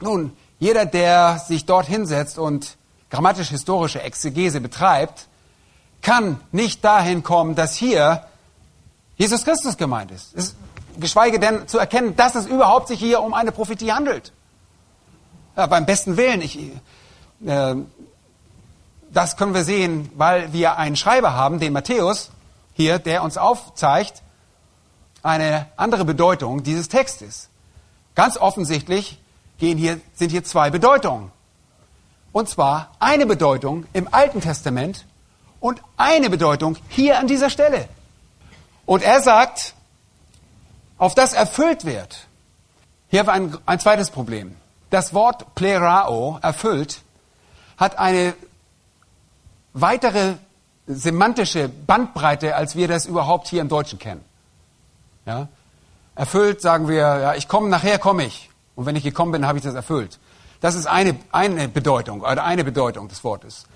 Nun, 0.00 0.36
jeder, 0.60 0.86
der 0.86 1.40
sich 1.40 1.66
dort 1.66 1.86
hinsetzt 1.86 2.38
und 2.38 2.76
grammatisch-historische 3.10 4.00
Exegese 4.00 4.60
betreibt, 4.60 5.26
kann 6.00 6.40
nicht 6.52 6.84
dahin 6.84 7.24
kommen, 7.24 7.56
dass 7.56 7.74
hier 7.74 8.26
Jesus 9.16 9.42
Christus 9.42 9.76
gemeint 9.76 10.12
ist. 10.12 10.32
ist 10.32 10.54
geschweige 10.96 11.40
denn 11.40 11.66
zu 11.66 11.80
erkennen, 11.80 12.14
dass 12.14 12.36
es 12.36 12.46
überhaupt 12.46 12.86
sich 12.86 13.00
hier 13.00 13.20
um 13.20 13.34
eine 13.34 13.50
Prophetie 13.50 13.90
handelt. 13.90 14.32
Ja, 15.56 15.66
beim 15.66 15.86
besten 15.86 16.16
Willen, 16.16 16.40
ich, 16.40 16.56
äh, 17.44 17.74
das 19.12 19.36
können 19.36 19.54
wir 19.54 19.64
sehen, 19.64 20.10
weil 20.14 20.52
wir 20.52 20.76
einen 20.76 20.96
Schreiber 20.96 21.34
haben, 21.34 21.58
den 21.58 21.72
Matthäus 21.72 22.30
hier, 22.74 22.98
der 22.98 23.22
uns 23.22 23.36
aufzeigt, 23.36 24.22
eine 25.22 25.66
andere 25.76 26.04
Bedeutung 26.04 26.62
dieses 26.62 26.88
Textes. 26.88 27.48
Ganz 28.14 28.36
offensichtlich 28.36 29.18
gehen 29.58 29.78
hier, 29.78 30.00
sind 30.14 30.30
hier 30.30 30.44
zwei 30.44 30.70
Bedeutungen. 30.70 31.30
Und 32.32 32.48
zwar 32.48 32.92
eine 33.00 33.26
Bedeutung 33.26 33.86
im 33.92 34.12
Alten 34.12 34.40
Testament 34.40 35.04
und 35.58 35.82
eine 35.96 36.30
Bedeutung 36.30 36.76
hier 36.88 37.18
an 37.18 37.26
dieser 37.26 37.50
Stelle. 37.50 37.88
Und 38.86 39.02
er 39.02 39.20
sagt, 39.20 39.74
auf 40.96 41.14
das 41.14 41.32
erfüllt 41.32 41.84
wird. 41.84 42.26
Hier 43.08 43.20
haben 43.20 43.26
wir 43.26 43.32
ein, 43.32 43.58
ein 43.66 43.80
zweites 43.80 44.10
Problem. 44.10 44.56
Das 44.90 45.12
Wort 45.14 45.54
plerao, 45.54 46.38
erfüllt, 46.42 47.02
hat 47.76 47.98
eine 47.98 48.34
weitere 49.72 50.34
semantische 50.86 51.68
Bandbreite, 51.68 52.56
als 52.56 52.76
wir 52.76 52.88
das 52.88 53.06
überhaupt 53.06 53.48
hier 53.48 53.60
im 53.60 53.68
Deutschen 53.68 53.98
kennen. 53.98 54.24
Ja? 55.26 55.48
Erfüllt 56.14 56.60
sagen 56.60 56.88
wir, 56.88 56.96
ja, 56.96 57.34
ich 57.34 57.48
komme, 57.48 57.68
nachher 57.68 57.98
komme 57.98 58.24
ich. 58.24 58.50
Und 58.74 58.86
wenn 58.86 58.96
ich 58.96 59.04
gekommen 59.04 59.32
bin, 59.32 59.46
habe 59.46 59.58
ich 59.58 59.64
das 59.64 59.74
erfüllt. 59.74 60.18
Das 60.60 60.74
ist 60.74 60.86
eine, 60.86 61.16
eine 61.32 61.68
Bedeutung 61.68 62.20
oder 62.20 62.44
eine 62.44 62.64
Bedeutung 62.64 63.08
des 63.08 63.24
Wortes. 63.24 63.66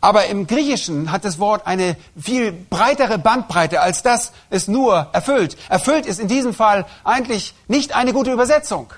Aber 0.00 0.26
im 0.26 0.46
Griechischen 0.46 1.10
hat 1.10 1.24
das 1.24 1.38
Wort 1.38 1.66
eine 1.66 1.96
viel 2.20 2.52
breitere 2.52 3.18
Bandbreite, 3.18 3.80
als 3.80 4.02
das 4.02 4.32
es 4.50 4.68
nur 4.68 5.08
erfüllt. 5.12 5.56
Erfüllt 5.68 6.06
ist 6.06 6.20
in 6.20 6.28
diesem 6.28 6.52
Fall 6.52 6.84
eigentlich 7.02 7.54
nicht 7.66 7.94
eine 7.94 8.12
gute 8.12 8.32
Übersetzung, 8.32 8.92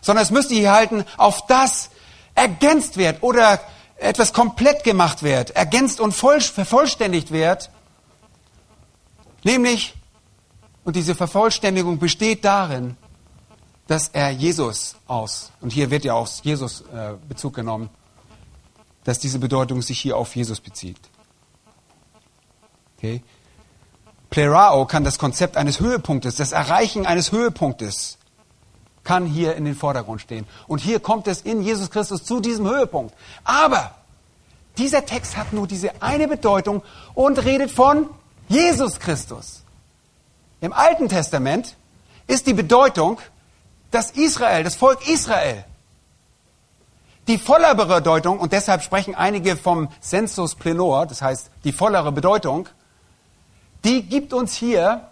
sondern 0.00 0.22
es 0.22 0.30
müsste 0.30 0.54
hier 0.54 0.72
halten, 0.72 1.04
auf 1.16 1.46
das 1.46 1.90
ergänzt 2.34 2.96
wird 2.98 3.22
oder 3.22 3.60
etwas 4.04 4.32
komplett 4.32 4.84
gemacht 4.84 5.22
wird, 5.22 5.50
ergänzt 5.50 6.00
und 6.00 6.12
voll, 6.12 6.40
vervollständigt 6.40 7.30
wird, 7.30 7.70
nämlich 9.42 9.94
und 10.84 10.96
diese 10.96 11.14
Vervollständigung 11.14 11.98
besteht 11.98 12.44
darin, 12.44 12.96
dass 13.86 14.08
er 14.08 14.30
Jesus 14.30 14.96
aus, 15.06 15.50
und 15.60 15.72
hier 15.72 15.90
wird 15.90 16.04
ja 16.04 16.14
aus 16.14 16.40
Jesus 16.42 16.82
äh, 16.82 17.14
Bezug 17.28 17.54
genommen, 17.54 17.90
dass 19.04 19.18
diese 19.18 19.38
Bedeutung 19.38 19.82
sich 19.82 19.98
hier 20.00 20.16
auf 20.16 20.34
Jesus 20.36 20.60
bezieht. 20.60 21.00
Okay? 22.96 23.22
Plerao 24.30 24.86
kann 24.86 25.04
das 25.04 25.18
Konzept 25.18 25.56
eines 25.56 25.80
Höhepunktes, 25.80 26.36
das 26.36 26.52
Erreichen 26.52 27.06
eines 27.06 27.32
Höhepunktes, 27.32 28.18
kann 29.04 29.26
hier 29.26 29.54
in 29.54 29.64
den 29.64 29.76
Vordergrund 29.76 30.20
stehen. 30.20 30.46
Und 30.66 30.78
hier 30.78 30.98
kommt 30.98 31.28
es 31.28 31.42
in 31.42 31.62
Jesus 31.62 31.90
Christus 31.90 32.24
zu 32.24 32.40
diesem 32.40 32.66
Höhepunkt. 32.66 33.14
Aber 33.44 33.94
dieser 34.78 35.06
Text 35.06 35.36
hat 35.36 35.52
nur 35.52 35.66
diese 35.66 36.02
eine 36.02 36.26
Bedeutung 36.26 36.82
und 37.14 37.44
redet 37.44 37.70
von 37.70 38.08
Jesus 38.48 38.98
Christus. 38.98 39.62
Im 40.60 40.72
Alten 40.72 41.08
Testament 41.08 41.76
ist 42.26 42.46
die 42.46 42.54
Bedeutung, 42.54 43.20
dass 43.90 44.10
Israel, 44.10 44.64
das 44.64 44.74
Volk 44.74 45.06
Israel, 45.08 45.64
die 47.28 47.38
vollere 47.38 47.74
Bedeutung, 47.74 48.38
und 48.38 48.52
deshalb 48.52 48.82
sprechen 48.82 49.14
einige 49.14 49.56
vom 49.56 49.88
Sensus 50.00 50.54
plenor, 50.54 51.06
das 51.06 51.22
heißt 51.22 51.50
die 51.64 51.72
vollere 51.72 52.12
Bedeutung, 52.12 52.68
die 53.84 54.02
gibt 54.02 54.32
uns 54.32 54.54
hier 54.54 55.08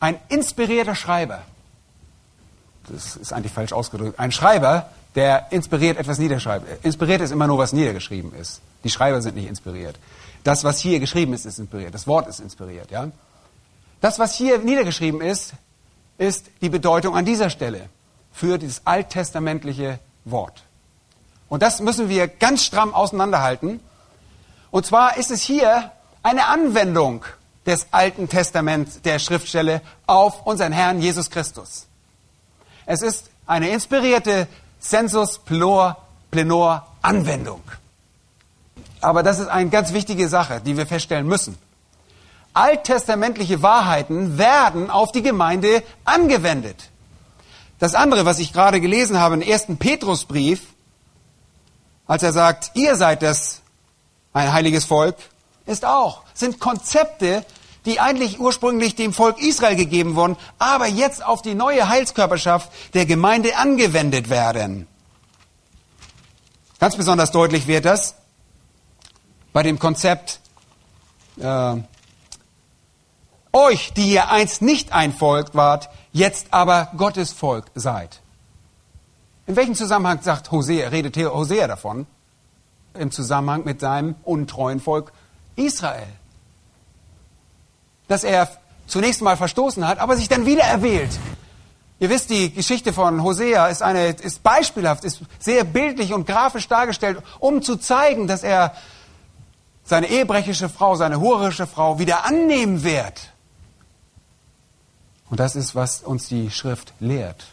ein 0.00 0.18
inspirierter 0.28 0.94
Schreiber. 0.94 1.42
Das 2.88 3.16
ist 3.16 3.32
eigentlich 3.32 3.52
falsch 3.52 3.72
ausgedrückt. 3.72 4.18
Ein 4.18 4.32
Schreiber, 4.32 4.88
der 5.14 5.46
inspiriert 5.50 5.98
etwas 5.98 6.18
niederschreibt. 6.18 6.84
Inspiriert 6.84 7.20
ist 7.20 7.30
immer 7.30 7.46
nur, 7.46 7.58
was 7.58 7.72
niedergeschrieben 7.72 8.34
ist. 8.34 8.60
Die 8.84 8.90
Schreiber 8.90 9.20
sind 9.22 9.36
nicht 9.36 9.48
inspiriert. 9.48 9.96
Das, 10.44 10.64
was 10.64 10.80
hier 10.80 10.98
geschrieben 10.98 11.34
ist, 11.34 11.46
ist 11.46 11.58
inspiriert. 11.58 11.94
Das 11.94 12.06
Wort 12.06 12.26
ist 12.28 12.40
inspiriert, 12.40 12.90
ja. 12.90 13.08
Das, 14.00 14.18
was 14.18 14.34
hier 14.34 14.58
niedergeschrieben 14.58 15.20
ist, 15.20 15.52
ist 16.18 16.46
die 16.60 16.68
Bedeutung 16.68 17.16
an 17.16 17.24
dieser 17.24 17.50
Stelle 17.50 17.88
für 18.32 18.58
dieses 18.58 18.82
alttestamentliche 18.84 20.00
Wort. 20.24 20.64
Und 21.48 21.62
das 21.62 21.80
müssen 21.80 22.08
wir 22.08 22.26
ganz 22.26 22.64
stramm 22.64 22.94
auseinanderhalten. 22.94 23.80
Und 24.70 24.86
zwar 24.86 25.18
ist 25.18 25.30
es 25.30 25.42
hier 25.42 25.92
eine 26.22 26.46
Anwendung 26.46 27.24
des 27.66 27.86
Alten 27.92 28.28
Testaments 28.28 29.02
der 29.02 29.18
Schriftstelle 29.18 29.82
auf 30.06 30.46
unseren 30.46 30.72
Herrn 30.72 31.00
Jesus 31.00 31.30
Christus. 31.30 31.86
Es 32.86 33.02
ist 33.02 33.30
eine 33.46 33.70
inspirierte 33.70 34.48
Sensus 34.78 35.38
Plenor 35.38 36.86
Anwendung. 37.02 37.62
Aber 39.00 39.22
das 39.22 39.38
ist 39.38 39.48
eine 39.48 39.70
ganz 39.70 39.92
wichtige 39.92 40.28
Sache, 40.28 40.60
die 40.64 40.76
wir 40.76 40.86
feststellen 40.86 41.26
müssen. 41.26 41.58
Alttestamentliche 42.54 43.62
Wahrheiten 43.62 44.38
werden 44.38 44.90
auf 44.90 45.10
die 45.12 45.22
Gemeinde 45.22 45.82
angewendet. 46.04 46.90
Das 47.78 47.94
andere, 47.94 48.24
was 48.24 48.38
ich 48.38 48.52
gerade 48.52 48.80
gelesen 48.80 49.18
habe 49.18 49.34
im 49.34 49.42
ersten 49.42 49.76
Petrusbrief, 49.76 50.62
als 52.06 52.22
er 52.22 52.32
sagt, 52.32 52.70
ihr 52.74 52.94
seid 52.94 53.22
das 53.22 53.62
ein 54.32 54.52
heiliges 54.52 54.84
Volk, 54.84 55.16
ist 55.66 55.84
auch, 55.84 56.22
sind 56.34 56.60
Konzepte, 56.60 57.44
die 57.84 58.00
eigentlich 58.00 58.38
ursprünglich 58.38 58.94
dem 58.94 59.12
Volk 59.12 59.40
Israel 59.40 59.76
gegeben 59.76 60.14
wurden, 60.14 60.36
aber 60.58 60.86
jetzt 60.86 61.24
auf 61.24 61.42
die 61.42 61.54
neue 61.54 61.88
Heilskörperschaft 61.88 62.70
der 62.94 63.06
Gemeinde 63.06 63.56
angewendet 63.56 64.30
werden. 64.30 64.86
Ganz 66.78 66.96
besonders 66.96 67.30
deutlich 67.30 67.66
wird 67.66 67.84
das 67.84 68.16
bei 69.52 69.62
dem 69.62 69.78
Konzept, 69.78 70.40
äh, 71.38 71.76
euch, 73.52 73.92
die 73.92 74.12
ihr 74.12 74.30
einst 74.30 74.62
nicht 74.62 74.92
ein 74.92 75.12
Volk 75.12 75.54
wart, 75.54 75.90
jetzt 76.12 76.48
aber 76.50 76.90
Gottes 76.96 77.32
Volk 77.32 77.66
seid. 77.74 78.20
In 79.46 79.56
welchem 79.56 79.74
Zusammenhang 79.74 80.22
sagt 80.22 80.50
Hosea, 80.50 80.88
redet 80.88 81.16
Hosea 81.16 81.66
davon? 81.66 82.06
Im 82.94 83.10
Zusammenhang 83.10 83.64
mit 83.64 83.80
seinem 83.80 84.14
untreuen 84.22 84.80
Volk 84.80 85.12
Israel. 85.56 86.06
Dass 88.12 88.24
er 88.24 88.46
zunächst 88.86 89.22
mal 89.22 89.38
verstoßen 89.38 89.88
hat, 89.88 89.98
aber 89.98 90.18
sich 90.18 90.28
dann 90.28 90.44
wieder 90.44 90.64
erwählt. 90.64 91.18
Ihr 91.98 92.10
wisst, 92.10 92.28
die 92.28 92.52
Geschichte 92.52 92.92
von 92.92 93.22
Hosea 93.22 93.68
ist, 93.68 93.82
eine, 93.82 94.08
ist 94.08 94.42
beispielhaft, 94.42 95.02
ist 95.04 95.22
sehr 95.38 95.64
bildlich 95.64 96.12
und 96.12 96.26
grafisch 96.26 96.68
dargestellt, 96.68 97.22
um 97.38 97.62
zu 97.62 97.76
zeigen, 97.76 98.26
dass 98.26 98.42
er 98.42 98.74
seine 99.82 100.10
ehebrechische 100.10 100.68
Frau, 100.68 100.94
seine 100.94 101.20
hurische 101.20 101.66
Frau 101.66 101.98
wieder 101.98 102.26
annehmen 102.26 102.84
wird. 102.84 103.32
Und 105.30 105.40
das 105.40 105.56
ist, 105.56 105.74
was 105.74 106.02
uns 106.02 106.28
die 106.28 106.50
Schrift 106.50 106.92
lehrt. 107.00 107.46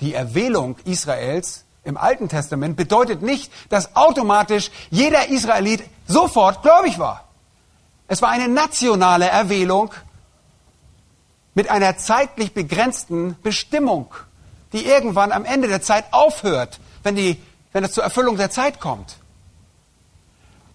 Die 0.00 0.14
Erwählung 0.14 0.76
Israels 0.86 1.64
im 1.84 1.98
Alten 1.98 2.30
Testament 2.30 2.78
bedeutet 2.78 3.20
nicht, 3.20 3.52
dass 3.68 3.94
automatisch 3.94 4.70
jeder 4.88 5.28
Israelit 5.28 5.82
sofort 6.06 6.62
gläubig 6.62 6.98
war. 6.98 7.25
Es 8.08 8.22
war 8.22 8.30
eine 8.30 8.48
nationale 8.48 9.28
Erwählung 9.28 9.92
mit 11.54 11.68
einer 11.70 11.96
zeitlich 11.96 12.52
begrenzten 12.52 13.36
Bestimmung, 13.42 14.14
die 14.72 14.84
irgendwann 14.84 15.32
am 15.32 15.44
Ende 15.44 15.68
der 15.68 15.82
Zeit 15.82 16.04
aufhört, 16.12 16.78
wenn, 17.02 17.16
die, 17.16 17.40
wenn 17.72 17.82
es 17.82 17.92
zur 17.92 18.04
Erfüllung 18.04 18.36
der 18.36 18.50
Zeit 18.50 18.78
kommt. 18.78 19.16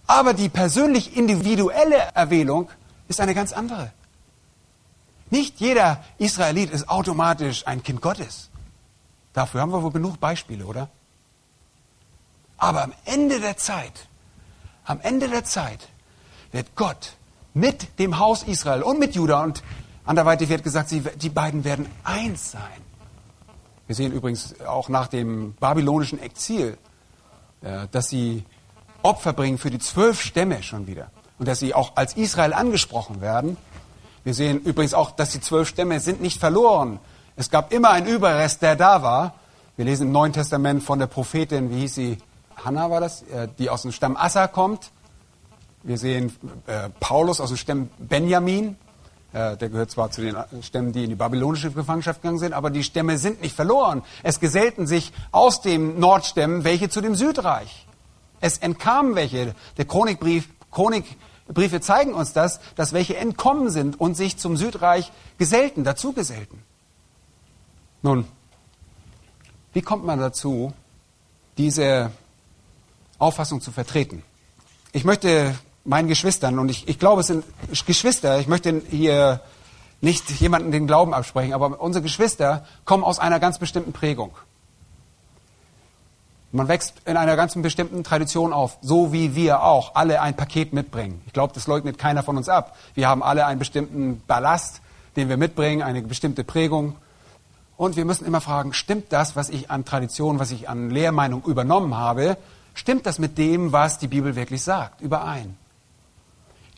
Aber 0.06 0.34
die 0.34 0.48
persönlich 0.48 1.16
individuelle 1.16 1.96
Erwählung 2.14 2.68
ist 3.08 3.20
eine 3.20 3.34
ganz 3.34 3.52
andere. 3.52 3.92
Nicht 5.30 5.60
jeder 5.60 6.04
Israelit 6.18 6.70
ist 6.70 6.88
automatisch 6.88 7.66
ein 7.66 7.82
Kind 7.82 8.02
Gottes. 8.02 8.50
Dafür 9.32 9.62
haben 9.62 9.72
wir 9.72 9.82
wohl 9.82 9.92
genug 9.92 10.20
Beispiele, 10.20 10.66
oder? 10.66 10.90
Aber 12.58 12.82
am 12.82 12.92
Ende 13.06 13.40
der 13.40 13.56
Zeit, 13.56 14.08
am 14.84 15.00
Ende 15.00 15.28
der 15.28 15.44
Zeit 15.44 15.88
wird 16.50 16.76
Gott 16.76 17.14
mit 17.54 17.98
dem 17.98 18.18
Haus 18.18 18.42
Israel 18.42 18.82
und 18.82 18.98
mit 18.98 19.14
Juda 19.14 19.42
und 19.42 19.62
anderweitig 20.04 20.48
wird 20.48 20.62
gesagt, 20.64 20.88
sie, 20.88 21.00
die 21.00 21.28
beiden 21.28 21.64
werden 21.64 21.86
eins 22.04 22.52
sein. 22.52 22.62
Wir 23.86 23.96
sehen 23.96 24.12
übrigens 24.12 24.60
auch 24.60 24.88
nach 24.88 25.08
dem 25.08 25.54
babylonischen 25.54 26.20
Exil, 26.20 26.78
äh, 27.62 27.88
dass 27.90 28.08
sie 28.08 28.44
Opfer 29.02 29.32
bringen 29.32 29.58
für 29.58 29.70
die 29.70 29.78
zwölf 29.78 30.20
Stämme 30.22 30.62
schon 30.62 30.86
wieder 30.86 31.10
und 31.38 31.48
dass 31.48 31.58
sie 31.58 31.74
auch 31.74 31.96
als 31.96 32.14
Israel 32.14 32.52
angesprochen 32.52 33.20
werden. 33.20 33.56
Wir 34.24 34.34
sehen 34.34 34.60
übrigens 34.60 34.94
auch, 34.94 35.10
dass 35.10 35.30
die 35.30 35.40
zwölf 35.40 35.68
Stämme 35.68 35.98
sind 35.98 36.22
nicht 36.22 36.38
verloren. 36.38 37.00
Es 37.34 37.50
gab 37.50 37.72
immer 37.72 37.90
einen 37.90 38.06
Überrest, 38.06 38.62
der 38.62 38.76
da 38.76 39.02
war. 39.02 39.34
Wir 39.76 39.84
lesen 39.84 40.06
im 40.06 40.12
Neuen 40.12 40.32
Testament 40.32 40.82
von 40.82 40.98
der 40.98 41.06
Prophetin, 41.06 41.70
wie 41.70 41.80
hieß 41.80 41.94
sie? 41.94 42.18
Hannah 42.64 42.90
war 42.90 43.00
das, 43.00 43.22
äh, 43.22 43.48
die 43.58 43.70
aus 43.70 43.82
dem 43.82 43.90
Stamm 43.90 44.16
Assa 44.16 44.46
kommt. 44.46 44.92
Wir 45.82 45.98
sehen 45.98 46.32
äh, 46.66 46.90
Paulus 47.00 47.40
aus 47.40 47.48
dem 47.48 47.56
Stamm 47.56 47.88
Benjamin. 47.98 48.76
Äh, 49.32 49.56
der 49.56 49.68
gehört 49.68 49.90
zwar 49.90 50.10
zu 50.10 50.20
den 50.20 50.36
Stämmen, 50.62 50.92
die 50.92 51.04
in 51.04 51.10
die 51.10 51.16
babylonische 51.16 51.70
Gefangenschaft 51.72 52.22
gegangen 52.22 52.38
sind, 52.38 52.52
aber 52.52 52.70
die 52.70 52.84
Stämme 52.84 53.18
sind 53.18 53.40
nicht 53.40 53.56
verloren. 53.56 54.02
Es 54.22 54.38
gesellten 54.40 54.86
sich 54.86 55.12
aus 55.32 55.60
den 55.60 55.98
Nordstämmen 55.98 56.64
welche 56.64 56.88
zu 56.88 57.00
dem 57.00 57.14
Südreich. 57.14 57.86
Es 58.40 58.58
entkamen 58.58 59.14
welche. 59.14 59.54
Der 59.76 59.84
Chronikbrief, 59.84 60.48
Chronik 60.70 61.04
Briefe 61.48 61.80
zeigen 61.80 62.14
uns 62.14 62.32
das, 62.32 62.60
dass 62.76 62.92
welche 62.92 63.16
entkommen 63.16 63.70
sind 63.70 64.00
und 64.00 64.16
sich 64.16 64.36
zum 64.36 64.56
Südreich 64.56 65.12
gesellten, 65.38 65.84
dazu 65.84 66.12
gesellten. 66.12 66.62
Nun, 68.02 68.26
wie 69.72 69.82
kommt 69.82 70.04
man 70.04 70.18
dazu, 70.18 70.72
diese 71.58 72.10
Auffassung 73.18 73.60
zu 73.60 73.72
vertreten? 73.72 74.22
Ich 74.92 75.04
möchte 75.04 75.54
meinen 75.84 76.08
Geschwistern, 76.08 76.58
und 76.58 76.68
ich, 76.68 76.88
ich 76.88 76.98
glaube, 76.98 77.22
es 77.22 77.26
sind 77.26 77.44
Geschwister, 77.86 78.38
ich 78.38 78.46
möchte 78.46 78.82
hier 78.90 79.40
nicht 80.00 80.30
jemanden 80.40 80.72
den 80.72 80.86
Glauben 80.86 81.14
absprechen, 81.14 81.54
aber 81.54 81.80
unsere 81.80 82.02
Geschwister 82.02 82.64
kommen 82.84 83.04
aus 83.04 83.18
einer 83.18 83.40
ganz 83.40 83.58
bestimmten 83.58 83.92
Prägung. 83.92 84.32
Man 86.54 86.68
wächst 86.68 86.94
in 87.06 87.16
einer 87.16 87.34
ganz 87.34 87.54
bestimmten 87.54 88.04
Tradition 88.04 88.52
auf, 88.52 88.76
so 88.82 89.12
wie 89.12 89.34
wir 89.34 89.62
auch 89.62 89.94
alle 89.94 90.20
ein 90.20 90.36
Paket 90.36 90.74
mitbringen. 90.74 91.22
Ich 91.26 91.32
glaube, 91.32 91.54
das 91.54 91.66
leugnet 91.66 91.98
keiner 91.98 92.22
von 92.22 92.36
uns 92.36 92.48
ab. 92.50 92.76
Wir 92.94 93.08
haben 93.08 93.22
alle 93.22 93.46
einen 93.46 93.58
bestimmten 93.58 94.22
Ballast, 94.26 94.82
den 95.16 95.30
wir 95.30 95.38
mitbringen, 95.38 95.82
eine 95.82 96.02
bestimmte 96.02 96.44
Prägung. 96.44 96.96
Und 97.78 97.96
wir 97.96 98.04
müssen 98.04 98.26
immer 98.26 98.42
fragen, 98.42 98.74
stimmt 98.74 99.12
das, 99.12 99.34
was 99.34 99.48
ich 99.48 99.70
an 99.70 99.86
Tradition, 99.86 100.38
was 100.38 100.50
ich 100.50 100.68
an 100.68 100.90
Lehrmeinung 100.90 101.42
übernommen 101.44 101.96
habe, 101.96 102.36
stimmt 102.74 103.06
das 103.06 103.18
mit 103.18 103.38
dem, 103.38 103.72
was 103.72 103.98
die 103.98 104.08
Bibel 104.08 104.36
wirklich 104.36 104.62
sagt, 104.62 105.00
überein? 105.00 105.56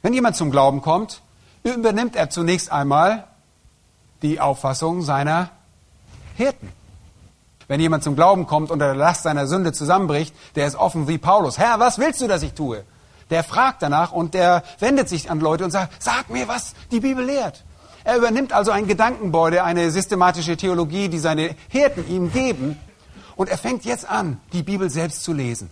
Wenn 0.05 0.13
jemand 0.13 0.37
zum 0.37 0.51
Glauben 0.51 0.83
kommt, 0.83 1.23
übernimmt 1.63 2.15
er 2.15 2.29
zunächst 2.29 2.71
einmal 2.71 3.25
die 4.21 4.39
Auffassung 4.39 5.01
seiner 5.01 5.49
Hirten. 6.37 6.69
Wenn 7.69 7.81
jemand 7.81 8.05
zum 8.05 8.15
Glauben 8.15 8.47
kommt 8.47 8.71
und 8.71 8.81
der 8.81 8.95
Last 8.95 9.23
seiner 9.23 9.47
Sünde 9.47 9.73
zusammenbricht, 9.73 10.37
der 10.57 10.67
ist 10.67 10.77
offen 10.77 11.09
wie 11.09 11.17
Paulus. 11.17 11.57
Herr, 11.57 11.81
was 11.81 11.99
willst 11.99 12.21
du, 12.21 12.29
dass 12.29 12.43
ich 12.43 12.53
tue? 12.53 12.85
Der 13.31 13.43
fragt 13.43 13.81
danach 13.81 14.13
und 14.13 14.35
der 14.35 14.63
wendet 14.79 15.09
sich 15.09 15.31
an 15.31 15.41
Leute 15.41 15.65
und 15.65 15.71
sagt, 15.71 16.03
sag 16.03 16.29
mir, 16.29 16.49
was 16.49 16.75
die 16.91 17.01
Bibel 17.01 17.25
lehrt. 17.25 17.65
Er 18.05 18.19
übernimmt 18.19 18.53
also 18.53 18.73
ein 18.73 18.87
Gedankenbeude, 18.87 19.65
eine 19.65 19.91
systematische 19.91 20.59
Theologie, 20.59 21.09
die 21.09 21.19
seine 21.19 21.57
Hirten 21.71 22.07
ihm 22.11 22.31
geben. 22.31 22.79
Und 23.37 23.49
er 23.49 23.57
fängt 23.57 23.87
jetzt 23.87 24.07
an, 24.07 24.39
die 24.53 24.65
Bibel 24.65 24.91
selbst 24.91 25.25
zu 25.25 25.33
lesen. 25.33 25.71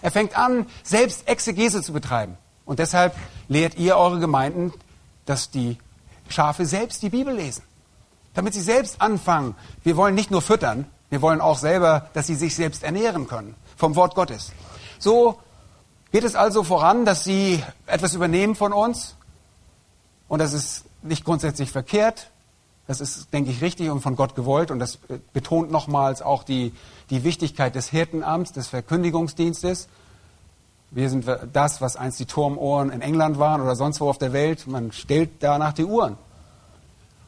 Er 0.00 0.12
fängt 0.12 0.38
an, 0.38 0.66
selbst 0.84 1.26
Exegese 1.26 1.82
zu 1.82 1.92
betreiben. 1.92 2.38
Und 2.64 2.78
deshalb 2.78 3.14
lehrt 3.48 3.76
ihr 3.76 3.96
eure 3.96 4.18
Gemeinden, 4.18 4.72
dass 5.26 5.50
die 5.50 5.78
Schafe 6.28 6.66
selbst 6.66 7.02
die 7.02 7.10
Bibel 7.10 7.34
lesen. 7.34 7.62
Damit 8.34 8.54
sie 8.54 8.62
selbst 8.62 9.00
anfangen. 9.00 9.54
Wir 9.82 9.96
wollen 9.96 10.14
nicht 10.14 10.30
nur 10.30 10.42
füttern, 10.42 10.86
wir 11.10 11.22
wollen 11.22 11.40
auch 11.40 11.58
selber, 11.58 12.08
dass 12.14 12.26
sie 12.26 12.34
sich 12.34 12.56
selbst 12.56 12.82
ernähren 12.82 13.28
können 13.28 13.54
vom 13.76 13.94
Wort 13.94 14.14
Gottes. 14.14 14.52
So 14.98 15.38
geht 16.10 16.24
es 16.24 16.34
also 16.34 16.64
voran, 16.64 17.04
dass 17.04 17.24
sie 17.24 17.62
etwas 17.86 18.14
übernehmen 18.14 18.54
von 18.54 18.72
uns. 18.72 19.16
Und 20.28 20.38
das 20.40 20.52
ist 20.52 20.84
nicht 21.02 21.24
grundsätzlich 21.24 21.70
verkehrt. 21.70 22.30
Das 22.86 23.00
ist, 23.00 23.32
denke 23.32 23.50
ich, 23.50 23.62
richtig 23.62 23.90
und 23.90 24.00
von 24.00 24.16
Gott 24.16 24.34
gewollt. 24.34 24.70
Und 24.70 24.78
das 24.78 24.98
betont 25.32 25.70
nochmals 25.70 26.22
auch 26.22 26.42
die, 26.42 26.72
die 27.10 27.24
Wichtigkeit 27.24 27.74
des 27.74 27.88
Hirtenamts, 27.88 28.52
des 28.52 28.68
Verkündigungsdienstes. 28.68 29.88
Wir 30.94 31.10
sind 31.10 31.26
das, 31.52 31.80
was 31.80 31.96
einst 31.96 32.20
die 32.20 32.26
Turmohren 32.26 32.90
in 32.90 33.00
England 33.00 33.38
waren 33.40 33.60
oder 33.60 33.74
sonst 33.74 34.00
wo 34.00 34.08
auf 34.08 34.18
der 34.18 34.32
Welt. 34.32 34.68
Man 34.68 34.92
stellt 34.92 35.42
danach 35.42 35.72
die 35.72 35.84
Uhren. 35.84 36.16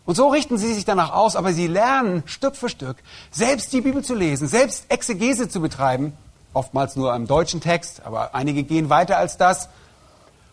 Und 0.05 0.15
so 0.15 0.29
richten 0.29 0.57
sie 0.57 0.73
sich 0.73 0.85
danach 0.85 1.13
aus, 1.13 1.35
aber 1.35 1.53
sie 1.53 1.67
lernen 1.67 2.23
Stück 2.27 2.55
für 2.55 2.69
Stück, 2.69 2.97
selbst 3.33 3.73
die 3.73 3.81
Bibel 3.81 4.05
zu 4.05 4.15
lesen, 4.15 4.47
selbst 4.47 4.89
Exegese 4.89 5.49
zu 5.49 5.61
betreiben, 5.61 6.13
oftmals 6.53 6.95
nur 6.95 7.13
im 7.13 7.27
deutschen 7.27 7.61
Text, 7.61 8.07
aber 8.07 8.33
einige 8.33 8.63
gehen 8.63 8.89
weiter 8.89 9.19
als 9.19 9.37
das. 9.37 9.69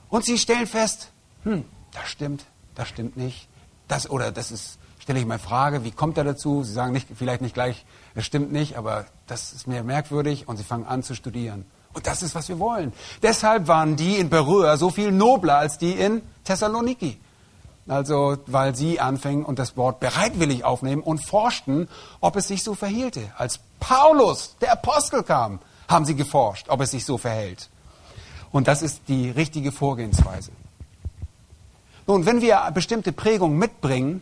Und 0.10 0.26
sie 0.26 0.40
stellen 0.40 0.66
fest, 0.66 1.12
hm, 1.44 1.66
das 1.92 2.08
stimmt, 2.08 2.46
das 2.74 2.88
stimmt 2.88 3.16
nicht, 3.16 3.48
das 3.88 4.10
oder 4.10 4.32
das 4.32 4.52
ist, 4.52 4.80
stelle 4.98 5.20
ich 5.20 5.28
mal 5.28 5.38
Frage, 5.38 5.84
wie 5.84 5.92
kommt 5.92 6.18
er 6.18 6.24
dazu? 6.24 6.64
Sie 6.64 6.74
sagen 6.74 6.92
nicht, 6.92 7.08
vielleicht 7.16 7.42
nicht 7.42 7.54
gleich, 7.54 7.86
es 8.16 8.26
stimmt 8.26 8.52
nicht, 8.52 8.76
aber 8.76 9.06
das 9.28 9.54
ist 9.54 9.68
mir 9.68 9.84
merkwürdig 9.84 10.48
und 10.48 10.58
sie 10.58 10.64
fangen 10.64 10.88
an 10.88 11.04
zu 11.04 11.14
studieren. 11.14 11.66
Und 11.94 12.08
das 12.08 12.24
ist, 12.24 12.36
was 12.36 12.50
wir 12.50 12.60
wollen. 12.60 12.92
Deshalb 13.22 13.68
waren 13.68 13.96
die 13.96 14.18
in 14.18 14.30
Berühr 14.30 14.78
so 14.78 14.90
viel 14.90 15.12
nobler 15.12 15.58
als 15.58 15.78
die 15.78 15.94
in 15.94 16.22
Thessaloniki. 16.44 17.20
Also, 17.88 18.38
weil 18.48 18.76
sie 18.76 19.00
anfingen 19.00 19.44
und 19.44 19.60
das 19.60 19.76
Wort 19.76 20.00
bereitwillig 20.00 20.64
aufnehmen 20.64 21.02
und 21.02 21.20
forschten, 21.20 21.90
ob 22.22 22.38
es 22.38 22.48
sich 22.48 22.64
so 22.64 22.76
verhielte. 22.76 23.32
Als 23.38 23.60
Paulus, 23.80 24.56
der 24.62 24.72
Apostel, 24.72 25.24
kam, 25.24 25.60
haben 25.90 26.06
sie 26.06 26.16
geforscht, 26.16 26.68
ob 26.70 26.80
es 26.82 26.92
sich 26.92 27.06
so 27.06 27.18
verhält. 27.18 27.70
Und 28.52 28.68
das 28.68 28.82
ist 28.82 29.02
die 29.10 29.30
richtige 29.30 29.72
Vorgehensweise. 29.72 30.52
Nun, 32.08 32.26
wenn 32.26 32.42
wir 32.42 32.70
bestimmte 32.74 33.12
Prägungen 33.12 33.58
mitbringen, 33.58 34.22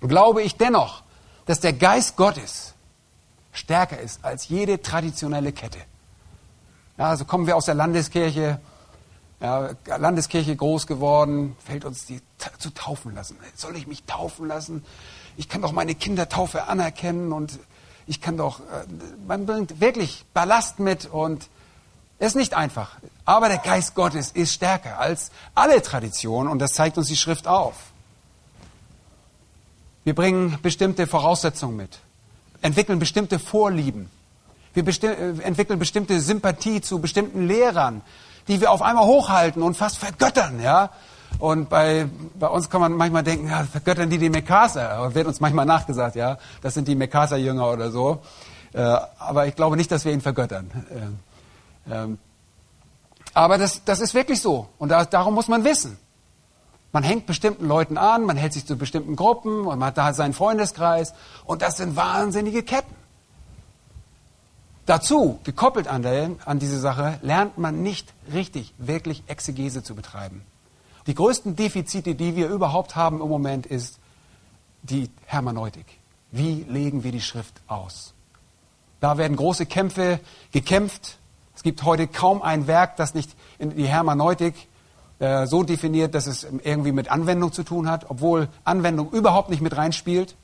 glaube 0.00 0.42
ich 0.42 0.56
dennoch, 0.56 1.02
dass 1.46 1.60
der 1.60 1.72
Geist 1.72 2.16
Gottes 2.16 2.74
stärker 3.52 3.98
ist 3.98 4.24
als 4.24 4.48
jede 4.48 4.82
traditionelle 4.82 5.52
Kette. 5.52 5.78
Ja, 6.98 7.10
also 7.10 7.24
kommen 7.24 7.46
wir 7.46 7.56
aus 7.56 7.66
der 7.66 7.76
Landeskirche, 7.76 8.60
ja, 9.40 9.70
Landeskirche 9.86 10.56
groß 10.56 10.88
geworden, 10.88 11.56
fällt 11.64 11.84
uns 11.84 12.06
die 12.06 12.20
zu 12.58 12.70
taufen 12.70 13.14
lassen. 13.14 13.36
Soll 13.54 13.76
ich 13.76 13.86
mich 13.86 14.02
taufen 14.02 14.48
lassen? 14.48 14.84
Ich 15.36 15.48
kann 15.48 15.62
doch 15.62 15.70
meine 15.70 15.94
Kindertaufe 15.94 16.66
anerkennen 16.66 17.32
und 17.32 17.60
ich 18.08 18.20
kann 18.20 18.36
doch, 18.36 18.58
äh, 18.60 18.62
man 19.28 19.46
bringt 19.46 19.80
wirklich 19.80 20.24
Ballast 20.34 20.80
mit 20.80 21.06
und 21.06 21.48
es 22.18 22.28
ist 22.28 22.34
nicht 22.34 22.54
einfach. 22.54 22.96
Aber 23.24 23.48
der 23.48 23.58
Geist 23.58 23.94
Gottes 23.94 24.32
ist 24.32 24.52
stärker 24.52 24.98
als 24.98 25.30
alle 25.54 25.80
Traditionen 25.82 26.50
und 26.50 26.58
das 26.58 26.72
zeigt 26.72 26.98
uns 26.98 27.06
die 27.06 27.16
Schrift 27.16 27.46
auf. 27.46 27.76
Wir 30.02 30.16
bringen 30.16 30.58
bestimmte 30.62 31.06
Voraussetzungen 31.06 31.76
mit, 31.76 32.00
entwickeln 32.60 32.98
bestimmte 32.98 33.38
Vorlieben. 33.38 34.10
Wir 34.78 34.84
besti 34.84 35.08
äh, 35.08 35.42
entwickeln 35.42 35.80
bestimmte 35.80 36.20
Sympathie 36.20 36.80
zu 36.80 37.00
bestimmten 37.00 37.48
Lehrern, 37.48 38.00
die 38.46 38.60
wir 38.60 38.70
auf 38.70 38.80
einmal 38.80 39.06
hochhalten 39.06 39.60
und 39.60 39.76
fast 39.76 39.98
vergöttern, 39.98 40.60
ja. 40.62 40.90
Und 41.40 41.68
bei, 41.68 42.08
bei 42.38 42.46
uns 42.46 42.70
kann 42.70 42.80
man 42.80 42.92
manchmal 42.92 43.24
denken, 43.24 43.48
ja, 43.48 43.64
vergöttern 43.64 44.08
die 44.08 44.18
die 44.18 44.30
Mekasa. 44.30 44.90
Aber 44.90 45.16
wird 45.16 45.26
uns 45.26 45.40
manchmal 45.40 45.66
nachgesagt, 45.66 46.14
ja, 46.14 46.38
das 46.62 46.74
sind 46.74 46.86
die 46.86 46.94
Mekasa-Jünger 46.94 47.68
oder 47.68 47.90
so. 47.90 48.20
Äh, 48.72 48.98
aber 49.18 49.48
ich 49.48 49.56
glaube 49.56 49.76
nicht, 49.76 49.90
dass 49.90 50.04
wir 50.04 50.12
ihn 50.12 50.20
vergöttern. 50.20 50.70
Äh, 51.90 51.92
ähm, 51.92 52.18
aber 53.34 53.58
das, 53.58 53.82
das 53.84 53.98
ist 53.98 54.14
wirklich 54.14 54.40
so. 54.40 54.68
Und 54.78 54.90
da, 54.90 55.04
darum 55.06 55.34
muss 55.34 55.48
man 55.48 55.64
wissen. 55.64 55.98
Man 56.92 57.02
hängt 57.02 57.26
bestimmten 57.26 57.66
Leuten 57.66 57.98
an, 57.98 58.24
man 58.24 58.36
hält 58.36 58.52
sich 58.52 58.64
zu 58.64 58.76
bestimmten 58.78 59.16
Gruppen 59.16 59.66
und 59.66 59.80
man 59.80 59.88
hat 59.88 59.98
da 59.98 60.12
seinen 60.12 60.34
Freundeskreis. 60.34 61.14
Und 61.46 61.62
das 61.62 61.78
sind 61.78 61.96
wahnsinnige 61.96 62.62
Ketten. 62.62 62.94
Dazu, 64.88 65.38
gekoppelt 65.44 65.86
an, 65.86 66.00
der, 66.00 66.30
an 66.46 66.58
diese 66.58 66.80
Sache, 66.80 67.18
lernt 67.20 67.58
man 67.58 67.82
nicht 67.82 68.14
richtig, 68.32 68.72
wirklich 68.78 69.22
Exegese 69.26 69.82
zu 69.82 69.94
betreiben. 69.94 70.40
Die 71.06 71.14
größten 71.14 71.56
Defizite, 71.56 72.14
die 72.14 72.36
wir 72.36 72.48
überhaupt 72.48 72.96
haben 72.96 73.20
im 73.20 73.28
Moment, 73.28 73.66
ist 73.66 73.98
die 74.82 75.10
Hermeneutik. 75.26 75.84
Wie 76.30 76.64
legen 76.66 77.04
wir 77.04 77.12
die 77.12 77.20
Schrift 77.20 77.60
aus? 77.66 78.14
Da 79.00 79.18
werden 79.18 79.36
große 79.36 79.66
Kämpfe 79.66 80.20
gekämpft. 80.52 81.18
Es 81.54 81.62
gibt 81.62 81.82
heute 81.82 82.06
kaum 82.06 82.40
ein 82.40 82.66
Werk, 82.66 82.96
das 82.96 83.12
nicht 83.12 83.36
in 83.58 83.76
die 83.76 83.88
Hermeneutik 83.88 84.54
äh, 85.18 85.46
so 85.46 85.64
definiert, 85.64 86.14
dass 86.14 86.26
es 86.26 86.44
irgendwie 86.44 86.92
mit 86.92 87.10
Anwendung 87.10 87.52
zu 87.52 87.62
tun 87.62 87.90
hat, 87.90 88.08
obwohl 88.08 88.48
Anwendung 88.64 89.10
überhaupt 89.10 89.50
nicht 89.50 89.60
mit 89.60 89.76
reinspielt. 89.76 90.34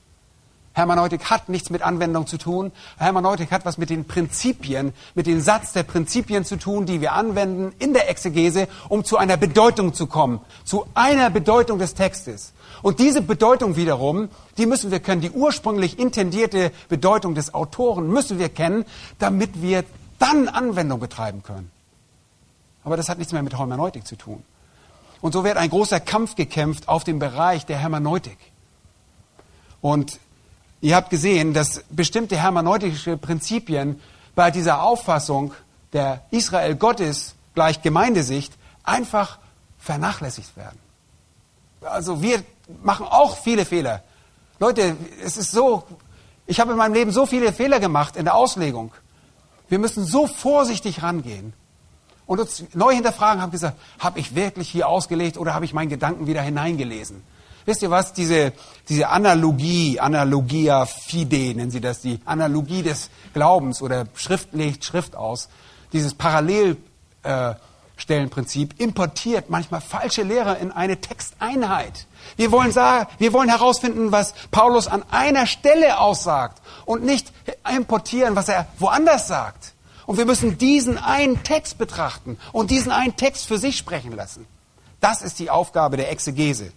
Hermeneutik 0.74 1.30
hat 1.30 1.48
nichts 1.48 1.70
mit 1.70 1.82
Anwendung 1.82 2.26
zu 2.26 2.36
tun. 2.36 2.72
Hermeneutik 2.98 3.52
hat 3.52 3.64
was 3.64 3.78
mit 3.78 3.90
den 3.90 4.06
Prinzipien, 4.06 4.92
mit 5.14 5.26
dem 5.26 5.40
Satz 5.40 5.72
der 5.72 5.84
Prinzipien 5.84 6.44
zu 6.44 6.56
tun, 6.56 6.84
die 6.84 7.00
wir 7.00 7.12
anwenden 7.12 7.72
in 7.78 7.94
der 7.94 8.10
Exegese, 8.10 8.66
um 8.88 9.04
zu 9.04 9.16
einer 9.16 9.36
Bedeutung 9.36 9.94
zu 9.94 10.08
kommen, 10.08 10.40
zu 10.64 10.86
einer 10.94 11.30
Bedeutung 11.30 11.78
des 11.78 11.94
Textes. 11.94 12.52
Und 12.82 12.98
diese 12.98 13.22
Bedeutung 13.22 13.76
wiederum, 13.76 14.28
die 14.58 14.66
müssen 14.66 14.90
wir 14.90 14.98
kennen, 14.98 15.20
die 15.20 15.30
ursprünglich 15.30 15.98
intendierte 15.98 16.72
Bedeutung 16.88 17.36
des 17.36 17.54
Autoren 17.54 18.08
müssen 18.08 18.40
wir 18.40 18.48
kennen, 18.48 18.84
damit 19.20 19.62
wir 19.62 19.84
dann 20.18 20.48
Anwendung 20.48 20.98
betreiben 20.98 21.44
können. 21.44 21.70
Aber 22.82 22.96
das 22.96 23.08
hat 23.08 23.18
nichts 23.18 23.32
mehr 23.32 23.42
mit 23.44 23.56
Hermeneutik 23.56 24.06
zu 24.06 24.16
tun. 24.16 24.42
Und 25.20 25.32
so 25.32 25.44
wird 25.44 25.56
ein 25.56 25.70
großer 25.70 26.00
Kampf 26.00 26.34
gekämpft 26.34 26.88
auf 26.88 27.04
dem 27.04 27.18
Bereich 27.18 27.64
der 27.64 27.78
Hermeneutik. 27.78 28.38
Und 29.80 30.18
Ihr 30.80 30.96
habt 30.96 31.10
gesehen, 31.10 31.54
dass 31.54 31.84
bestimmte 31.90 32.36
hermeneutische 32.36 33.16
Prinzipien 33.16 34.00
bei 34.34 34.50
dieser 34.50 34.82
Auffassung 34.82 35.54
der 35.92 36.22
Israel 36.30 36.74
Gottes 36.74 37.34
gleich 37.54 37.82
Gemeindesicht 37.82 38.52
einfach 38.82 39.38
vernachlässigt 39.78 40.56
werden. 40.56 40.78
Also 41.80 42.22
wir 42.22 42.42
machen 42.82 43.06
auch 43.08 43.36
viele 43.38 43.64
Fehler. 43.64 44.02
Leute, 44.58 44.96
es 45.22 45.36
ist 45.36 45.52
so, 45.52 45.84
ich 46.46 46.60
habe 46.60 46.72
in 46.72 46.78
meinem 46.78 46.94
Leben 46.94 47.10
so 47.10 47.26
viele 47.26 47.52
Fehler 47.52 47.80
gemacht 47.80 48.16
in 48.16 48.24
der 48.24 48.34
Auslegung. 48.34 48.92
Wir 49.68 49.78
müssen 49.78 50.04
so 50.04 50.26
vorsichtig 50.26 51.02
rangehen 51.02 51.52
und 52.26 52.40
uns 52.40 52.64
neu 52.74 52.94
hinterfragen, 52.94 53.42
haben 53.42 53.52
gesagt, 53.52 53.78
habe 53.98 54.18
ich 54.18 54.34
wirklich 54.34 54.68
hier 54.68 54.88
ausgelegt 54.88 55.36
oder 55.36 55.54
habe 55.54 55.64
ich 55.64 55.74
meinen 55.74 55.88
Gedanken 55.88 56.26
wieder 56.26 56.42
hineingelesen? 56.42 57.22
Wisst 57.66 57.82
ihr 57.82 57.90
was? 57.90 58.12
Diese, 58.12 58.52
diese 58.88 59.08
Analogie, 59.08 59.98
Analogia 59.98 60.86
fide 60.86 61.54
nennen 61.54 61.70
sie 61.70 61.80
das, 61.80 62.00
die 62.00 62.20
Analogie 62.24 62.82
des 62.82 63.10
Glaubens 63.32 63.80
oder 63.80 64.06
Schrift 64.14 64.52
legt 64.52 64.84
Schrift 64.84 65.16
aus, 65.16 65.48
dieses 65.92 66.14
Parallelstellenprinzip 66.14 68.80
importiert 68.80 69.48
manchmal 69.48 69.80
falsche 69.80 70.22
Lehre 70.22 70.56
in 70.56 70.72
eine 70.72 71.00
Texteinheit. 71.00 72.06
Wir 72.36 72.52
wollen 72.52 72.72
sagen, 72.72 73.08
wir 73.18 73.32
wollen 73.32 73.48
herausfinden, 73.48 74.12
was 74.12 74.34
Paulus 74.50 74.88
an 74.88 75.04
einer 75.10 75.46
Stelle 75.46 75.98
aussagt 75.98 76.60
und 76.84 77.04
nicht 77.04 77.32
importieren, 77.74 78.36
was 78.36 78.48
er 78.48 78.66
woanders 78.78 79.28
sagt. 79.28 79.72
Und 80.06 80.18
wir 80.18 80.26
müssen 80.26 80.58
diesen 80.58 80.98
einen 80.98 81.42
Text 81.44 81.78
betrachten 81.78 82.38
und 82.52 82.70
diesen 82.70 82.92
einen 82.92 83.16
Text 83.16 83.46
für 83.46 83.56
sich 83.56 83.78
sprechen 83.78 84.12
lassen. 84.12 84.46
Das 85.00 85.22
ist 85.22 85.38
die 85.38 85.48
Aufgabe 85.50 85.96
der 85.96 86.10
Exegese. 86.10 86.72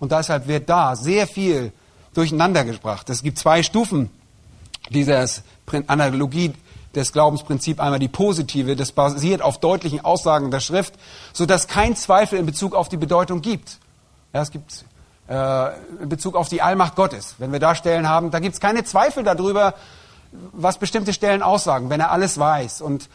Und 0.00 0.12
deshalb 0.12 0.46
wird 0.46 0.68
da 0.68 0.96
sehr 0.96 1.26
viel 1.26 1.72
durcheinander 2.14 2.64
gebracht. 2.64 3.10
Es 3.10 3.22
gibt 3.22 3.38
zwei 3.38 3.62
Stufen 3.62 4.10
dieser 4.90 5.26
Analogie 5.86 6.54
des 6.94 7.12
Glaubensprinzips. 7.12 7.80
Einmal 7.80 7.98
die 7.98 8.08
positive, 8.08 8.76
das 8.76 8.92
basiert 8.92 9.42
auf 9.42 9.58
deutlichen 9.58 10.04
Aussagen 10.04 10.50
der 10.50 10.60
Schrift, 10.60 10.94
sodass 11.32 11.68
kein 11.68 11.96
Zweifel 11.96 12.38
in 12.38 12.46
Bezug 12.46 12.74
auf 12.74 12.88
die 12.88 12.96
Bedeutung 12.96 13.40
gibt. 13.40 13.78
Ja, 14.32 14.42
es 14.42 14.50
gibt 14.50 14.84
äh, 15.28 15.68
in 16.02 16.08
Bezug 16.08 16.34
auf 16.36 16.48
die 16.48 16.62
Allmacht 16.62 16.96
Gottes. 16.96 17.34
Wenn 17.38 17.52
wir 17.52 17.60
da 17.60 17.74
Stellen 17.74 18.08
haben, 18.08 18.30
da 18.30 18.38
gibt 18.38 18.54
es 18.54 18.60
keine 18.60 18.84
Zweifel 18.84 19.24
darüber, 19.24 19.74
was 20.52 20.78
bestimmte 20.78 21.12
Stellen 21.12 21.42
aussagen, 21.42 21.90
wenn 21.90 22.00
er 22.00 22.10
alles 22.10 22.38
weiß. 22.38 22.80
Und 22.80 23.08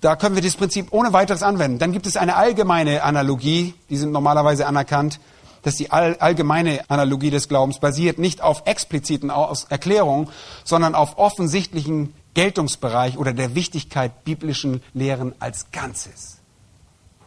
da 0.00 0.16
können 0.16 0.34
wir 0.34 0.42
dieses 0.42 0.56
Prinzip 0.56 0.88
ohne 0.90 1.12
weiteres 1.12 1.42
anwenden. 1.42 1.78
Dann 1.78 1.92
gibt 1.92 2.06
es 2.06 2.16
eine 2.16 2.36
allgemeine 2.36 3.02
Analogie, 3.02 3.74
die 3.90 3.96
sind 3.96 4.12
normalerweise 4.12 4.66
anerkannt 4.66 5.18
dass 5.62 5.76
die 5.76 5.90
allgemeine 5.90 6.88
Analogie 6.88 7.30
des 7.30 7.48
Glaubens 7.48 7.78
basiert 7.78 8.18
nicht 8.18 8.40
auf 8.42 8.62
expliziten 8.66 9.30
Erklärungen, 9.30 10.28
sondern 10.64 10.94
auf 10.94 11.18
offensichtlichen 11.18 12.14
Geltungsbereich 12.34 13.18
oder 13.18 13.32
der 13.32 13.54
Wichtigkeit 13.54 14.24
biblischen 14.24 14.82
Lehren 14.94 15.34
als 15.40 15.70
Ganzes. 15.72 16.38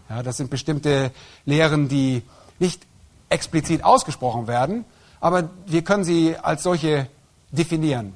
Ja, 0.09 0.23
das 0.23 0.37
sind 0.37 0.49
bestimmte 0.49 1.11
Lehren, 1.45 1.87
die 1.87 2.23
nicht 2.59 2.85
explizit 3.29 3.83
ausgesprochen 3.83 4.47
werden, 4.47 4.85
aber 5.19 5.49
wir 5.65 5.83
können 5.83 6.03
sie 6.03 6.35
als 6.37 6.63
solche 6.63 7.07
definieren. 7.51 8.13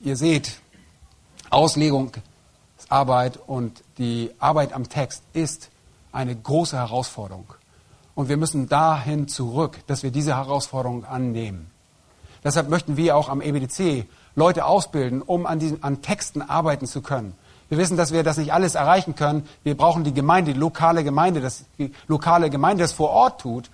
Ihr 0.00 0.16
seht, 0.16 0.60
Auslegungsarbeit 1.50 3.38
und 3.46 3.82
die 3.98 4.30
Arbeit 4.38 4.72
am 4.72 4.88
Text 4.88 5.22
ist 5.32 5.68
eine 6.12 6.34
große 6.34 6.76
Herausforderung. 6.76 7.54
Und 8.14 8.28
wir 8.28 8.36
müssen 8.36 8.68
dahin 8.68 9.28
zurück, 9.28 9.78
dass 9.86 10.02
wir 10.02 10.10
diese 10.10 10.36
Herausforderung 10.36 11.04
annehmen. 11.04 11.70
Deshalb 12.42 12.68
möchten 12.68 12.96
wir 12.96 13.16
auch 13.16 13.28
am 13.28 13.40
EBDC 13.40 14.06
Leute 14.34 14.64
ausbilden, 14.64 15.22
um 15.22 15.46
an, 15.46 15.58
diesen, 15.58 15.82
an 15.82 16.02
Texten 16.02 16.42
arbeiten 16.42 16.86
zu 16.86 17.02
können. 17.02 17.34
Wir 17.68 17.78
wissen, 17.78 17.96
dass 17.96 18.12
wir 18.12 18.22
das 18.22 18.36
nicht 18.36 18.52
alles 18.52 18.74
erreichen 18.74 19.14
können. 19.14 19.46
Wir 19.62 19.76
brauchen 19.76 20.02
die 20.02 20.12
Gemeinde, 20.12 20.54
die 20.54 20.58
lokale 20.58 21.04
Gemeinde, 21.04 21.40
das, 21.40 21.64
die 21.78 21.92
lokale 22.08 22.50
Gemeinde, 22.50 22.82
das 22.82 22.92
vor 22.92 23.10
Ort 23.10 23.40
tut. 23.40 23.70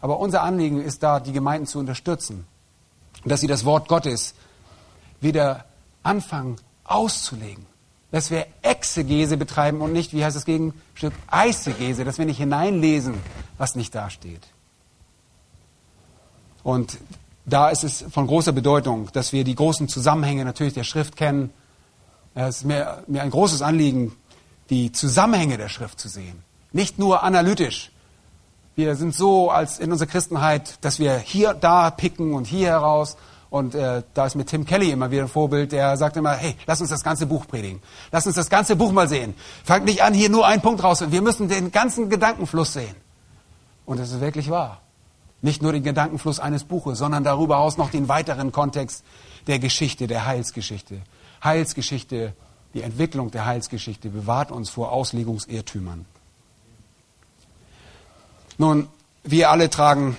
Aber 0.00 0.18
unser 0.18 0.42
Anliegen 0.42 0.80
ist 0.80 1.02
da, 1.02 1.20
die 1.20 1.32
Gemeinden 1.32 1.66
zu 1.66 1.78
unterstützen. 1.78 2.46
Dass 3.24 3.40
sie 3.40 3.46
das 3.46 3.64
Wort 3.64 3.88
Gottes 3.88 4.34
wieder 5.20 5.64
anfangen 6.02 6.56
auszulegen. 6.84 7.66
Dass 8.10 8.30
wir 8.30 8.46
Exegese 8.62 9.36
betreiben 9.36 9.80
und 9.80 9.92
nicht, 9.92 10.14
wie 10.14 10.24
heißt 10.24 10.36
das 10.36 10.46
Gegenstück, 10.46 11.12
Eisegese, 11.26 12.04
dass 12.04 12.18
wir 12.18 12.24
nicht 12.24 12.38
hineinlesen, 12.38 13.14
was 13.58 13.74
nicht 13.74 13.94
dasteht. 13.94 14.46
Und 16.62 16.98
da 17.44 17.70
ist 17.70 17.84
es 17.84 18.04
von 18.10 18.26
großer 18.26 18.52
Bedeutung, 18.52 19.10
dass 19.12 19.32
wir 19.32 19.44
die 19.44 19.54
großen 19.54 19.88
Zusammenhänge 19.88 20.44
natürlich 20.44 20.74
der 20.74 20.84
Schrift 20.84 21.16
kennen. 21.16 21.50
Es 22.34 22.58
ist 22.58 22.64
mir, 22.64 23.02
mir 23.06 23.22
ein 23.22 23.30
großes 23.30 23.62
Anliegen, 23.62 24.14
die 24.70 24.92
Zusammenhänge 24.92 25.56
der 25.56 25.68
Schrift 25.68 25.98
zu 25.98 26.08
sehen. 26.08 26.42
Nicht 26.72 26.98
nur 26.98 27.22
analytisch. 27.22 27.90
Wir 28.76 28.94
sind 28.96 29.14
so 29.14 29.50
als 29.50 29.78
in 29.78 29.90
unserer 29.90 30.08
Christenheit, 30.08 30.78
dass 30.82 30.98
wir 30.98 31.18
hier, 31.18 31.54
da 31.54 31.90
picken 31.90 32.34
und 32.34 32.46
hier 32.46 32.68
heraus. 32.68 33.16
Und 33.50 33.74
äh, 33.74 34.02
da 34.12 34.26
ist 34.26 34.34
mit 34.34 34.48
Tim 34.48 34.66
Kelly 34.66 34.90
immer 34.90 35.10
wieder 35.10 35.22
ein 35.22 35.28
Vorbild, 35.28 35.72
der 35.72 35.96
sagt 35.96 36.16
immer, 36.16 36.34
hey, 36.34 36.54
lass 36.66 36.80
uns 36.80 36.90
das 36.90 37.02
ganze 37.02 37.26
Buch 37.26 37.46
predigen. 37.46 37.80
Lass 38.12 38.26
uns 38.26 38.36
das 38.36 38.50
ganze 38.50 38.76
Buch 38.76 38.92
mal 38.92 39.08
sehen. 39.08 39.34
Fangt 39.64 39.86
nicht 39.86 40.02
an, 40.02 40.12
hier 40.12 40.28
nur 40.28 40.46
einen 40.46 40.60
Punkt 40.60 40.84
raus. 40.84 41.02
Wir 41.10 41.22
müssen 41.22 41.48
den 41.48 41.72
ganzen 41.72 42.10
Gedankenfluss 42.10 42.74
sehen. 42.74 42.94
Und 43.86 43.98
das 43.98 44.10
ist 44.10 44.20
wirklich 44.20 44.50
wahr. 44.50 44.82
Nicht 45.40 45.62
nur 45.62 45.72
den 45.72 45.82
Gedankenfluss 45.82 46.40
eines 46.40 46.64
Buches, 46.64 46.98
sondern 46.98 47.24
darüber 47.24 47.56
hinaus 47.56 47.78
noch 47.78 47.90
den 47.90 48.08
weiteren 48.08 48.52
Kontext 48.52 49.04
der 49.46 49.58
Geschichte, 49.58 50.06
der 50.06 50.26
Heilsgeschichte. 50.26 51.00
Heilsgeschichte, 51.42 52.34
die 52.74 52.82
Entwicklung 52.82 53.30
der 53.30 53.46
Heilsgeschichte 53.46 54.10
bewahrt 54.10 54.50
uns 54.50 54.68
vor 54.68 54.92
Auslegungsirrtümern. 54.92 56.04
Nun, 58.58 58.88
wir 59.22 59.50
alle 59.50 59.70
tragen 59.70 60.16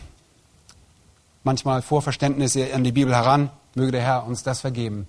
manchmal 1.44 1.82
Vorverständnisse 1.82 2.74
an 2.74 2.84
die 2.84 2.92
Bibel 2.92 3.16
heran. 3.16 3.50
Möge 3.76 3.92
der 3.92 4.02
Herr 4.02 4.26
uns 4.26 4.44
das 4.44 4.62
vergeben 4.62 5.08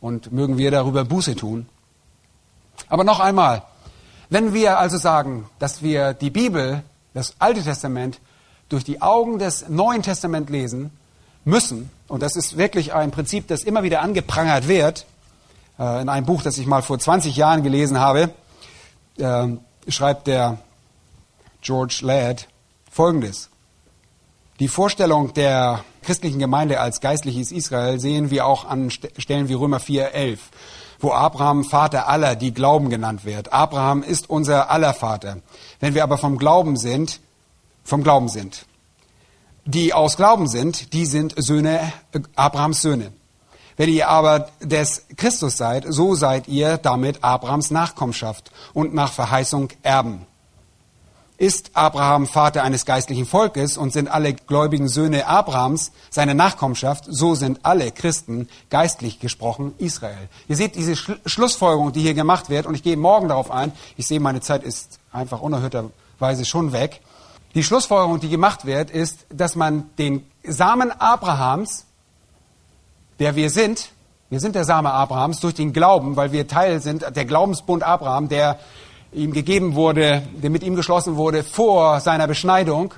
und 0.00 0.32
mögen 0.32 0.58
wir 0.58 0.70
darüber 0.70 1.04
Buße 1.04 1.36
tun. 1.36 1.68
Aber 2.88 3.04
noch 3.04 3.20
einmal, 3.20 3.62
wenn 4.30 4.54
wir 4.54 4.78
also 4.78 4.96
sagen, 4.96 5.48
dass 5.58 5.82
wir 5.82 6.14
die 6.14 6.30
Bibel, 6.30 6.82
das 7.14 7.34
Alte 7.38 7.62
Testament, 7.62 8.20
durch 8.68 8.84
die 8.84 9.02
Augen 9.02 9.38
des 9.38 9.68
Neuen 9.68 10.02
Testaments 10.02 10.50
lesen 10.50 10.90
müssen, 11.44 11.90
und 12.08 12.22
das 12.22 12.36
ist 12.36 12.56
wirklich 12.56 12.94
ein 12.94 13.10
Prinzip, 13.10 13.48
das 13.48 13.62
immer 13.62 13.82
wieder 13.82 14.02
angeprangert 14.02 14.68
wird, 14.68 15.06
äh, 15.78 16.02
in 16.02 16.08
einem 16.08 16.26
Buch, 16.26 16.42
das 16.42 16.58
ich 16.58 16.66
mal 16.66 16.82
vor 16.82 16.98
20 16.98 17.36
Jahren 17.36 17.62
gelesen 17.62 17.98
habe, 17.98 18.30
äh, 19.18 19.48
schreibt 19.88 20.26
der 20.26 20.58
George 21.60 21.98
Ladd 22.02 22.46
Folgendes. 22.90 23.49
Die 24.60 24.68
Vorstellung 24.68 25.32
der 25.32 25.82
christlichen 26.02 26.38
Gemeinde 26.38 26.80
als 26.80 27.00
geistliches 27.00 27.50
Israel 27.50 27.98
sehen 27.98 28.30
wir 28.30 28.44
auch 28.44 28.66
an 28.66 28.90
Stellen 28.90 29.48
wie 29.48 29.54
Römer 29.54 29.78
4,11, 29.78 30.38
wo 30.98 31.12
Abraham 31.12 31.64
Vater 31.64 32.08
aller, 32.08 32.36
die 32.36 32.52
Glauben 32.52 32.90
genannt 32.90 33.24
wird. 33.24 33.54
Abraham 33.54 34.02
ist 34.02 34.28
unser 34.28 34.70
aller 34.70 34.92
Vater. 34.92 35.38
Wenn 35.80 35.94
wir 35.94 36.02
aber 36.02 36.18
vom 36.18 36.36
Glauben 36.36 36.76
sind, 36.76 37.20
vom 37.84 38.02
Glauben 38.02 38.28
sind. 38.28 38.66
Die 39.64 39.94
aus 39.94 40.18
Glauben 40.18 40.46
sind, 40.46 40.92
die 40.92 41.06
sind 41.06 41.32
Söhne, 41.38 41.94
Abrahams 42.36 42.82
Söhne. 42.82 43.12
Wenn 43.78 43.88
ihr 43.88 44.08
aber 44.08 44.50
des 44.60 45.06
Christus 45.16 45.56
seid, 45.56 45.86
so 45.88 46.14
seid 46.14 46.48
ihr 46.48 46.76
damit 46.76 47.24
Abrahams 47.24 47.70
Nachkommenschaft 47.70 48.50
und 48.74 48.92
nach 48.92 49.12
Verheißung 49.12 49.70
Erben. 49.82 50.26
Ist 51.40 51.70
Abraham 51.72 52.26
Vater 52.26 52.64
eines 52.64 52.84
geistlichen 52.84 53.24
Volkes 53.24 53.78
und 53.78 53.94
sind 53.94 54.08
alle 54.08 54.34
gläubigen 54.34 54.88
Söhne 54.88 55.26
Abrahams 55.26 55.90
seine 56.10 56.34
Nachkommenschaft, 56.34 57.04
so 57.08 57.34
sind 57.34 57.60
alle 57.62 57.92
Christen 57.92 58.46
geistlich 58.68 59.20
gesprochen 59.20 59.72
Israel. 59.78 60.28
Ihr 60.48 60.56
seht 60.56 60.74
diese 60.74 60.94
Schlussfolgerung, 60.96 61.92
die 61.92 62.02
hier 62.02 62.12
gemacht 62.12 62.50
wird, 62.50 62.66
und 62.66 62.74
ich 62.74 62.82
gehe 62.82 62.98
morgen 62.98 63.28
darauf 63.28 63.50
ein. 63.50 63.72
Ich 63.96 64.06
sehe, 64.06 64.20
meine 64.20 64.42
Zeit 64.42 64.62
ist 64.64 64.98
einfach 65.12 65.40
unerhörterweise 65.40 66.44
schon 66.44 66.72
weg. 66.72 67.00
Die 67.54 67.64
Schlussfolgerung, 67.64 68.20
die 68.20 68.28
gemacht 68.28 68.66
wird, 68.66 68.90
ist, 68.90 69.24
dass 69.30 69.56
man 69.56 69.88
den 69.96 70.26
Samen 70.44 70.92
Abrahams, 70.92 71.86
der 73.18 73.34
wir 73.34 73.48
sind, 73.48 73.92
wir 74.28 74.40
sind 74.40 74.54
der 74.54 74.66
Same 74.66 74.92
Abrahams 74.92 75.40
durch 75.40 75.54
den 75.54 75.72
Glauben, 75.72 76.16
weil 76.16 76.32
wir 76.32 76.46
Teil 76.46 76.82
sind, 76.82 77.16
der 77.16 77.24
Glaubensbund 77.24 77.82
Abraham, 77.82 78.28
der 78.28 78.58
ihm 79.12 79.32
gegeben 79.32 79.74
wurde, 79.74 80.22
der 80.42 80.50
mit 80.50 80.62
ihm 80.62 80.76
geschlossen 80.76 81.16
wurde 81.16 81.42
vor 81.42 82.00
seiner 82.00 82.26
Beschneidung. 82.26 82.94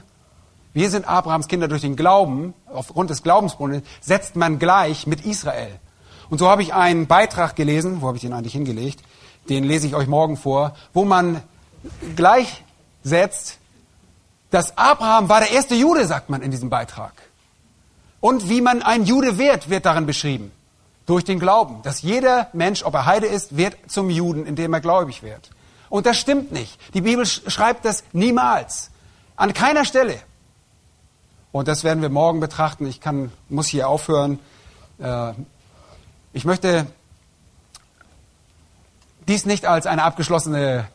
Wir 0.74 0.90
sind 0.90 1.06
Abrahams 1.06 1.48
Kinder 1.48 1.68
durch 1.68 1.82
den 1.82 1.96
Glauben, 1.96 2.54
aufgrund 2.66 3.10
des 3.10 3.22
Glaubensbundes, 3.22 3.82
setzt 4.00 4.36
man 4.36 4.58
gleich 4.58 5.06
mit 5.06 5.24
Israel. 5.24 5.78
Und 6.30 6.38
so 6.38 6.48
habe 6.48 6.62
ich 6.62 6.72
einen 6.72 7.06
Beitrag 7.06 7.56
gelesen, 7.56 8.00
wo 8.00 8.08
habe 8.08 8.16
ich 8.16 8.22
den 8.22 8.32
eigentlich 8.32 8.54
hingelegt? 8.54 9.00
Den 9.48 9.64
lese 9.64 9.86
ich 9.86 9.94
euch 9.94 10.06
morgen 10.06 10.36
vor, 10.36 10.74
wo 10.94 11.04
man 11.04 11.42
gleichsetzt, 12.16 13.58
dass 14.50 14.76
Abraham 14.78 15.28
war 15.28 15.40
der 15.40 15.50
erste 15.50 15.74
Jude, 15.74 16.06
sagt 16.06 16.30
man 16.30 16.42
in 16.42 16.50
diesem 16.50 16.70
Beitrag. 16.70 17.12
Und 18.20 18.48
wie 18.48 18.60
man 18.60 18.82
ein 18.82 19.04
Jude 19.04 19.36
wird, 19.36 19.68
wird 19.68 19.84
darin 19.84 20.06
beschrieben. 20.06 20.52
Durch 21.06 21.24
den 21.24 21.40
Glauben. 21.40 21.82
Dass 21.82 22.02
jeder 22.02 22.48
Mensch, 22.52 22.84
ob 22.84 22.94
er 22.94 23.06
Heide 23.06 23.26
ist, 23.26 23.56
wird 23.56 23.76
zum 23.88 24.08
Juden, 24.08 24.46
indem 24.46 24.72
er 24.72 24.80
gläubig 24.80 25.22
wird. 25.22 25.50
Und 25.92 26.06
das 26.06 26.16
stimmt 26.16 26.52
nicht. 26.52 26.78
Die 26.94 27.02
Bibel 27.02 27.26
schreibt 27.26 27.84
das 27.84 28.02
niemals. 28.14 28.90
An 29.36 29.52
keiner 29.52 29.84
Stelle. 29.84 30.18
Und 31.52 31.68
das 31.68 31.84
werden 31.84 32.00
wir 32.00 32.08
morgen 32.08 32.40
betrachten. 32.40 32.86
Ich 32.86 33.02
kann, 33.02 33.30
muss 33.50 33.66
hier 33.66 33.88
aufhören. 33.90 34.38
Äh, 34.98 35.34
ich 36.32 36.46
möchte 36.46 36.86
dies 39.28 39.44
nicht 39.44 39.66
als 39.66 39.86
einen 39.86 40.00
abgeschlossenen 40.00 40.86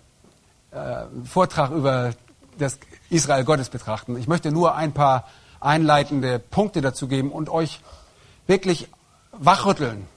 äh, 0.71 1.03
Vortrag 1.25 1.69
über 1.69 2.15
das 2.57 2.79
Israel 3.11 3.43
Gottes 3.43 3.69
betrachten. 3.69 4.17
Ich 4.17 4.27
möchte 4.27 4.51
nur 4.51 4.73
ein 4.73 4.93
paar 4.93 5.27
einleitende 5.59 6.39
Punkte 6.39 6.81
dazu 6.81 7.07
geben 7.07 7.31
und 7.31 7.49
euch 7.49 7.81
wirklich 8.47 8.89
wachrütteln 9.31 10.07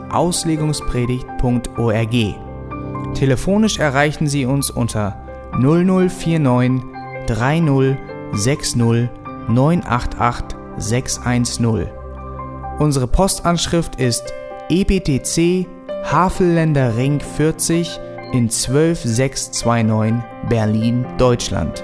radio@auslegungspredigt.org. 0.11 2.35
Telefonisch 3.13 3.79
erreichen 3.79 4.27
Sie 4.27 4.45
uns 4.45 4.69
unter 4.69 5.17
0049 5.59 6.81
30 7.27 7.97
60 8.33 9.09
988 9.47 10.57
610. 10.77 11.87
Unsere 12.79 13.07
Postanschrift 13.07 13.97
ist 13.97 14.33
EBTC 14.69 15.67
Havelländer 16.03 16.95
Ring 16.95 17.19
40 17.19 17.99
in 18.33 18.49
12629 18.49 20.23
Berlin, 20.49 21.05
Deutschland. 21.17 21.83